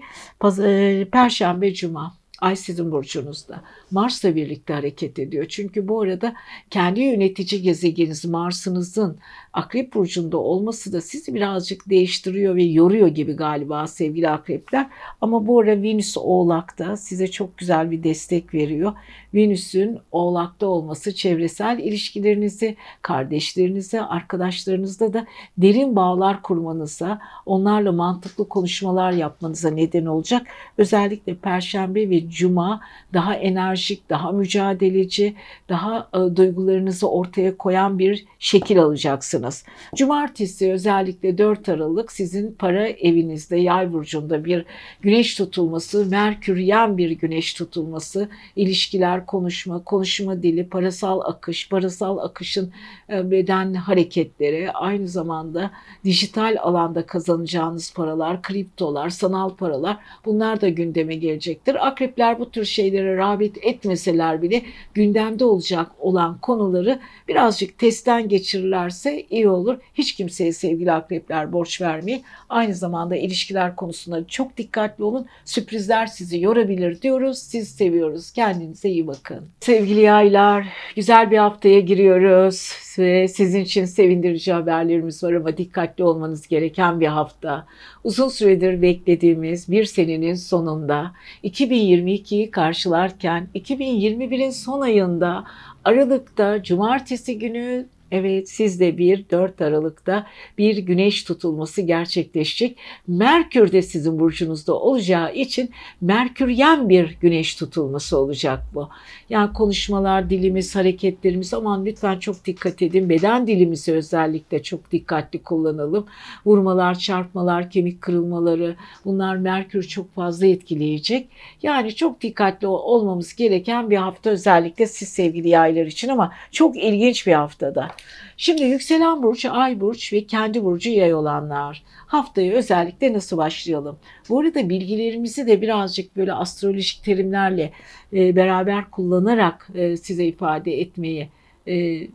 e, 0.64 1.08
Perşembe, 1.12 1.37
Cuma. 1.82 2.18
Ay 2.42 2.56
sizin 2.56 2.92
burcunuzda. 2.92 3.62
Mars'la 3.92 4.36
birlikte 4.36 4.74
hareket 4.74 5.20
ediyor. 5.20 5.46
Çünkü 5.50 5.88
bu 5.88 6.02
arada 6.02 6.34
kendi 6.70 7.02
yönetici 7.02 7.62
gezegeniniz 7.62 8.26
Mars'ınızın 8.26 9.18
Akrep 9.58 9.94
burcunda 9.94 10.38
olması 10.38 10.94
da 10.94 11.02
sizi 11.02 11.34
birazcık 11.34 11.90
değiştiriyor 11.90 12.56
ve 12.56 12.64
yoruyor 12.64 13.08
gibi 13.08 13.34
galiba 13.34 13.88
sevgili 13.88 14.30
akrepler. 14.30 14.88
Ama 15.22 15.48
bu 15.48 15.60
ara 15.60 15.82
Venüs 15.82 16.18
Oğlak'ta 16.18 16.98
size 16.98 17.32
çok 17.32 17.58
güzel 17.58 17.92
bir 17.92 18.04
destek 18.04 18.54
veriyor. 18.54 18.94
Venüs'ün 19.34 20.00
Oğlak'ta 20.12 20.68
olması 20.68 21.16
çevresel 21.16 21.80
ilişkilerinizi, 21.80 22.76
kardeşlerinize, 23.02 24.02
arkadaşlarınızda 24.02 25.14
da 25.14 25.26
derin 25.58 25.96
bağlar 25.96 26.42
kurmanıza, 26.42 27.20
onlarla 27.46 27.92
mantıklı 27.92 28.50
konuşmalar 28.50 29.12
yapmanıza 29.12 29.70
neden 29.70 30.06
olacak. 30.06 30.48
Özellikle 30.78 31.36
Perşembe 31.36 32.10
ve 32.10 32.30
Cuma 32.30 32.82
daha 33.14 33.36
enerjik, 33.78 34.10
daha 34.10 34.32
mücadeleci, 34.32 35.36
daha 35.70 36.10
e, 36.14 36.36
duygularınızı 36.36 37.10
ortaya 37.10 37.58
koyan 37.58 38.00
bir 38.00 38.26
şekil 38.40 38.80
alacaksınız. 38.80 39.66
Cumartesi 39.96 40.72
özellikle 40.72 41.38
4 41.38 41.70
Aralık 41.70 42.12
sizin 42.12 42.52
para 42.52 42.88
evinizde 42.88 43.58
yay 43.58 43.94
burcunda 43.94 44.46
bir 44.46 44.66
güneş 45.02 45.36
tutulması, 45.36 46.06
Merküryen 46.06 46.98
bir 46.98 47.12
güneş 47.12 47.54
tutulması, 47.54 48.30
ilişkiler, 48.56 49.26
konuşma, 49.26 49.84
konuşma 49.84 50.44
dili, 50.44 50.70
parasal 50.70 51.20
akış, 51.20 51.70
parasal 51.70 52.18
akışın 52.18 52.72
e, 53.10 53.32
beden 53.32 53.74
hareketleri, 53.74 54.72
aynı 54.72 55.08
zamanda 55.08 55.72
dijital 56.06 56.58
alanda 56.62 57.06
kazanacağınız 57.06 57.94
paralar, 57.94 58.42
kriptolar, 58.42 59.10
sanal 59.10 59.50
paralar 59.50 59.98
bunlar 60.26 60.62
da 60.62 60.70
gündeme 60.70 61.16
gelecektir. 61.16 61.88
Akrepler 61.88 62.40
bu 62.40 62.52
tür 62.52 62.66
şeylere 62.66 63.18
rağbet 63.18 63.58
etmeseler 63.68 64.42
bile 64.42 64.62
gündemde 64.94 65.46
olacak 65.46 65.92
olan 66.00 66.38
konuları 66.38 67.00
birazcık 67.28 67.78
testten 67.78 68.30
geçirirlerse 68.30 69.26
iyi 69.30 69.50
olur. 69.50 69.78
Hiç 69.94 70.16
kimseye 70.16 70.54
sevgili 70.54 70.92
akrepler 70.92 71.54
borç 71.54 71.82
vermeyin. 71.82 72.24
Aynı 72.50 72.74
zamanda 72.74 73.16
ilişkiler 73.16 73.76
konusunda 73.76 74.28
çok 74.28 74.58
dikkatli 74.58 75.04
olun. 75.04 75.26
Sürprizler 75.46 76.08
sizi 76.08 76.42
yorabilir 76.42 77.02
diyoruz. 77.02 77.38
Siz 77.38 77.70
seviyoruz. 77.70 78.32
Kendinize 78.32 78.90
iyi 78.90 79.08
bakın. 79.08 79.46
Sevgili 79.60 80.02
yaylar, 80.02 80.68
güzel 80.96 81.32
bir 81.32 81.38
haftaya 81.38 81.80
giriyoruz 81.80 82.72
ve 83.00 83.28
sizin 83.28 83.62
için 83.62 83.86
sevindirici 83.86 84.54
haberlerimiz 84.54 85.24
var 85.24 85.34
ama 85.34 85.58
dikkatli 85.58 86.04
olmanız 86.04 86.48
gereken 86.48 87.00
bir 87.00 87.08
hafta. 87.08 87.66
Uzun 88.08 88.30
süredir 88.30 88.82
beklediğimiz 88.82 89.72
bir 89.72 89.86
senenin 89.86 90.34
sonunda 90.34 91.12
2022'yi 91.44 92.52
karşılarken 92.52 93.48
2021'in 93.56 94.50
son 94.50 94.82
ayında 94.82 95.44
Aralık'ta 95.86 96.64
cumartesi 96.64 97.40
günü 97.40 97.86
Evet 98.12 98.50
sizde 98.50 98.98
bir 98.98 99.30
4 99.30 99.62
Aralık'ta 99.62 100.28
bir 100.58 100.78
güneş 100.78 101.24
tutulması 101.24 101.82
gerçekleşecek. 101.82 102.78
Merkür 103.08 103.72
de 103.72 103.82
sizin 103.82 104.20
burcunuzda 104.20 104.74
olacağı 104.74 105.34
için 105.34 105.70
Merküryen 106.02 106.90
bir 106.90 107.18
güneş 107.22 107.56
tutulması 107.56 108.18
olacak 108.18 108.64
bu. 108.74 108.90
Yani 109.30 109.54
konuşmalar, 109.54 110.30
dilimiz, 110.30 110.76
hareketlerimiz 110.76 111.54
aman 111.54 111.86
lütfen 111.86 112.20
çok 112.20 112.46
dikkat 112.46 112.82
edin. 112.82 113.10
Beden 113.10 113.48
dilimizi 113.48 113.94
özellikle 113.94 114.64
çok 114.64 114.92
dikkatli 114.92 115.44
kullanalım. 115.44 116.06
Vurmalar, 116.46 117.00
çarpmalar, 117.00 117.70
kemik 117.70 118.02
kırılmaları 118.02 118.76
bunlar 119.06 119.36
Merkür 119.36 119.84
çok 119.84 120.16
fazla 120.16 120.48
etkileyecek. 120.48 121.30
Yani 121.64 121.96
çok 121.96 122.22
dikkatli 122.22 122.68
olmamız 122.68 123.36
gereken 123.36 123.90
bir 123.90 123.98
hafta 123.98 124.30
özellikle 124.30 124.88
siz 124.88 125.10
sevgili 125.10 125.50
yaylar 125.50 125.86
için 125.86 126.10
ama 126.10 126.34
çok 126.52 126.78
ilginç 126.78 127.28
bir 127.28 127.34
haftada. 127.34 127.97
Şimdi 128.38 128.64
yükselen 128.64 129.24
burç, 129.24 129.46
ay 129.46 129.80
burç 129.80 130.14
ve 130.14 130.26
kendi 130.26 130.64
burcu 130.64 130.90
yay 130.90 131.14
olanlar. 131.14 131.84
Haftaya 132.08 132.54
özellikle 132.54 133.14
nasıl 133.14 133.38
başlayalım? 133.38 134.00
Bu 134.30 134.40
arada 134.40 134.70
bilgilerimizi 134.70 135.48
de 135.48 135.62
birazcık 135.62 136.18
böyle 136.18 136.34
astrolojik 136.34 137.04
terimlerle 137.04 137.72
e, 138.14 138.36
beraber 138.36 138.92
kullanarak 138.92 139.68
e, 139.76 139.98
size 139.98 140.26
ifade 140.26 140.82
etmeyi 140.82 141.30
e, 141.68 142.08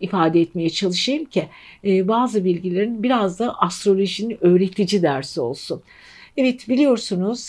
ifade 0.00 0.40
etmeye 0.40 0.70
çalışayım 0.70 1.24
ki 1.24 1.48
e, 1.84 2.08
bazı 2.08 2.44
bilgilerin 2.44 3.02
biraz 3.02 3.38
da 3.38 3.58
astrolojinin 3.58 4.38
öğretici 4.40 5.02
dersi 5.02 5.40
olsun. 5.40 5.82
Evet 6.36 6.68
biliyorsunuz 6.68 7.48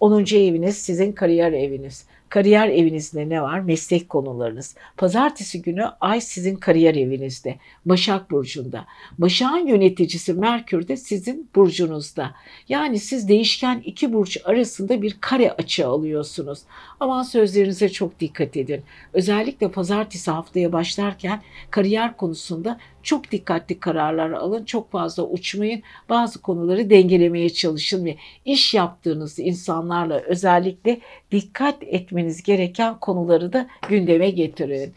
10. 0.00 0.24
E, 0.34 0.46
eviniz 0.46 0.78
sizin 0.78 1.12
kariyer 1.12 1.52
eviniz. 1.52 2.06
Kariyer 2.28 2.68
evinizde 2.68 3.28
ne 3.28 3.42
var? 3.42 3.60
Meslek 3.60 4.08
konularınız. 4.08 4.74
Pazartesi 4.96 5.62
günü 5.62 5.84
Ay 6.00 6.20
sizin 6.20 6.56
kariyer 6.56 6.94
evinizde. 6.94 7.56
Başak 7.86 8.30
Burcu'nda. 8.30 8.86
Başak'ın 9.18 9.66
yöneticisi 9.66 10.32
Merkür 10.32 10.88
de 10.88 10.96
sizin 10.96 11.50
burcunuzda. 11.54 12.34
Yani 12.68 12.98
siz 12.98 13.28
değişken 13.28 13.82
iki 13.84 14.12
burç 14.12 14.38
arasında 14.44 15.02
bir 15.02 15.16
kare 15.20 15.52
açı 15.52 15.88
alıyorsunuz. 15.88 16.58
Aman 17.00 17.22
sözlerinize 17.22 17.88
çok 17.88 18.20
dikkat 18.20 18.56
edin. 18.56 18.82
Özellikle 19.12 19.70
pazartesi 19.70 20.30
haftaya 20.30 20.72
başlarken 20.72 21.42
kariyer 21.70 22.16
konusunda 22.16 22.78
çok 23.08 23.32
dikkatli 23.32 23.80
kararlar 23.80 24.30
alın. 24.30 24.64
Çok 24.64 24.90
fazla 24.90 25.22
uçmayın. 25.22 25.82
Bazı 26.08 26.42
konuları 26.42 26.90
dengelemeye 26.90 27.50
çalışın 27.50 28.04
ve 28.04 28.16
iş 28.44 28.74
yaptığınız 28.74 29.38
insanlarla 29.38 30.20
özellikle 30.20 31.00
dikkat 31.30 31.82
etmeniz 31.82 32.42
gereken 32.42 32.98
konuları 32.98 33.52
da 33.52 33.68
gündeme 33.88 34.30
getirin. 34.30 34.94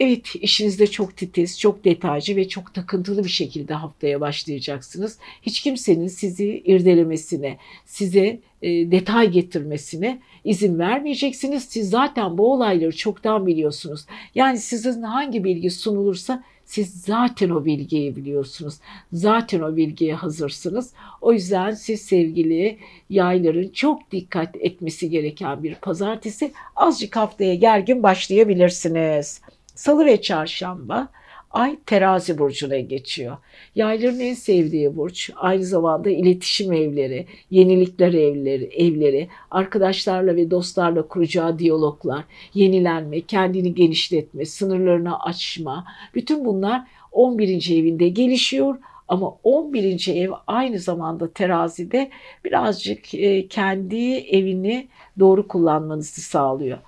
Evet 0.00 0.34
işinizde 0.40 0.86
çok 0.86 1.16
titiz, 1.16 1.60
çok 1.60 1.84
detaycı 1.84 2.36
ve 2.36 2.48
çok 2.48 2.74
takıntılı 2.74 3.24
bir 3.24 3.28
şekilde 3.28 3.74
haftaya 3.74 4.20
başlayacaksınız. 4.20 5.18
Hiç 5.42 5.60
kimsenin 5.60 6.08
sizi 6.08 6.62
irdelemesine, 6.64 7.58
size 7.84 8.40
e, 8.62 8.90
detay 8.90 9.30
getirmesine 9.30 10.20
izin 10.44 10.78
vermeyeceksiniz. 10.78 11.64
Siz 11.64 11.90
zaten 11.90 12.38
bu 12.38 12.52
olayları 12.52 12.96
çoktan 12.96 13.46
biliyorsunuz. 13.46 14.06
Yani 14.34 14.58
sizin 14.58 15.02
hangi 15.02 15.44
bilgi 15.44 15.70
sunulursa 15.70 16.44
siz 16.66 17.02
zaten 17.02 17.50
o 17.50 17.64
bilgiyi 17.64 18.16
biliyorsunuz. 18.16 18.74
Zaten 19.12 19.60
o 19.60 19.76
bilgiye 19.76 20.14
hazırsınız. 20.14 20.92
O 21.20 21.32
yüzden 21.32 21.70
siz 21.70 22.02
sevgili 22.02 22.78
yayların 23.10 23.68
çok 23.68 24.10
dikkat 24.10 24.56
etmesi 24.56 25.10
gereken 25.10 25.62
bir 25.62 25.74
pazartesi. 25.74 26.52
Azıcık 26.76 27.16
haftaya 27.16 27.54
gergin 27.54 28.02
başlayabilirsiniz. 28.02 29.40
Salı 29.74 30.06
ve 30.06 30.22
çarşamba 30.22 31.08
Ay 31.50 31.78
terazi 31.86 32.38
burcuna 32.38 32.78
geçiyor. 32.78 33.36
Yayların 33.74 34.20
en 34.20 34.34
sevdiği 34.34 34.96
burç 34.96 35.30
aynı 35.36 35.64
zamanda 35.64 36.10
iletişim 36.10 36.72
evleri, 36.72 37.26
yenilikler 37.50 38.12
evleri, 38.12 38.64
evleri, 38.64 39.28
arkadaşlarla 39.50 40.36
ve 40.36 40.50
dostlarla 40.50 41.08
kuracağı 41.08 41.58
diyaloglar, 41.58 42.24
yenilenme, 42.54 43.20
kendini 43.20 43.74
genişletme, 43.74 44.44
sınırlarını 44.44 45.20
açma. 45.20 45.84
Bütün 46.14 46.44
bunlar 46.44 46.82
11. 47.12 47.78
evinde 47.80 48.08
gelişiyor 48.08 48.76
ama 49.08 49.36
11. 49.44 50.08
ev 50.14 50.30
aynı 50.46 50.78
zamanda 50.78 51.32
terazide 51.32 52.10
birazcık 52.44 53.14
e, 53.14 53.48
kendi 53.48 54.16
evini 54.16 54.88
doğru 55.18 55.48
kullanmanızı 55.48 56.20
sağlıyor. 56.20 56.78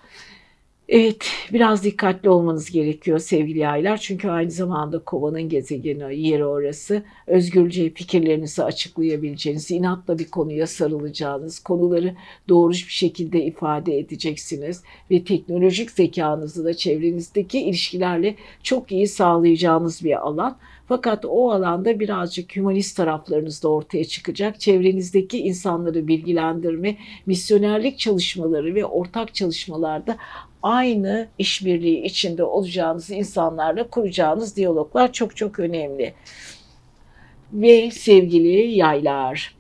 Evet, 0.89 1.27
biraz 1.53 1.85
dikkatli 1.85 2.31
olmanız 2.31 2.71
gerekiyor 2.71 3.19
sevgili 3.19 3.59
yaylar. 3.59 3.97
Çünkü 3.97 4.29
aynı 4.29 4.51
zamanda 4.51 4.99
kovanın 4.99 5.49
gezegeni 5.49 6.21
yeri 6.21 6.45
orası. 6.45 7.03
Özgürce 7.27 7.91
fikirlerinizi 7.91 8.65
açıklayabileceğiniz, 8.65 9.71
inatla 9.71 10.19
bir 10.19 10.31
konuya 10.31 10.67
sarılacağınız, 10.67 11.59
konuları 11.59 12.15
doğru 12.49 12.73
bir 12.73 12.77
şekilde 12.89 13.45
ifade 13.45 13.99
edeceksiniz. 13.99 14.83
Ve 15.11 15.25
teknolojik 15.25 15.91
zekanızı 15.91 16.65
da 16.65 16.75
çevrenizdeki 16.75 17.61
ilişkilerle 17.61 18.35
çok 18.63 18.93
iyi 18.93 19.09
sağlayacağınız 19.09 20.05
bir 20.05 20.27
alan. 20.27 20.59
Fakat 20.89 21.25
o 21.25 21.51
alanda 21.51 22.01
birazcık 22.01 22.57
hümanist 22.57 22.97
taraflarınız 22.97 23.63
da 23.63 23.69
ortaya 23.69 24.05
çıkacak. 24.05 24.61
Çevrenizdeki 24.61 25.39
insanları 25.39 26.09
bilgilendirme, 26.09 26.97
misyonerlik 27.27 27.99
çalışmaları 27.99 28.75
ve 28.75 28.85
ortak 28.85 29.35
çalışmalarda 29.35 30.17
aynı 30.63 31.29
işbirliği 31.39 32.05
içinde 32.05 32.45
olacağınız 32.45 33.11
insanlarla 33.11 33.89
kuracağınız 33.89 34.57
diyaloglar 34.57 35.13
çok 35.13 35.37
çok 35.37 35.59
önemli. 35.59 36.15
Ve 37.53 37.91
sevgili 37.91 38.73
yaylar, 38.73 39.58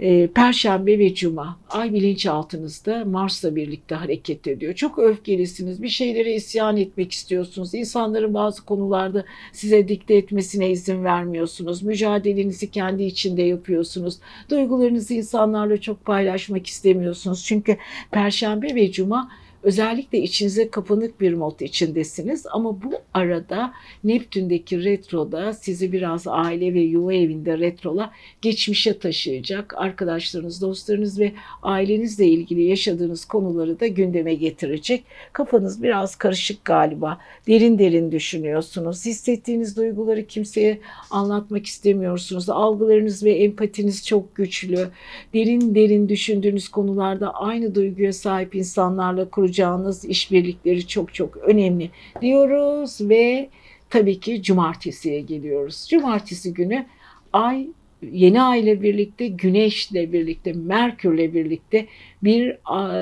e, 0.00 0.26
Perşembe 0.26 0.98
ve 0.98 1.14
Cuma 1.14 1.58
ay 1.70 1.92
bilinçaltınızda 1.92 3.04
Mars'la 3.04 3.56
birlikte 3.56 3.94
hareket 3.94 4.46
ediyor. 4.46 4.74
Çok 4.74 4.98
öfkelisiniz, 4.98 5.82
bir 5.82 5.88
şeylere 5.88 6.34
isyan 6.34 6.76
etmek 6.76 7.12
istiyorsunuz. 7.12 7.74
İnsanların 7.74 8.34
bazı 8.34 8.64
konularda 8.64 9.24
size 9.52 9.88
dikte 9.88 10.14
etmesine 10.14 10.70
izin 10.70 11.04
vermiyorsunuz. 11.04 11.82
Mücadelenizi 11.82 12.70
kendi 12.70 13.02
içinde 13.02 13.42
yapıyorsunuz. 13.42 14.18
Duygularınızı 14.50 15.14
insanlarla 15.14 15.80
çok 15.80 16.04
paylaşmak 16.04 16.66
istemiyorsunuz. 16.66 17.44
Çünkü 17.44 17.76
Perşembe 18.10 18.74
ve 18.74 18.92
Cuma 18.92 19.30
Özellikle 19.66 20.18
içinize 20.18 20.70
kapanık 20.70 21.20
bir 21.20 21.34
mod 21.34 21.60
içindesiniz 21.60 22.46
ama 22.50 22.82
bu 22.82 22.92
arada 23.14 23.72
Neptün'deki 24.04 24.84
retroda 24.84 25.52
sizi 25.52 25.92
biraz 25.92 26.26
aile 26.26 26.74
ve 26.74 26.80
yuva 26.80 27.14
evinde 27.14 27.58
retrola 27.58 28.10
geçmişe 28.42 28.98
taşıyacak. 28.98 29.74
Arkadaşlarınız, 29.76 30.62
dostlarınız 30.62 31.20
ve 31.20 31.32
ailenizle 31.62 32.26
ilgili 32.26 32.62
yaşadığınız 32.62 33.24
konuları 33.24 33.80
da 33.80 33.86
gündeme 33.86 34.34
getirecek. 34.34 35.04
Kafanız 35.32 35.82
biraz 35.82 36.16
karışık 36.16 36.64
galiba. 36.64 37.18
Derin 37.46 37.78
derin 37.78 38.12
düşünüyorsunuz. 38.12 39.06
Hissettiğiniz 39.06 39.76
duyguları 39.76 40.26
kimseye 40.26 40.80
anlatmak 41.10 41.66
istemiyorsunuz. 41.66 42.50
Algılarınız 42.50 43.24
ve 43.24 43.32
empatiniz 43.32 44.06
çok 44.06 44.34
güçlü. 44.34 44.88
Derin 45.34 45.74
derin 45.74 46.08
düşündüğünüz 46.08 46.68
konularda 46.68 47.34
aynı 47.34 47.74
duyguya 47.74 48.12
sahip 48.12 48.54
insanlarla 48.54 49.30
kuracağınız 49.30 49.55
kuracağınız 49.56 50.04
işbirlikleri 50.04 50.86
çok 50.86 51.14
çok 51.14 51.36
önemli 51.36 51.90
diyoruz 52.20 53.00
ve 53.00 53.48
tabii 53.90 54.20
ki 54.20 54.42
cumartesiye 54.42 55.20
geliyoruz. 55.20 55.86
Cumartesi 55.90 56.54
günü 56.54 56.86
ay 57.32 57.66
yeni 58.02 58.42
ay 58.42 58.60
ile 58.60 58.82
birlikte 58.82 59.26
güneşle 59.26 60.12
birlikte 60.12 60.52
merkürle 60.52 61.34
birlikte 61.34 61.86
bir 62.22 62.56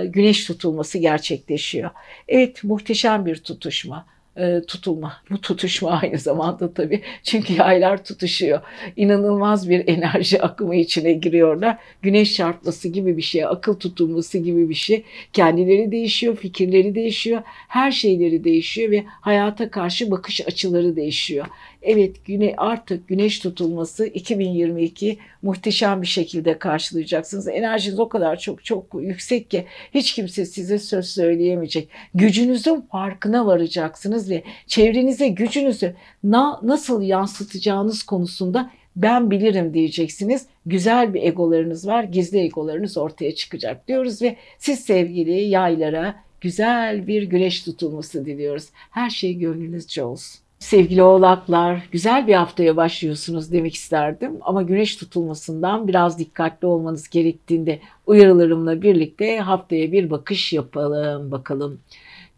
güneş 0.04 0.46
tutulması 0.46 0.98
gerçekleşiyor. 0.98 1.90
Evet 2.28 2.64
muhteşem 2.64 3.26
bir 3.26 3.36
tutuşma 3.36 4.06
e, 4.36 4.62
tutulma. 4.66 5.12
Bu 5.30 5.40
tutuşma 5.40 5.90
aynı 5.90 6.18
zamanda 6.18 6.74
tabii. 6.74 7.00
Çünkü 7.22 7.52
yaylar 7.52 8.04
tutuşuyor. 8.04 8.60
İnanılmaz 8.96 9.68
bir 9.68 9.88
enerji 9.88 10.42
akımı 10.42 10.76
içine 10.76 11.12
giriyorlar. 11.12 11.78
Güneş 12.02 12.34
çarpması 12.34 12.88
gibi 12.88 13.16
bir 13.16 13.22
şey, 13.22 13.44
akıl 13.44 13.74
tutulması 13.74 14.38
gibi 14.38 14.68
bir 14.68 14.74
şey. 14.74 15.04
Kendileri 15.32 15.92
değişiyor, 15.92 16.36
fikirleri 16.36 16.94
değişiyor, 16.94 17.42
her 17.68 17.90
şeyleri 17.90 18.44
değişiyor 18.44 18.90
ve 18.90 19.04
hayata 19.06 19.70
karşı 19.70 20.10
bakış 20.10 20.46
açıları 20.46 20.96
değişiyor. 20.96 21.46
Evet 21.84 22.24
güne 22.24 22.54
artık 22.56 23.08
güneş 23.08 23.38
tutulması 23.38 24.06
2022 24.06 25.18
muhteşem 25.42 26.02
bir 26.02 26.06
şekilde 26.06 26.58
karşılayacaksınız. 26.58 27.48
Enerjiniz 27.48 28.00
o 28.00 28.08
kadar 28.08 28.38
çok 28.38 28.64
çok 28.64 28.86
yüksek 29.00 29.50
ki 29.50 29.64
hiç 29.94 30.12
kimse 30.12 30.44
size 30.46 30.78
söz 30.78 31.06
söyleyemeyecek. 31.06 31.88
Gücünüzün 32.14 32.80
farkına 32.80 33.46
varacaksınız 33.46 34.30
ve 34.30 34.42
çevrenize 34.66 35.28
gücünüzü 35.28 35.94
na, 36.24 36.60
nasıl 36.62 37.02
yansıtacağınız 37.02 38.02
konusunda 38.02 38.70
ben 38.96 39.30
bilirim 39.30 39.74
diyeceksiniz. 39.74 40.46
Güzel 40.66 41.14
bir 41.14 41.22
egolarınız 41.22 41.86
var, 41.86 42.04
gizli 42.04 42.38
egolarınız 42.38 42.96
ortaya 42.96 43.34
çıkacak 43.34 43.88
diyoruz 43.88 44.22
ve 44.22 44.36
siz 44.58 44.80
sevgili 44.80 45.40
yaylara 45.40 46.14
güzel 46.40 47.06
bir 47.06 47.22
güneş 47.22 47.62
tutulması 47.62 48.26
diliyoruz. 48.26 48.68
Her 48.90 49.10
şey 49.10 49.34
gönlünüzce 49.34 50.04
olsun. 50.04 50.43
Sevgili 50.58 51.02
oğlaklar, 51.02 51.88
güzel 51.92 52.26
bir 52.26 52.34
haftaya 52.34 52.76
başlıyorsunuz 52.76 53.52
demek 53.52 53.74
isterdim 53.74 54.38
ama 54.40 54.62
güneş 54.62 54.96
tutulmasından 54.96 55.88
biraz 55.88 56.18
dikkatli 56.18 56.66
olmanız 56.66 57.08
gerektiğinde 57.08 57.80
uyarılarımla 58.06 58.82
birlikte 58.82 59.38
haftaya 59.38 59.92
bir 59.92 60.10
bakış 60.10 60.52
yapalım 60.52 61.30
bakalım. 61.30 61.80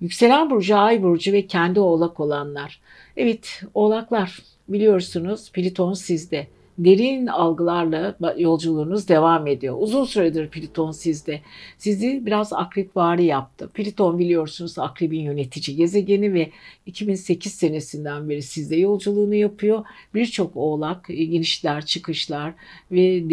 Yükselen 0.00 0.50
burcu, 0.50 0.76
ay 0.76 1.02
burcu 1.02 1.32
ve 1.32 1.46
kendi 1.46 1.80
oğlak 1.80 2.20
olanlar. 2.20 2.80
Evet, 3.16 3.62
oğlaklar 3.74 4.42
biliyorsunuz 4.68 5.52
Pliton 5.52 5.92
sizde 5.92 6.46
derin 6.78 7.26
algılarla 7.26 8.16
yolculuğunuz 8.38 9.08
devam 9.08 9.46
ediyor. 9.46 9.76
Uzun 9.78 10.04
süredir 10.04 10.48
Plüton 10.48 10.90
sizde. 10.90 11.40
Sizi 11.78 12.26
biraz 12.26 12.52
akrepvari 12.52 13.24
yaptı. 13.24 13.70
Plüton 13.74 14.18
biliyorsunuz 14.18 14.78
akrebin 14.78 15.20
yönetici 15.20 15.76
gezegeni 15.76 16.34
ve 16.34 16.50
2008 16.86 17.52
senesinden 17.52 18.28
beri 18.28 18.42
sizde 18.42 18.76
yolculuğunu 18.76 19.34
yapıyor. 19.34 19.84
Birçok 20.14 20.56
oğlak 20.56 21.06
inişler, 21.08 21.86
çıkışlar 21.86 22.54
ve 22.90 23.30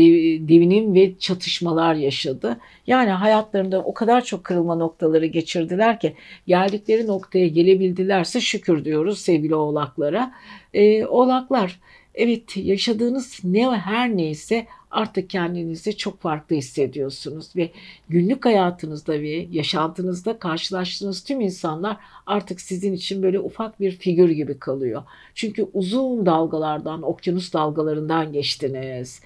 devinim 0.47 0.93
ve 0.93 1.17
çatışmalar 1.19 1.95
yaşadı. 1.95 2.59
Yani 2.87 3.09
hayatlarında 3.09 3.83
o 3.83 3.93
kadar 3.93 4.23
çok 4.23 4.43
kırılma 4.43 4.75
noktaları 4.75 5.25
geçirdiler 5.25 5.99
ki 5.99 6.13
geldikleri 6.47 7.07
noktaya 7.07 7.47
gelebildilerse 7.47 8.41
şükür 8.41 8.85
diyoruz 8.85 9.19
sevgili 9.19 9.55
oğlaklara. 9.55 10.33
Ee, 10.73 11.05
oğlaklar 11.05 11.79
Evet 12.15 12.57
yaşadığınız 12.57 13.39
ne 13.43 13.69
her 13.69 14.17
neyse 14.17 14.67
artık 14.91 15.29
kendinizi 15.29 15.97
çok 15.97 16.21
farklı 16.21 16.55
hissediyorsunuz 16.55 17.55
ve 17.55 17.69
günlük 18.09 18.45
hayatınızda 18.45 19.13
ve 19.21 19.47
yaşantınızda 19.51 20.39
karşılaştığınız 20.39 21.23
tüm 21.23 21.41
insanlar 21.41 21.97
artık 22.25 22.61
sizin 22.61 22.93
için 22.93 23.23
böyle 23.23 23.39
ufak 23.39 23.79
bir 23.79 23.91
figür 23.91 24.29
gibi 24.29 24.59
kalıyor. 24.59 25.03
Çünkü 25.35 25.67
uzun 25.73 26.25
dalgalardan, 26.25 27.01
okyanus 27.01 27.53
dalgalarından 27.53 28.33
geçtiniz. 28.33 29.21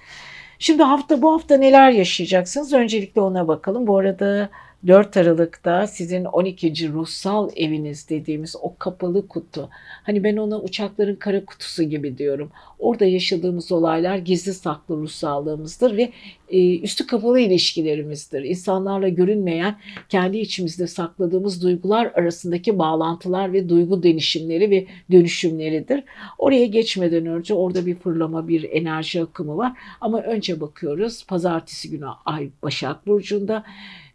Şimdi 0.58 0.82
hafta 0.82 1.22
bu 1.22 1.32
hafta 1.32 1.56
neler 1.56 1.90
yaşayacaksınız? 1.90 2.72
Öncelikle 2.72 3.20
ona 3.20 3.48
bakalım. 3.48 3.86
Bu 3.86 3.98
arada 3.98 4.50
4 4.86 5.16
Aralık'ta 5.16 5.86
sizin 5.86 6.24
12. 6.24 6.92
ruhsal 6.92 7.50
eviniz 7.56 8.08
dediğimiz 8.08 8.56
o 8.62 8.76
kapalı 8.78 9.28
kutu. 9.28 9.68
Hani 10.02 10.24
ben 10.24 10.36
ona 10.36 10.60
uçakların 10.60 11.14
kara 11.14 11.44
kutusu 11.44 11.82
gibi 11.82 12.18
diyorum. 12.18 12.50
Orada 12.78 13.04
yaşadığımız 13.04 13.72
olaylar 13.72 14.16
gizli 14.16 14.54
saklı 14.54 14.96
ruhsallığımızdır 14.96 15.96
ve 15.96 16.12
e, 16.50 16.78
üstü 16.78 17.06
kapalı 17.06 17.40
ilişkilerimizdir. 17.40 18.42
İnsanlarla 18.42 19.08
görünmeyen 19.08 19.76
kendi 20.08 20.38
içimizde 20.38 20.86
sakladığımız 20.86 21.62
duygular 21.62 22.06
arasındaki 22.14 22.78
bağlantılar 22.78 23.52
ve 23.52 23.68
duygu 23.68 24.02
denişimleri 24.02 24.70
ve 24.70 24.86
dönüşümleridir. 25.10 26.04
Oraya 26.38 26.66
geçmeden 26.66 27.26
önce 27.26 27.54
orada 27.54 27.86
bir 27.86 27.94
fırlama, 27.94 28.48
bir 28.48 28.70
enerji 28.70 29.22
akımı 29.22 29.56
var. 29.56 29.72
Ama 30.00 30.22
önce 30.22 30.60
bakıyoruz 30.60 31.26
pazartesi 31.26 31.90
günü 31.90 32.06
Ay 32.24 32.48
Başak 32.62 33.06
Burcu'nda. 33.06 33.64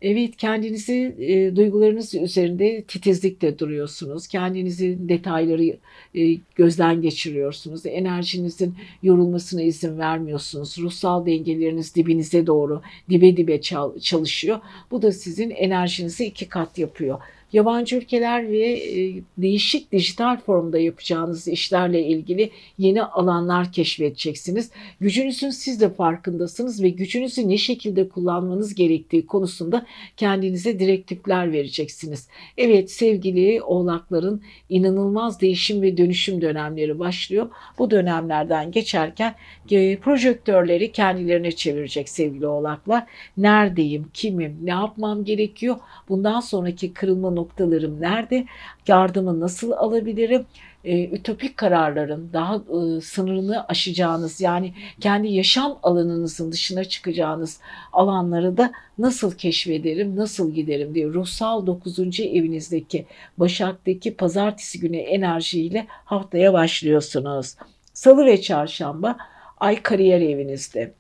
Evet 0.03 0.37
kendinizi 0.37 1.15
e, 1.19 1.55
duygularınız 1.55 2.15
üzerinde 2.15 2.83
titizlikle 2.83 3.59
duruyorsunuz. 3.59 4.27
Kendinizin 4.27 5.09
detayları 5.09 5.77
e, 6.15 6.39
gözden 6.55 7.01
geçiriyorsunuz. 7.01 7.85
Enerjinizin 7.85 8.75
yorulmasına 9.03 9.61
izin 9.61 9.97
vermiyorsunuz. 9.97 10.77
Ruhsal 10.79 11.25
dengeleriniz 11.25 11.95
dibinize 11.95 12.47
doğru 12.47 12.81
dibe 13.09 13.37
dibe 13.37 13.61
çalışıyor. 14.01 14.59
Bu 14.91 15.01
da 15.01 15.11
sizin 15.11 15.49
enerjinizi 15.49 16.25
iki 16.25 16.49
kat 16.49 16.77
yapıyor 16.77 17.19
yabancı 17.53 17.95
ülkeler 17.95 18.51
ve 18.51 18.71
e, 18.73 19.21
değişik 19.37 19.91
dijital 19.91 20.37
formda 20.37 20.79
yapacağınız 20.79 21.47
işlerle 21.47 22.03
ilgili 22.07 22.49
yeni 22.77 23.03
alanlar 23.03 23.71
keşfedeceksiniz. 23.71 24.71
Gücünüzün 24.99 25.49
siz 25.49 25.81
de 25.81 25.89
farkındasınız 25.89 26.83
ve 26.83 26.89
gücünüzü 26.89 27.49
ne 27.49 27.57
şekilde 27.57 28.09
kullanmanız 28.09 28.75
gerektiği 28.75 29.25
konusunda 29.25 29.85
kendinize 30.17 30.79
direktifler 30.79 31.51
vereceksiniz. 31.51 32.27
Evet 32.57 32.91
sevgili 32.91 33.61
oğlakların 33.61 34.41
inanılmaz 34.69 35.41
değişim 35.41 35.81
ve 35.81 35.97
dönüşüm 35.97 36.41
dönemleri 36.41 36.99
başlıyor. 36.99 37.49
Bu 37.79 37.91
dönemlerden 37.91 38.71
geçerken 38.71 39.35
e, 39.71 39.97
projektörleri 39.97 40.91
kendilerine 40.91 41.51
çevirecek 41.51 42.09
sevgili 42.09 42.47
oğlaklar. 42.47 43.03
Neredeyim, 43.37 44.05
kimim, 44.13 44.57
ne 44.63 44.69
yapmam 44.69 45.23
gerekiyor? 45.23 45.75
Bundan 46.09 46.39
sonraki 46.39 46.93
kırılma 46.93 47.29
noktalarım 47.43 48.01
nerede? 48.01 48.45
Yardımı 48.87 49.39
nasıl 49.39 49.71
alabilirim? 49.71 50.45
e, 50.83 51.03
ütopik 51.03 51.57
kararların 51.57 52.29
daha 52.33 52.55
e, 52.55 53.01
sınırını 53.01 53.67
aşacağınız 53.67 54.41
yani 54.41 54.73
kendi 54.99 55.27
yaşam 55.27 55.79
alanınızın 55.83 56.51
dışına 56.51 56.83
çıkacağınız 56.83 57.59
alanları 57.93 58.57
da 58.57 58.71
nasıl 58.97 59.31
keşfederim, 59.31 60.15
nasıl 60.15 60.53
giderim 60.53 60.95
diye 60.95 61.07
ruhsal 61.07 61.65
9. 61.65 62.19
evinizdeki 62.19 63.05
Başak'taki 63.37 64.15
pazartesi 64.15 64.79
günü 64.79 64.97
enerjiyle 64.97 65.87
haftaya 65.89 66.53
başlıyorsunuz. 66.53 67.55
Salı 67.93 68.25
ve 68.25 68.41
çarşamba 68.41 69.17
ay 69.59 69.81
kariyer 69.81 70.21
evinizde. 70.21 70.93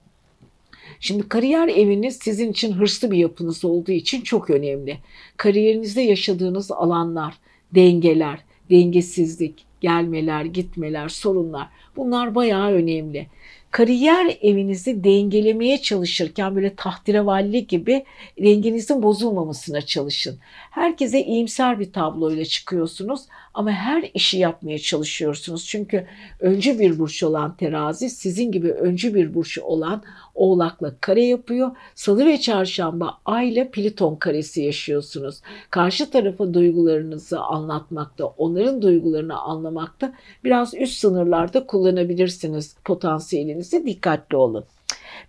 Şimdi 1.03 1.29
kariyer 1.29 1.67
eviniz 1.67 2.19
sizin 2.21 2.51
için 2.51 2.73
hırslı 2.73 3.11
bir 3.11 3.17
yapınız 3.17 3.65
olduğu 3.65 3.91
için 3.91 4.21
çok 4.21 4.49
önemli. 4.49 4.97
Kariyerinizde 5.37 6.01
yaşadığınız 6.01 6.71
alanlar, 6.71 7.33
dengeler, 7.75 8.39
dengesizlik, 8.69 9.65
gelmeler, 9.81 10.45
gitmeler, 10.45 11.09
sorunlar 11.09 11.67
bunlar 11.95 12.35
bayağı 12.35 12.71
önemli. 12.71 13.27
Kariyer 13.71 14.37
evinizi 14.41 15.03
dengelemeye 15.03 15.81
çalışırken 15.81 16.55
böyle 16.55 16.75
tahterevalli 16.75 17.67
gibi 17.67 18.03
dengenizin 18.39 19.03
bozulmamasına 19.03 19.81
çalışın. 19.81 20.39
Herkese 20.71 21.25
iyimser 21.25 21.79
bir 21.79 21.93
tabloyla 21.93 22.45
çıkıyorsunuz 22.45 23.21
ama 23.53 23.71
her 23.71 24.09
işi 24.13 24.37
yapmaya 24.37 24.79
çalışıyorsunuz. 24.79 25.65
Çünkü 25.65 26.07
öncü 26.39 26.79
bir 26.79 26.99
burç 26.99 27.23
olan 27.23 27.57
terazi 27.57 28.09
sizin 28.09 28.51
gibi 28.51 28.71
öncü 28.71 29.13
bir 29.13 29.33
burç 29.33 29.57
olan 29.57 30.03
oğlakla 30.35 30.95
kare 31.01 31.25
yapıyor. 31.25 31.71
Salı 31.95 32.25
ve 32.25 32.37
çarşamba 32.37 33.17
ay 33.25 33.49
ile 33.49 33.71
Pliton 33.71 34.15
karesi 34.15 34.61
yaşıyorsunuz. 34.61 35.41
Karşı 35.69 36.09
tarafa 36.09 36.53
duygularınızı 36.53 37.39
anlatmakta, 37.39 38.25
onların 38.25 38.81
duygularını 38.81 39.39
anlamakta 39.39 40.13
biraz 40.43 40.73
üst 40.73 40.99
sınırlarda 40.99 41.65
kullanabilirsiniz 41.65 42.75
potansiyelinizi. 42.85 43.85
Dikkatli 43.85 44.37
olun. 44.37 44.65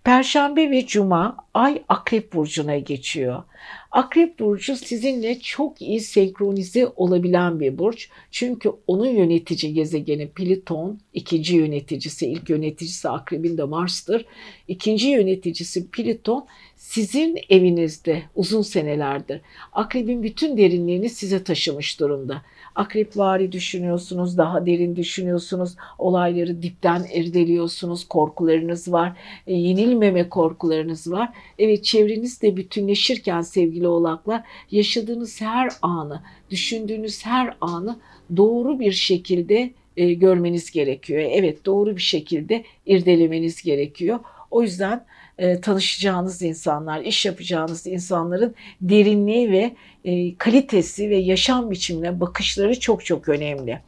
Perşembe 0.03 0.71
ve 0.71 0.85
Cuma 0.85 1.37
Ay 1.53 1.83
Akrep 1.89 2.33
Burcu'na 2.33 2.77
geçiyor. 2.77 3.43
Akrep 3.91 4.39
Burcu 4.39 4.75
sizinle 4.75 5.39
çok 5.39 5.81
iyi 5.81 5.99
senkronize 5.99 6.87
olabilen 6.95 7.59
bir 7.59 7.77
burç. 7.77 8.09
Çünkü 8.31 8.71
onun 8.87 9.07
yönetici 9.07 9.73
gezegeni 9.73 10.29
Pliton, 10.29 10.99
ikinci 11.13 11.55
yöneticisi, 11.55 12.27
ilk 12.27 12.49
yöneticisi 12.49 13.09
Akrebin 13.09 13.57
de 13.57 13.63
Mars'tır. 13.63 14.25
İkinci 14.67 15.07
yöneticisi 15.07 15.91
Pliton 15.91 16.45
sizin 16.75 17.39
evinizde 17.49 18.23
uzun 18.35 18.61
senelerdir. 18.61 19.41
Akrebin 19.73 20.23
bütün 20.23 20.57
derinliğini 20.57 21.09
size 21.09 21.43
taşımış 21.43 21.99
durumda. 21.99 22.41
Akrepvari 22.75 23.51
düşünüyorsunuz, 23.51 24.37
daha 24.37 24.65
derin 24.65 24.95
düşünüyorsunuz, 24.95 25.75
olayları 25.97 26.61
dipten 26.61 27.05
irdeliyorsunuz, 27.13 28.07
korkularınız 28.07 28.91
var, 28.91 29.17
e, 29.47 29.53
yenilmeme 29.53 30.29
korkularınız 30.29 31.11
var. 31.11 31.29
Evet 31.59 31.83
çevrenizde 31.83 32.57
bütünleşirken 32.57 33.41
sevgili 33.41 33.87
oğlaklar 33.87 34.43
yaşadığınız 34.71 35.41
her 35.41 35.69
anı, 35.81 36.21
düşündüğünüz 36.51 37.25
her 37.25 37.57
anı 37.61 37.99
doğru 38.37 38.79
bir 38.79 38.91
şekilde 38.91 39.71
e, 39.97 40.13
görmeniz 40.13 40.71
gerekiyor. 40.71 41.21
Evet 41.31 41.65
doğru 41.65 41.95
bir 41.95 42.01
şekilde 42.01 42.63
irdelemeniz 42.85 43.63
gerekiyor. 43.63 44.19
O 44.51 44.61
yüzden 44.61 45.05
e, 45.37 45.61
tanışacağınız 45.61 46.41
insanlar, 46.41 47.01
iş 47.01 47.25
yapacağınız 47.25 47.87
insanların 47.87 48.55
derinliği 48.81 49.51
ve 49.51 49.75
e, 50.03 50.35
kalitesi 50.35 51.09
ve 51.09 51.15
yaşam 51.15 51.71
biçimine 51.71 52.19
bakışları 52.19 52.79
çok 52.79 53.05
çok 53.05 53.29
önemli. 53.29 53.81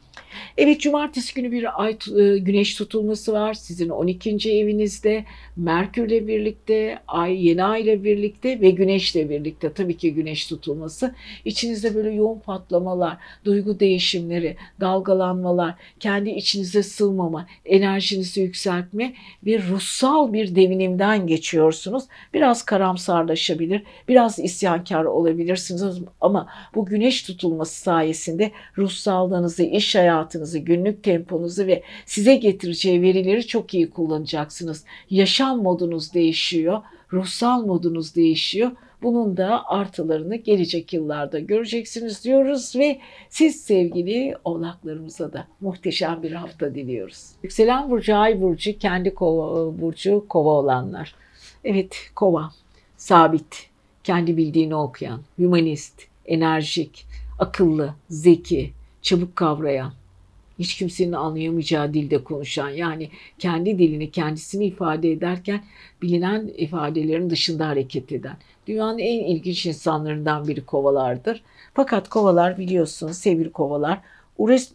Evet 0.58 0.80
cumartesi 0.80 1.34
günü 1.34 1.52
bir 1.52 1.82
ay 1.82 1.90
e, 1.90 2.38
güneş 2.38 2.74
tutulması 2.74 3.32
var. 3.32 3.54
Sizin 3.54 3.88
12. 3.88 4.30
evinizde 4.50 5.24
Merkürle 5.56 6.26
birlikte, 6.26 6.98
ay 7.08 7.46
yeni 7.46 7.64
ay 7.64 7.82
ile 7.82 8.04
birlikte 8.04 8.60
ve 8.60 8.70
güneşle 8.70 9.30
birlikte 9.30 9.72
tabii 9.72 9.96
ki 9.96 10.14
güneş 10.14 10.46
tutulması. 10.46 11.14
İçinizde 11.44 11.94
böyle 11.94 12.10
yoğun 12.10 12.38
patlamalar, 12.38 13.16
duygu 13.44 13.80
değişimleri, 13.80 14.56
dalgalanmalar, 14.80 15.74
kendi 16.00 16.30
içinize 16.30 16.82
sığmama, 16.82 17.46
enerjinizi 17.64 18.40
yükseltme 18.40 19.14
ve 19.46 19.58
ruhsal 19.58 20.32
bir 20.32 20.54
devinimden 20.54 21.26
geçiyorsunuz. 21.26 22.04
Biraz 22.34 22.64
karamsarlaşabilir, 22.64 23.82
biraz 24.08 24.38
isyankar 24.38 25.04
olabilirsiniz 25.04 25.98
ama 26.20 26.48
bu 26.74 26.86
güneş 26.86 27.22
tutulması 27.22 27.80
sayesinde 27.80 28.52
ruhsallığınızı, 28.78 29.62
iş 29.62 29.94
hayatınızı, 29.94 30.47
günlük 30.56 31.02
temponuzu 31.02 31.66
ve 31.66 31.82
size 32.06 32.36
getireceği 32.36 33.02
verileri 33.02 33.46
çok 33.46 33.74
iyi 33.74 33.90
kullanacaksınız. 33.90 34.84
Yaşam 35.10 35.62
modunuz 35.62 36.14
değişiyor, 36.14 36.82
ruhsal 37.12 37.66
modunuz 37.66 38.14
değişiyor. 38.16 38.70
Bunun 39.02 39.36
da 39.36 39.68
artılarını 39.68 40.36
gelecek 40.36 40.92
yıllarda 40.92 41.38
göreceksiniz 41.38 42.24
diyoruz 42.24 42.76
ve 42.76 42.98
siz 43.30 43.60
sevgili 43.60 44.34
oğlaklarımıza 44.44 45.32
da 45.32 45.46
muhteşem 45.60 46.22
bir 46.22 46.32
hafta 46.32 46.74
diliyoruz. 46.74 47.26
Yükselen 47.42 47.90
burcu, 47.90 48.16
ay 48.16 48.40
burcu, 48.40 48.78
kendi 48.78 49.14
kova, 49.14 49.80
burcu 49.80 50.26
kova 50.28 50.50
olanlar. 50.50 51.14
Evet 51.64 51.96
kova, 52.14 52.50
sabit, 52.96 53.68
kendi 54.04 54.36
bildiğini 54.36 54.74
okuyan, 54.74 55.20
humanist, 55.36 56.02
enerjik, 56.26 57.06
akıllı, 57.38 57.94
zeki, 58.10 58.72
çabuk 59.02 59.36
kavrayan, 59.36 59.92
hiç 60.58 60.74
kimsenin 60.74 61.12
anlayamayacağı 61.12 61.94
dilde 61.94 62.24
konuşan 62.24 62.68
yani 62.68 63.10
kendi 63.38 63.78
dilini 63.78 64.10
kendisini 64.10 64.64
ifade 64.66 65.12
ederken 65.12 65.64
bilinen 66.02 66.50
ifadelerin 66.56 67.30
dışında 67.30 67.68
hareket 67.68 68.12
eden. 68.12 68.36
Dünyanın 68.66 68.98
en 68.98 69.24
ilginç 69.24 69.66
insanlarından 69.66 70.48
biri 70.48 70.64
kovalardır. 70.64 71.42
Fakat 71.74 72.08
kovalar 72.08 72.58
biliyorsunuz 72.58 73.16
sevgili 73.16 73.52
kovalar 73.52 74.00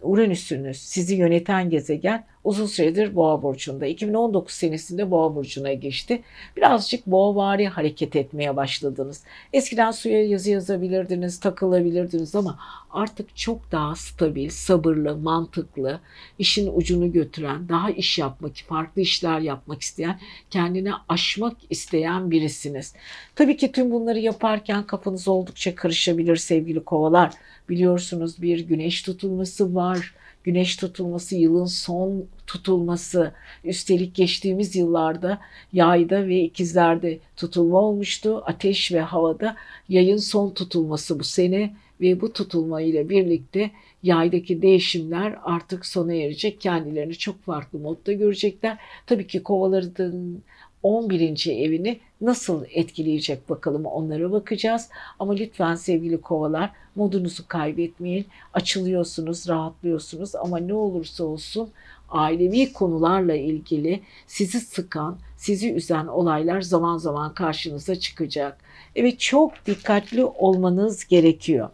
Uranüs'ünüz 0.02 0.78
sizi 0.78 1.16
yöneten 1.16 1.70
gezegen 1.70 2.26
uzun 2.44 2.66
süredir 2.66 3.16
Boğa 3.16 3.44
burcunda. 3.44 3.86
2019 3.86 4.54
senesinde 4.54 5.12
Boğa 5.12 5.36
burcuna 5.36 5.74
geçti. 5.74 6.22
Birazcık 6.58 7.08
boğavari 7.08 7.68
hareket 7.68 8.16
etmeye 8.16 8.56
başladınız. 8.56 9.24
Eskiden 9.54 9.91
suya 9.91 10.28
yazı 10.28 10.52
yazabilirdiniz, 10.52 11.39
takılabilirdiniz 11.39 12.36
ama 12.36 12.60
artık 12.91 13.38
çok 13.38 13.72
daha 13.72 13.96
stabil, 13.96 14.50
sabırlı, 14.50 15.18
mantıklı, 15.18 16.00
işin 16.39 16.72
ucunu 16.76 17.12
götüren, 17.12 17.70
daha 17.70 17.89
iş 17.89 18.20
yapmak, 18.20 18.56
farklı 18.56 19.02
işler 19.02 19.39
yapmak 19.39 19.82
isteyen, 19.82 20.20
kendini 20.50 20.91
aşmak 21.10 21.58
isteyen 21.70 22.32
birisiniz. 22.32 22.94
Tabii 23.36 23.58
ki 23.58 23.72
tüm 23.72 23.91
bunları 23.91 24.20
yaparken 24.20 24.84
kafanız 24.84 25.28
oldukça 25.28 25.76
karışabilir 25.76 26.36
sevgili 26.36 26.84
kovalar. 26.84 27.34
Biliyorsunuz 27.70 28.41
bir 28.41 28.60
güneş 28.60 29.02
tutulması 29.02 29.76
var 29.76 30.14
güneş 30.44 30.76
tutulması, 30.76 31.36
yılın 31.36 31.66
son 31.66 32.26
tutulması. 32.48 33.32
Üstelik 33.64 34.16
geçtiğimiz 34.16 34.76
yıllarda 34.76 35.39
yayda 35.74 36.28
ve 36.28 36.41
ikizlerde 36.41 37.20
tutulma 37.38 37.80
olmuştu. 37.82 38.44
Ateş 38.46 38.91
ve 38.91 39.02
havada 39.02 39.56
yayın 39.89 40.18
son 40.18 40.50
tutulması 40.50 41.20
bu 41.20 41.24
sene 41.24 41.74
ve 42.02 42.22
bu 42.22 42.34
tutulma 42.34 42.82
ile 42.82 43.10
birlikte 43.10 43.72
yaydaki 44.04 44.62
değişimler 44.62 45.36
artık 45.44 45.86
sona 45.86 46.14
erecek. 46.14 46.62
Kendilerini 46.62 47.16
çok 47.16 47.44
farklı 47.44 47.80
modda 47.80 48.14
görecekler. 48.14 48.78
Tabii 49.08 49.28
ki 49.28 49.44
kovaların 49.44 50.38
11. 50.84 51.48
evini 51.48 52.00
nasıl 52.22 52.66
etkileyecek 52.70 53.50
bakalım 53.50 53.86
onlara 53.86 54.32
bakacağız. 54.32 54.90
Ama 55.20 55.34
lütfen 55.34 55.76
sevgili 55.76 56.22
kovalar 56.22 56.72
modunuzu 56.96 57.48
kaybetmeyin. 57.48 58.26
Açılıyorsunuz, 58.54 59.50
rahatlıyorsunuz 59.50 60.36
ama 60.36 60.58
ne 60.58 60.74
olursa 60.74 61.24
olsun 61.24 61.70
ailevi 62.10 62.74
konularla 62.74 63.36
ilgili 63.36 64.02
sizi 64.28 64.60
sıkan, 64.60 65.18
sizi 65.38 65.74
üzen 65.74 66.08
olaylar 66.08 66.62
zaman 66.62 66.98
zaman 66.98 67.34
karşınıza 67.34 67.96
çıkacak. 67.96 68.58
Evet 68.96 69.20
çok 69.20 69.66
dikkatli 69.66 70.26
olmanız 70.26 71.08
gerekiyor. 71.08 71.70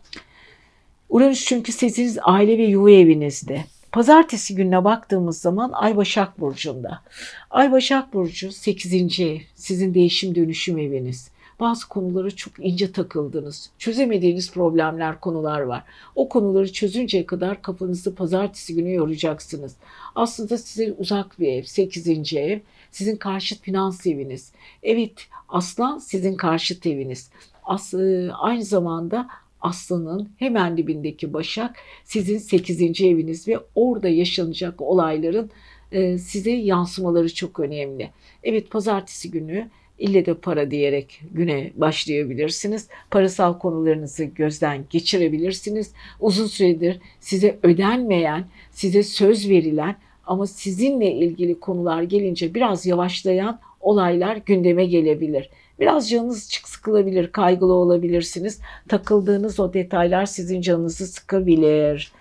Uranüs 1.10 1.45
çünkü 1.45 1.72
sizin 1.72 2.20
aile 2.24 2.57
ve 2.57 2.64
yuva 2.64 2.91
evinizde. 2.91 3.64
Pazartesi 3.91 4.55
gününe 4.55 4.83
baktığımız 4.83 5.41
zaman 5.41 5.71
Ay 5.73 5.97
Başak 5.97 6.39
Burcu'nda. 6.39 7.01
Ay 7.49 7.71
Başak 7.71 8.13
Burcu 8.13 8.51
8. 8.51 9.19
ev, 9.19 9.37
sizin 9.55 9.93
değişim 9.93 10.35
dönüşüm 10.35 10.77
eviniz. 10.77 11.31
Bazı 11.59 11.87
konulara 11.87 12.31
çok 12.31 12.53
ince 12.59 12.91
takıldınız. 12.91 13.69
Çözemediğiniz 13.77 14.51
problemler, 14.51 15.19
konular 15.19 15.61
var. 15.61 15.83
O 16.15 16.29
konuları 16.29 16.73
çözünceye 16.73 17.25
kadar 17.25 17.61
kafanızı 17.61 18.15
pazartesi 18.15 18.75
günü 18.75 18.93
yoracaksınız. 18.93 19.75
Aslında 20.15 20.57
size 20.57 20.93
uzak 20.97 21.39
bir 21.39 21.47
ev, 21.47 21.63
8. 21.63 22.33
ev. 22.33 22.59
Sizin 22.91 23.15
karşıt 23.15 23.61
finans 23.61 24.07
eviniz. 24.07 24.51
Evet, 24.83 25.27
aslan 25.49 25.97
sizin 25.97 26.35
karşıt 26.35 26.85
eviniz. 26.85 27.29
As 27.63 27.93
aynı 28.33 28.63
zamanda 28.63 29.27
Aslanın 29.62 30.30
hemen 30.38 30.78
dibindeki 30.78 31.34
Başak 31.34 31.76
sizin 32.03 32.38
8. 32.38 32.82
eviniz 33.01 33.47
ve 33.47 33.60
orada 33.76 34.10
yaşanacak 34.10 34.82
olayların 34.82 35.51
e, 35.91 36.18
size 36.18 36.51
yansımaları 36.51 37.34
çok 37.34 37.60
önemli. 37.60 38.10
Evet 38.43 38.72
pazartesi 38.72 39.32
günü 39.32 39.70
ille 39.99 40.26
de 40.26 40.34
para 40.34 40.72
diyerek 40.72 41.22
güne 41.32 41.72
başlayabilirsiniz. 41.76 42.88
Parasal 43.12 43.60
konularınızı 43.60 44.24
gözden 44.24 44.86
geçirebilirsiniz. 44.89 45.93
Uzun 46.20 46.47
süredir 46.47 46.99
size 47.20 47.60
ödenmeyen, 47.64 48.45
size 48.72 49.03
söz 49.03 49.49
verilen 49.49 49.95
ama 50.26 50.47
sizinle 50.47 51.12
ilgili 51.12 51.60
konular 51.60 52.01
gelince 52.03 52.53
biraz 52.53 52.86
yavaşlayan 52.86 53.60
olaylar 53.82 54.36
gündeme 54.45 54.86
gelebilir. 54.86 55.49
Biraz 55.80 56.10
canınız 56.10 56.49
çık 56.49 56.68
sıkılabilir, 56.80 57.32
kaygılı 57.32 57.73
olabilirsiniz. 57.73 58.59
Takıldığınız 58.88 59.59
o 59.59 59.73
detaylar 59.73 60.25
sizin 60.25 60.61
canınızı 60.61 61.07
sıkabilir. 61.07 62.11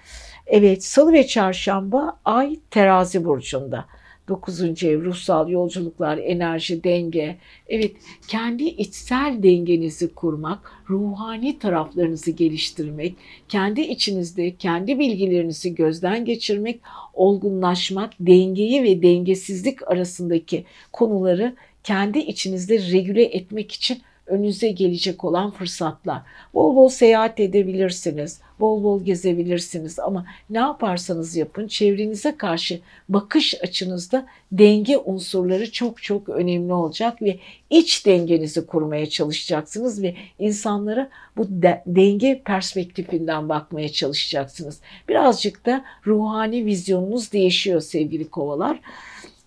Evet, 0.47 0.85
salı 0.85 1.13
ve 1.13 1.27
çarşamba 1.27 2.19
ay 2.25 2.57
terazi 2.71 3.25
burcunda. 3.25 3.85
9. 4.29 4.85
ev 4.85 5.05
ruhsal 5.05 5.49
yolculuklar, 5.49 6.19
enerji, 6.19 6.85
denge. 6.85 7.37
Evet, 7.69 7.93
kendi 8.29 8.65
içsel 8.65 9.43
dengenizi 9.43 10.15
kurmak, 10.15 10.73
ruhani 10.91 11.59
taraflarınızı 11.59 12.31
geliştirmek, 12.31 13.15
kendi 13.49 13.81
içinizde 13.81 14.55
kendi 14.57 14.99
bilgilerinizi 14.99 15.75
gözden 15.75 16.25
geçirmek, 16.25 16.81
olgunlaşmak, 17.15 18.13
dengeyi 18.21 18.83
ve 18.83 19.03
dengesizlik 19.03 19.91
arasındaki 19.91 20.65
konuları 20.93 21.57
kendi 21.85 22.19
içinizde 22.19 22.79
regüle 22.79 23.25
etmek 23.25 23.73
için 23.73 23.99
önünüze 24.29 24.69
gelecek 24.69 25.25
olan 25.25 25.51
fırsatlar. 25.51 26.23
Bol 26.55 26.77
bol 26.77 26.89
seyahat 26.89 27.41
edebilirsiniz, 27.41 28.41
bol 28.61 28.83
bol 28.83 29.05
gezebilirsiniz 29.05 29.99
ama 29.99 30.27
ne 30.51 30.59
yaparsanız 30.59 31.37
yapın 31.37 31.69
çevrenize 31.69 32.37
karşı 32.37 32.81
bakış 33.09 33.55
açınızda 33.63 34.27
denge 34.53 34.99
unsurları 34.99 35.73
çok 35.73 36.03
çok 36.03 36.29
önemli 36.29 36.73
olacak 36.73 37.23
ve 37.23 37.39
iç 37.71 38.07
dengenizi 38.07 38.67
kurmaya 38.67 39.09
çalışacaksınız 39.09 40.03
ve 40.03 40.15
insanlara 40.39 41.09
bu 41.37 41.47
de, 41.49 41.83
denge 41.87 42.43
perspektifinden 42.45 43.49
bakmaya 43.49 43.89
çalışacaksınız. 43.89 44.81
Birazcık 45.09 45.67
da 45.67 45.85
ruhani 46.07 46.65
vizyonunuz 46.65 47.33
değişiyor 47.33 47.81
sevgili 47.81 48.29
kovalar. 48.29 48.81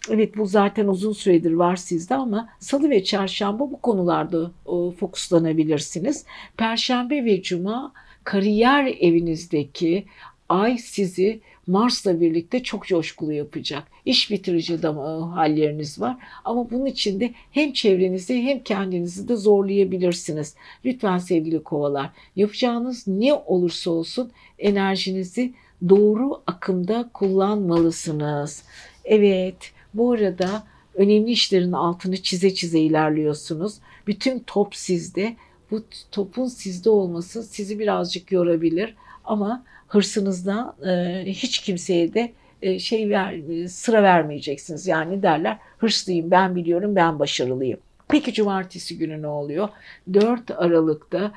Evet 0.09 0.37
bu 0.37 0.45
zaten 0.45 0.87
uzun 0.87 1.13
süredir 1.13 1.53
var 1.53 1.75
sizde 1.75 2.15
ama 2.15 2.49
salı 2.59 2.89
ve 2.89 3.03
çarşamba 3.03 3.71
bu 3.71 3.81
konularda 3.81 4.51
o, 4.65 4.91
fokuslanabilirsiniz. 4.91 6.25
Perşembe 6.57 7.25
ve 7.25 7.41
cuma 7.41 7.93
kariyer 8.23 8.85
evinizdeki 8.99 10.05
ay 10.49 10.77
sizi 10.77 11.41
Mars'la 11.67 12.21
birlikte 12.21 12.63
çok 12.63 12.87
coşkulu 12.87 13.33
yapacak. 13.33 13.83
İş 14.05 14.31
bitirici 14.31 14.81
de 14.81 14.87
halleriniz 14.87 16.01
var. 16.01 16.17
Ama 16.45 16.71
bunun 16.71 16.85
için 16.85 17.19
de 17.19 17.33
hem 17.51 17.73
çevrenizi 17.73 18.41
hem 18.43 18.63
kendinizi 18.63 19.27
de 19.27 19.35
zorlayabilirsiniz. 19.35 20.55
Lütfen 20.85 21.17
sevgili 21.17 21.63
kovalar 21.63 22.09
yapacağınız 22.35 23.07
ne 23.07 23.33
olursa 23.33 23.91
olsun 23.91 24.31
enerjinizi 24.59 25.53
doğru 25.89 26.41
akımda 26.47 27.09
kullanmalısınız. 27.13 28.63
Evet 29.05 29.71
bu 29.93 30.11
arada 30.11 30.63
önemli 30.95 31.31
işlerin 31.31 31.71
altını 31.71 32.17
çize 32.17 32.53
çize 32.53 32.79
ilerliyorsunuz. 32.79 33.73
Bütün 34.07 34.39
top 34.39 34.75
sizde. 34.75 35.35
Bu 35.71 35.83
topun 36.11 36.45
sizde 36.45 36.89
olması 36.89 37.43
sizi 37.43 37.79
birazcık 37.79 38.31
yorabilir 38.31 38.95
ama 39.25 39.63
hırsınızda 39.87 40.75
e, 40.87 41.23
hiç 41.31 41.59
kimseye 41.59 42.13
de 42.13 42.31
e, 42.61 42.79
şey 42.79 43.09
ver, 43.09 43.39
sıra 43.67 44.03
vermeyeceksiniz. 44.03 44.87
Yani 44.87 45.23
derler 45.23 45.57
hırslıyım, 45.77 46.31
ben 46.31 46.55
biliyorum, 46.55 46.95
ben 46.95 47.19
başarılıyım. 47.19 47.79
Peki 48.11 48.33
cumartesi 48.33 48.97
günü 48.97 49.21
ne 49.21 49.27
oluyor? 49.27 49.69
4 50.13 50.51
Aralık'ta 50.51 51.31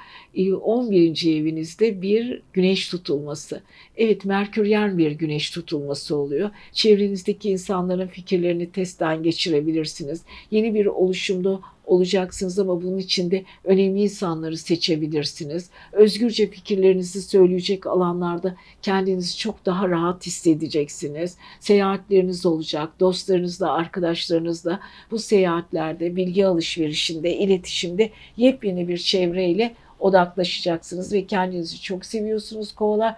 11. 0.63 1.27
E, 1.27 1.37
evinizde 1.37 2.03
bir 2.03 2.43
güneş 2.53 2.89
tutulması. 2.89 3.63
Evet 3.97 4.25
Merküryen 4.25 4.99
bir 4.99 5.13
güneş 5.13 5.51
tutulması 5.51 6.17
oluyor. 6.17 6.51
Çevrenizdeki 6.73 7.51
insanların 7.51 8.07
fikirlerini 8.07 8.73
testten 8.73 9.23
geçirebilirsiniz. 9.23 10.23
Yeni 10.51 10.75
bir 10.75 10.87
oluşumda 10.87 11.61
olacaksınız 11.87 12.59
ama 12.59 12.83
bunun 12.83 12.99
içinde 12.99 13.45
önemli 13.65 14.03
insanları 14.03 14.59
seçebilirsiniz. 14.59 15.71
Özgürce 15.93 16.51
fikirlerinizi 16.51 17.23
söyleyecek 17.23 17.87
alanlarda 17.87 18.55
kendinizi 18.83 19.39
çok 19.39 19.67
daha 19.67 19.89
rahat 19.89 20.27
hissedeceksiniz. 20.27 21.37
Seyahatleriniz 21.61 22.47
olacak, 22.47 23.01
dostlarınızla, 23.01 23.73
arkadaşlarınızla 23.73 24.81
bu 25.11 25.19
seyahatlerde, 25.19 26.17
bilgi 26.17 26.47
alışverişinde, 26.47 27.37
iletişimde 27.37 28.11
yepyeni 28.37 28.89
bir 28.89 28.99
çevreyle 28.99 29.75
odaklaşacaksınız 30.05 31.13
ve 31.13 31.27
kendinizi 31.27 31.81
çok 31.81 32.07
seviyorsunuz 32.07 32.75
kovalar. 32.75 33.15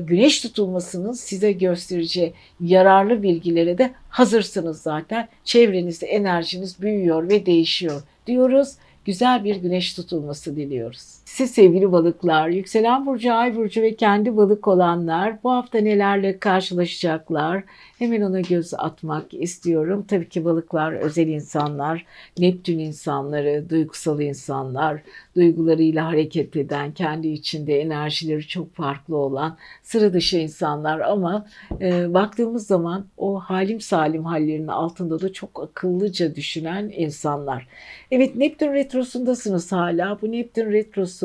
Güneş 0.00 0.40
tutulmasının 0.40 1.12
size 1.12 1.52
göstereceği 1.52 2.32
yararlı 2.60 3.22
bilgilere 3.22 3.78
de 3.78 3.90
hazırsınız 4.08 4.82
zaten. 4.82 5.28
Çevrenizde 5.44 6.06
enerjiniz 6.06 6.82
büyüyor 6.82 7.28
ve 7.28 7.46
değişiyor 7.46 8.02
diyoruz. 8.26 8.72
Güzel 9.04 9.44
bir 9.44 9.56
güneş 9.56 9.94
tutulması 9.94 10.56
diliyoruz. 10.56 11.19
Siz 11.34 11.50
sevgili 11.50 11.92
balıklar, 11.92 12.48
yükselen 12.48 13.06
burcu, 13.06 13.34
ay 13.34 13.56
burcu 13.56 13.82
ve 13.82 13.94
kendi 13.96 14.36
balık 14.36 14.68
olanlar 14.68 15.42
bu 15.44 15.50
hafta 15.50 15.78
nelerle 15.78 16.38
karşılaşacaklar? 16.38 17.64
Hemen 17.98 18.20
ona 18.20 18.40
göz 18.40 18.74
atmak 18.74 19.34
istiyorum. 19.34 20.04
Tabii 20.08 20.28
ki 20.28 20.44
balıklar 20.44 20.92
özel 20.92 21.26
insanlar, 21.26 22.06
Neptün 22.38 22.78
insanları, 22.78 23.70
duygusal 23.70 24.20
insanlar, 24.20 25.02
duygularıyla 25.36 26.06
hareket 26.06 26.56
eden, 26.56 26.92
kendi 26.92 27.28
içinde 27.28 27.80
enerjileri 27.80 28.46
çok 28.46 28.74
farklı 28.74 29.16
olan 29.16 29.56
sıra 29.82 30.12
dışı 30.12 30.36
insanlar 30.36 31.00
ama 31.00 31.46
e, 31.80 32.14
baktığımız 32.14 32.66
zaman 32.66 33.06
o 33.16 33.40
halim 33.40 33.80
salim 33.80 34.24
hallerinin 34.24 34.68
altında 34.68 35.20
da 35.20 35.32
çok 35.32 35.62
akıllıca 35.62 36.34
düşünen 36.34 36.92
insanlar. 36.96 37.66
Evet 38.10 38.36
Neptün 38.36 38.72
retrosundasınız 38.72 39.72
hala. 39.72 40.18
Bu 40.22 40.32
Neptün 40.32 40.72
retrosu 40.72 41.19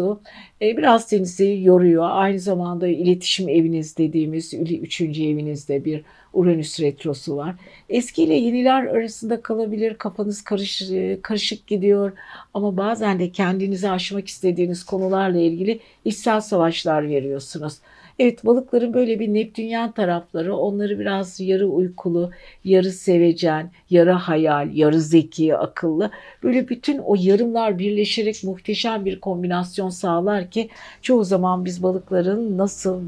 e, 0.61 0.77
biraz 0.77 1.07
sizi 1.07 1.59
yoruyor. 1.61 2.07
Aynı 2.09 2.39
zamanda 2.39 2.87
iletişim 2.87 3.49
eviniz 3.49 3.97
dediğimiz 3.97 4.53
üçüncü 4.53 5.23
evinizde 5.23 5.85
bir 5.85 6.01
Uranüs 6.33 6.79
retrosu 6.79 7.37
var. 7.37 7.55
Eski 7.89 8.23
ile 8.23 8.33
yeniler 8.33 8.85
arasında 8.85 9.41
kalabilir. 9.41 9.93
Kafanız 9.97 10.43
karış, 10.43 10.83
karışık 11.21 11.67
gidiyor. 11.67 12.11
Ama 12.53 12.77
bazen 12.77 13.19
de 13.19 13.31
kendinizi 13.31 13.89
aşmak 13.89 14.27
istediğiniz 14.27 14.83
konularla 14.83 15.39
ilgili 15.39 15.79
içsel 16.05 16.41
savaşlar 16.41 17.09
veriyorsunuz. 17.09 17.77
Evet 18.20 18.45
balıkların 18.45 18.93
böyle 18.93 19.20
bir 19.20 19.34
Neptünyen 19.34 19.91
tarafları 19.91 20.55
onları 20.55 20.99
biraz 20.99 21.39
yarı 21.39 21.68
uykulu, 21.68 22.32
yarı 22.63 22.91
sevecen, 22.91 23.72
yarı 23.89 24.11
hayal, 24.11 24.76
yarı 24.76 25.01
zeki, 25.01 25.57
akıllı. 25.57 26.11
Böyle 26.43 26.70
bütün 26.70 26.97
o 26.97 27.16
yarımlar 27.20 27.80
birleşerek 27.80 28.43
muhteşem 28.43 29.05
bir 29.05 29.20
kombinasyon 29.20 29.89
sağlar 29.89 30.51
ki 30.51 30.70
çoğu 31.01 31.24
zaman 31.24 31.66
biz 31.66 31.84
balıkların 31.84 32.57
nasıl 32.57 33.01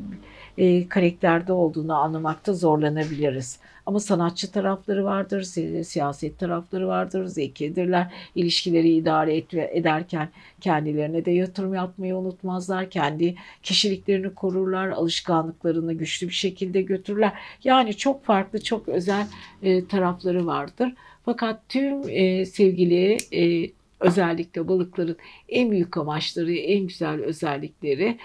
e, 0.58 0.88
karakterde 0.88 1.53
olduğunu 1.53 1.95
anlamakta 1.95 2.53
zorlanabiliriz. 2.53 3.60
Ama 3.88 3.99
sanatçı 3.99 4.51
tarafları 4.51 5.05
vardır, 5.05 5.41
siyaset 5.83 6.39
tarafları 6.39 6.88
vardır, 6.88 7.25
zekidirler. 7.25 8.13
İlişkileri 8.35 8.89
idare 8.89 9.38
et 9.38 9.53
ederken 9.53 10.29
kendilerine 10.61 11.25
de 11.25 11.31
yatırım 11.31 11.73
yapmayı 11.73 12.15
unutmazlar. 12.15 12.89
Kendi 12.89 13.35
kişiliklerini 13.63 14.33
korurlar, 14.33 14.88
alışkanlıklarını 14.88 15.93
güçlü 15.93 16.27
bir 16.27 16.33
şekilde 16.33 16.81
götürürler. 16.81 17.33
Yani 17.63 17.97
çok 17.97 18.25
farklı, 18.25 18.63
çok 18.63 18.89
özel 18.89 19.27
e, 19.63 19.85
tarafları 19.85 20.45
vardır. 20.45 20.93
Fakat 21.25 21.69
tüm 21.69 22.09
e, 22.09 22.45
sevgili 22.45 23.17
e, 23.33 23.71
özellikle 23.99 24.67
balıkların 24.67 25.17
en 25.49 25.71
büyük 25.71 25.97
amaçları, 25.97 26.53
en 26.53 26.88
güzel 26.88 27.23
özellikleri 27.23 28.17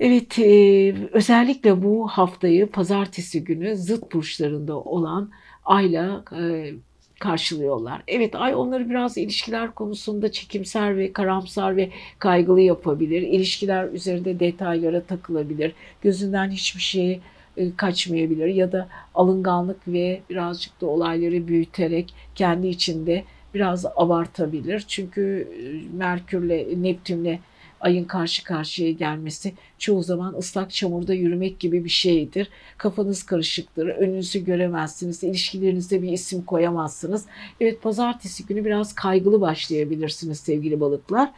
Evet, 0.00 0.38
e, 0.38 0.94
özellikle 1.12 1.82
bu 1.82 2.08
haftayı 2.08 2.66
pazartesi 2.66 3.44
günü 3.44 3.76
zıt 3.76 4.12
burçlarında 4.12 4.80
olan 4.80 5.30
Ay'la 5.64 6.24
e, 6.38 6.72
karşılıyorlar. 7.20 8.02
Evet 8.08 8.34
Ay 8.34 8.54
onları 8.54 8.90
biraz 8.90 9.18
ilişkiler 9.18 9.74
konusunda 9.74 10.32
çekimser 10.32 10.96
ve 10.96 11.12
karamsar 11.12 11.76
ve 11.76 11.90
kaygılı 12.18 12.60
yapabilir. 12.60 13.22
İlişkiler 13.22 13.88
üzerinde 13.88 14.40
detaylara 14.40 15.02
takılabilir. 15.02 15.72
Gözünden 16.02 16.50
hiçbir 16.50 16.80
şey 16.80 17.20
e, 17.56 17.76
kaçmayabilir 17.76 18.46
ya 18.46 18.72
da 18.72 18.88
alınganlık 19.14 19.88
ve 19.88 20.20
birazcık 20.30 20.80
da 20.80 20.86
olayları 20.86 21.48
büyüterek 21.48 22.14
kendi 22.34 22.68
içinde 22.68 23.24
biraz 23.54 23.86
abartabilir. 23.96 24.84
Çünkü 24.88 25.48
e, 25.60 25.96
Merkürle, 25.96 26.82
Neptünle 26.82 27.40
ayın 27.86 28.04
karşı 28.04 28.44
karşıya 28.44 28.90
gelmesi 28.92 29.52
çoğu 29.78 30.02
zaman 30.02 30.34
ıslak 30.38 30.70
çamurda 30.70 31.14
yürümek 31.14 31.60
gibi 31.60 31.84
bir 31.84 31.90
şeydir. 31.90 32.48
Kafanız 32.78 33.22
karışıktır, 33.22 33.86
önünüzü 33.86 34.44
göremezsiniz, 34.44 35.24
ilişkilerinizde 35.24 36.02
bir 36.02 36.12
isim 36.12 36.42
koyamazsınız. 36.42 37.26
Evet 37.60 37.82
pazartesi 37.82 38.46
günü 38.46 38.64
biraz 38.64 38.94
kaygılı 38.94 39.40
başlayabilirsiniz 39.40 40.40
sevgili 40.40 40.80
balıklar. 40.80 41.32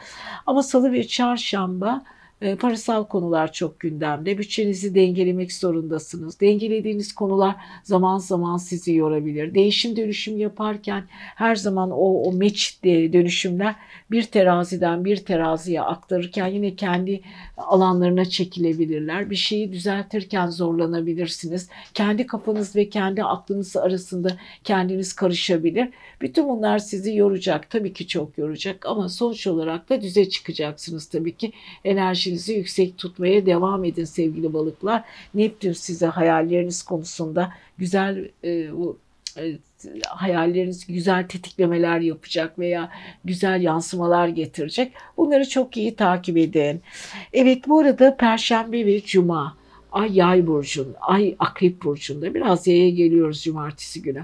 Ama 0.46 0.62
salı 0.62 0.92
ve 0.92 1.06
çarşamba 1.06 2.02
e, 2.42 2.56
parasal 2.56 3.04
konular 3.04 3.52
çok 3.52 3.80
gündemde. 3.80 4.38
Bütçenizi 4.38 4.94
dengelemek 4.94 5.52
zorundasınız. 5.52 6.40
Dengelediğiniz 6.40 7.14
konular 7.14 7.56
zaman 7.82 8.18
zaman 8.18 8.56
sizi 8.56 8.94
yorabilir. 8.94 9.54
Değişim 9.54 9.96
dönüşüm 9.96 10.38
yaparken 10.38 11.04
her 11.10 11.56
zaman 11.56 11.90
o, 11.90 12.22
o 12.22 12.32
meç 12.32 12.78
dönüşümler 12.84 13.74
bir 14.10 14.22
teraziden 14.22 15.04
bir 15.04 15.16
teraziye 15.16 15.82
aktarırken 15.82 16.46
yine 16.46 16.74
kendi 16.76 17.20
alanlarına 17.56 18.24
çekilebilirler. 18.24 19.30
Bir 19.30 19.36
şeyi 19.36 19.72
düzeltirken 19.72 20.46
zorlanabilirsiniz. 20.46 21.68
Kendi 21.94 22.26
kafanız 22.26 22.76
ve 22.76 22.88
kendi 22.88 23.24
aklınız 23.24 23.76
arasında 23.76 24.36
kendiniz 24.64 25.12
karışabilir. 25.12 25.88
Bütün 26.20 26.48
bunlar 26.48 26.78
sizi 26.78 27.16
yoracak. 27.16 27.70
Tabii 27.70 27.92
ki 27.92 28.06
çok 28.06 28.38
yoracak 28.38 28.86
ama 28.86 29.08
sonuç 29.08 29.46
olarak 29.46 29.90
da 29.90 30.00
düze 30.02 30.28
çıkacaksınız 30.28 31.06
tabii 31.06 31.36
ki. 31.36 31.52
Enerjinizi 32.28 32.52
yüksek 32.52 32.98
tutmaya 32.98 33.46
devam 33.46 33.84
edin 33.84 34.04
sevgili 34.04 34.52
balıklar. 34.52 35.04
Neptün 35.34 35.72
size 35.72 36.06
hayalleriniz 36.06 36.82
konusunda 36.82 37.52
güzel 37.78 38.28
e, 38.44 38.50
e, 39.36 39.58
hayalleriniz 40.08 40.86
güzel 40.86 41.28
tetiklemeler 41.28 42.00
yapacak 42.00 42.58
veya 42.58 42.90
güzel 43.24 43.62
yansımalar 43.62 44.28
getirecek. 44.28 44.92
Bunları 45.16 45.48
çok 45.48 45.76
iyi 45.76 45.96
takip 45.96 46.36
edin. 46.36 46.80
Evet 47.32 47.68
bu 47.68 47.78
arada 47.78 48.16
Perşembe 48.16 48.86
ve 48.86 49.00
Cuma 49.00 49.58
Ay 49.92 50.16
yay 50.16 50.46
burcun, 50.46 50.94
ay 51.00 51.36
akrep 51.38 51.84
burcunda. 51.84 52.34
Biraz 52.34 52.66
yaya 52.66 52.90
geliyoruz 52.90 53.42
cumartesi 53.42 54.02
günü. 54.02 54.22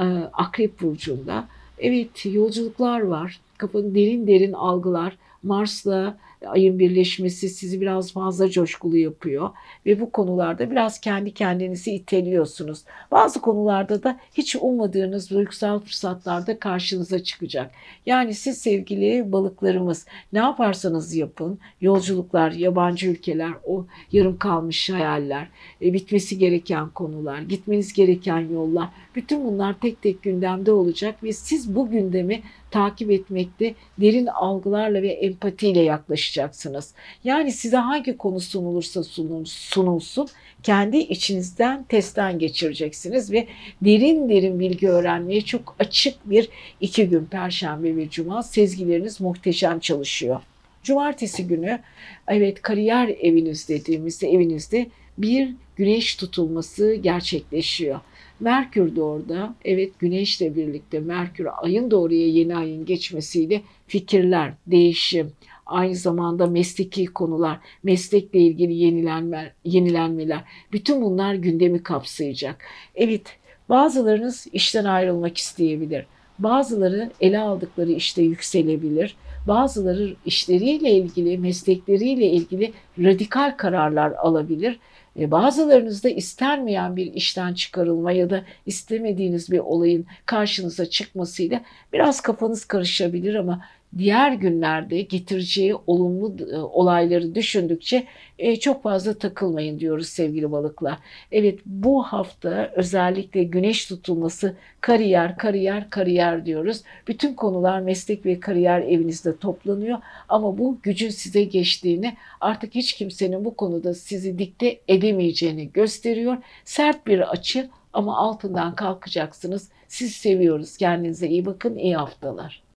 Ee, 0.00 0.04
akrep 0.32 0.80
burcunda. 0.80 1.48
Evet 1.78 2.26
yolculuklar 2.26 3.00
var. 3.00 3.40
Kafanın 3.58 3.94
derin 3.94 4.26
derin 4.26 4.52
algılar. 4.52 5.16
Mars'la 5.42 6.16
ayın 6.46 6.78
birleşmesi 6.78 7.48
sizi 7.48 7.80
biraz 7.80 8.12
fazla 8.12 8.50
coşkulu 8.50 8.96
yapıyor 8.96 9.50
ve 9.86 10.00
bu 10.00 10.10
konularda 10.10 10.70
biraz 10.70 11.00
kendi 11.00 11.34
kendinizi 11.34 11.92
iteliyorsunuz. 11.92 12.84
Bazı 13.10 13.40
konularda 13.40 14.02
da 14.02 14.20
hiç 14.34 14.56
ummadığınız 14.56 15.30
duygusal 15.30 15.80
fırsatlar 15.80 16.46
da 16.46 16.58
karşınıza 16.58 17.22
çıkacak. 17.22 17.70
Yani 18.06 18.34
siz 18.34 18.58
sevgili 18.58 19.32
balıklarımız 19.32 20.06
ne 20.32 20.38
yaparsanız 20.38 21.14
yapın, 21.14 21.58
yolculuklar, 21.80 22.52
yabancı 22.52 23.08
ülkeler, 23.08 23.52
o 23.64 23.86
yarım 24.12 24.38
kalmış 24.38 24.90
hayaller, 24.90 25.48
e, 25.82 25.92
bitmesi 25.92 26.38
gereken 26.38 26.88
konular, 26.88 27.40
gitmeniz 27.40 27.92
gereken 27.92 28.38
yollar, 28.38 28.88
bütün 29.16 29.44
bunlar 29.44 29.80
tek 29.80 30.02
tek 30.02 30.22
gündemde 30.22 30.72
olacak 30.72 31.22
ve 31.22 31.32
siz 31.32 31.74
bu 31.74 31.90
gündemi 31.90 32.42
takip 32.70 33.10
etmekte 33.10 33.74
derin 34.00 34.26
algılarla 34.26 35.02
ve 35.02 35.08
empatiyle 35.08 35.80
yaklaşacaksınız. 35.80 36.94
Yani 37.24 37.52
size 37.52 37.76
hangi 37.76 38.16
konu 38.16 38.40
sunulursa 38.40 39.02
sunulsun 39.44 40.28
kendi 40.62 40.96
içinizden 40.96 41.84
testten 41.84 42.38
geçireceksiniz 42.38 43.32
ve 43.32 43.46
derin 43.82 44.28
derin 44.28 44.60
bilgi 44.60 44.88
öğrenmeye 44.88 45.40
çok 45.40 45.76
açık 45.78 46.30
bir 46.30 46.48
iki 46.80 47.08
gün 47.08 47.24
Perşembe 47.24 47.96
ve 47.96 48.10
Cuma 48.10 48.42
sezgileriniz 48.42 49.20
muhteşem 49.20 49.80
çalışıyor. 49.80 50.40
Cumartesi 50.82 51.46
günü 51.46 51.80
evet 52.28 52.62
kariyer 52.62 53.08
eviniz 53.08 53.68
dediğimizde 53.68 54.28
evinizde 54.28 54.86
bir 55.18 55.54
güneş 55.76 56.16
tutulması 56.16 56.94
gerçekleşiyor. 56.94 58.00
Merkür 58.42 58.96
de 58.96 59.02
orada. 59.02 59.54
Evet 59.64 59.98
güneşle 59.98 60.56
birlikte 60.56 61.00
Merkür 61.00 61.46
ayın 61.62 61.90
da 61.90 62.00
oraya 62.00 62.28
yeni 62.28 62.56
ayın 62.56 62.84
geçmesiyle 62.84 63.62
fikirler, 63.86 64.52
değişim, 64.66 65.32
aynı 65.66 65.94
zamanda 65.94 66.46
mesleki 66.46 67.06
konular, 67.06 67.58
meslekle 67.82 68.38
ilgili 68.40 68.74
yenilenme, 68.74 69.52
yenilenmeler, 69.64 70.44
bütün 70.72 71.02
bunlar 71.02 71.34
gündemi 71.34 71.82
kapsayacak. 71.82 72.64
Evet, 72.94 73.22
bazılarınız 73.68 74.46
işten 74.52 74.84
ayrılmak 74.84 75.38
isteyebilir. 75.38 76.06
Bazıları 76.38 77.10
ele 77.20 77.38
aldıkları 77.38 77.92
işte 77.92 78.22
yükselebilir. 78.22 79.16
Bazıları 79.48 80.14
işleriyle 80.26 80.90
ilgili, 80.90 81.38
meslekleriyle 81.38 82.26
ilgili 82.26 82.72
radikal 82.98 83.56
kararlar 83.56 84.12
alabilir 84.12 84.78
bazılarınızda 85.16 86.08
istenmeyen 86.08 86.96
bir 86.96 87.14
işten 87.14 87.54
çıkarılma 87.54 88.12
ya 88.12 88.30
da 88.30 88.44
istemediğiniz 88.66 89.50
bir 89.50 89.58
olayın 89.58 90.06
karşınıza 90.26 90.86
çıkmasıyla 90.86 91.60
biraz 91.92 92.20
kafanız 92.20 92.64
karışabilir 92.64 93.34
ama 93.34 93.60
diğer 93.98 94.32
günlerde 94.32 95.02
getireceği 95.02 95.74
olumlu 95.86 96.36
e, 96.52 96.56
olayları 96.58 97.34
düşündükçe 97.34 98.06
e, 98.38 98.56
çok 98.56 98.82
fazla 98.82 99.14
takılmayın 99.14 99.80
diyoruz 99.80 100.08
sevgili 100.08 100.52
balıklar. 100.52 100.98
Evet 101.32 101.58
bu 101.66 102.02
hafta 102.02 102.72
özellikle 102.76 103.42
güneş 103.44 103.86
tutulması 103.86 104.56
kariyer, 104.80 105.36
kariyer, 105.36 105.90
kariyer 105.90 106.46
diyoruz. 106.46 106.82
Bütün 107.08 107.34
konular 107.34 107.80
meslek 107.80 108.26
ve 108.26 108.40
kariyer 108.40 108.80
evinizde 108.80 109.36
toplanıyor 109.36 109.98
ama 110.28 110.58
bu 110.58 110.78
gücün 110.82 111.10
size 111.10 111.44
geçtiğini 111.44 112.16
artık 112.40 112.74
hiç 112.74 112.92
kimsenin 112.92 113.44
bu 113.44 113.54
konuda 113.56 113.94
sizi 113.94 114.38
dikte 114.38 114.80
edemeyeceğini 114.88 115.72
gösteriyor. 115.72 116.36
Sert 116.64 117.06
bir 117.06 117.30
açı 117.32 117.68
ama 117.92 118.16
altından 118.16 118.74
kalkacaksınız. 118.74 119.68
Siz 119.88 120.14
seviyoruz. 120.14 120.76
Kendinize 120.76 121.28
iyi 121.28 121.46
bakın. 121.46 121.76
İyi 121.76 121.96
haftalar. 121.96 122.71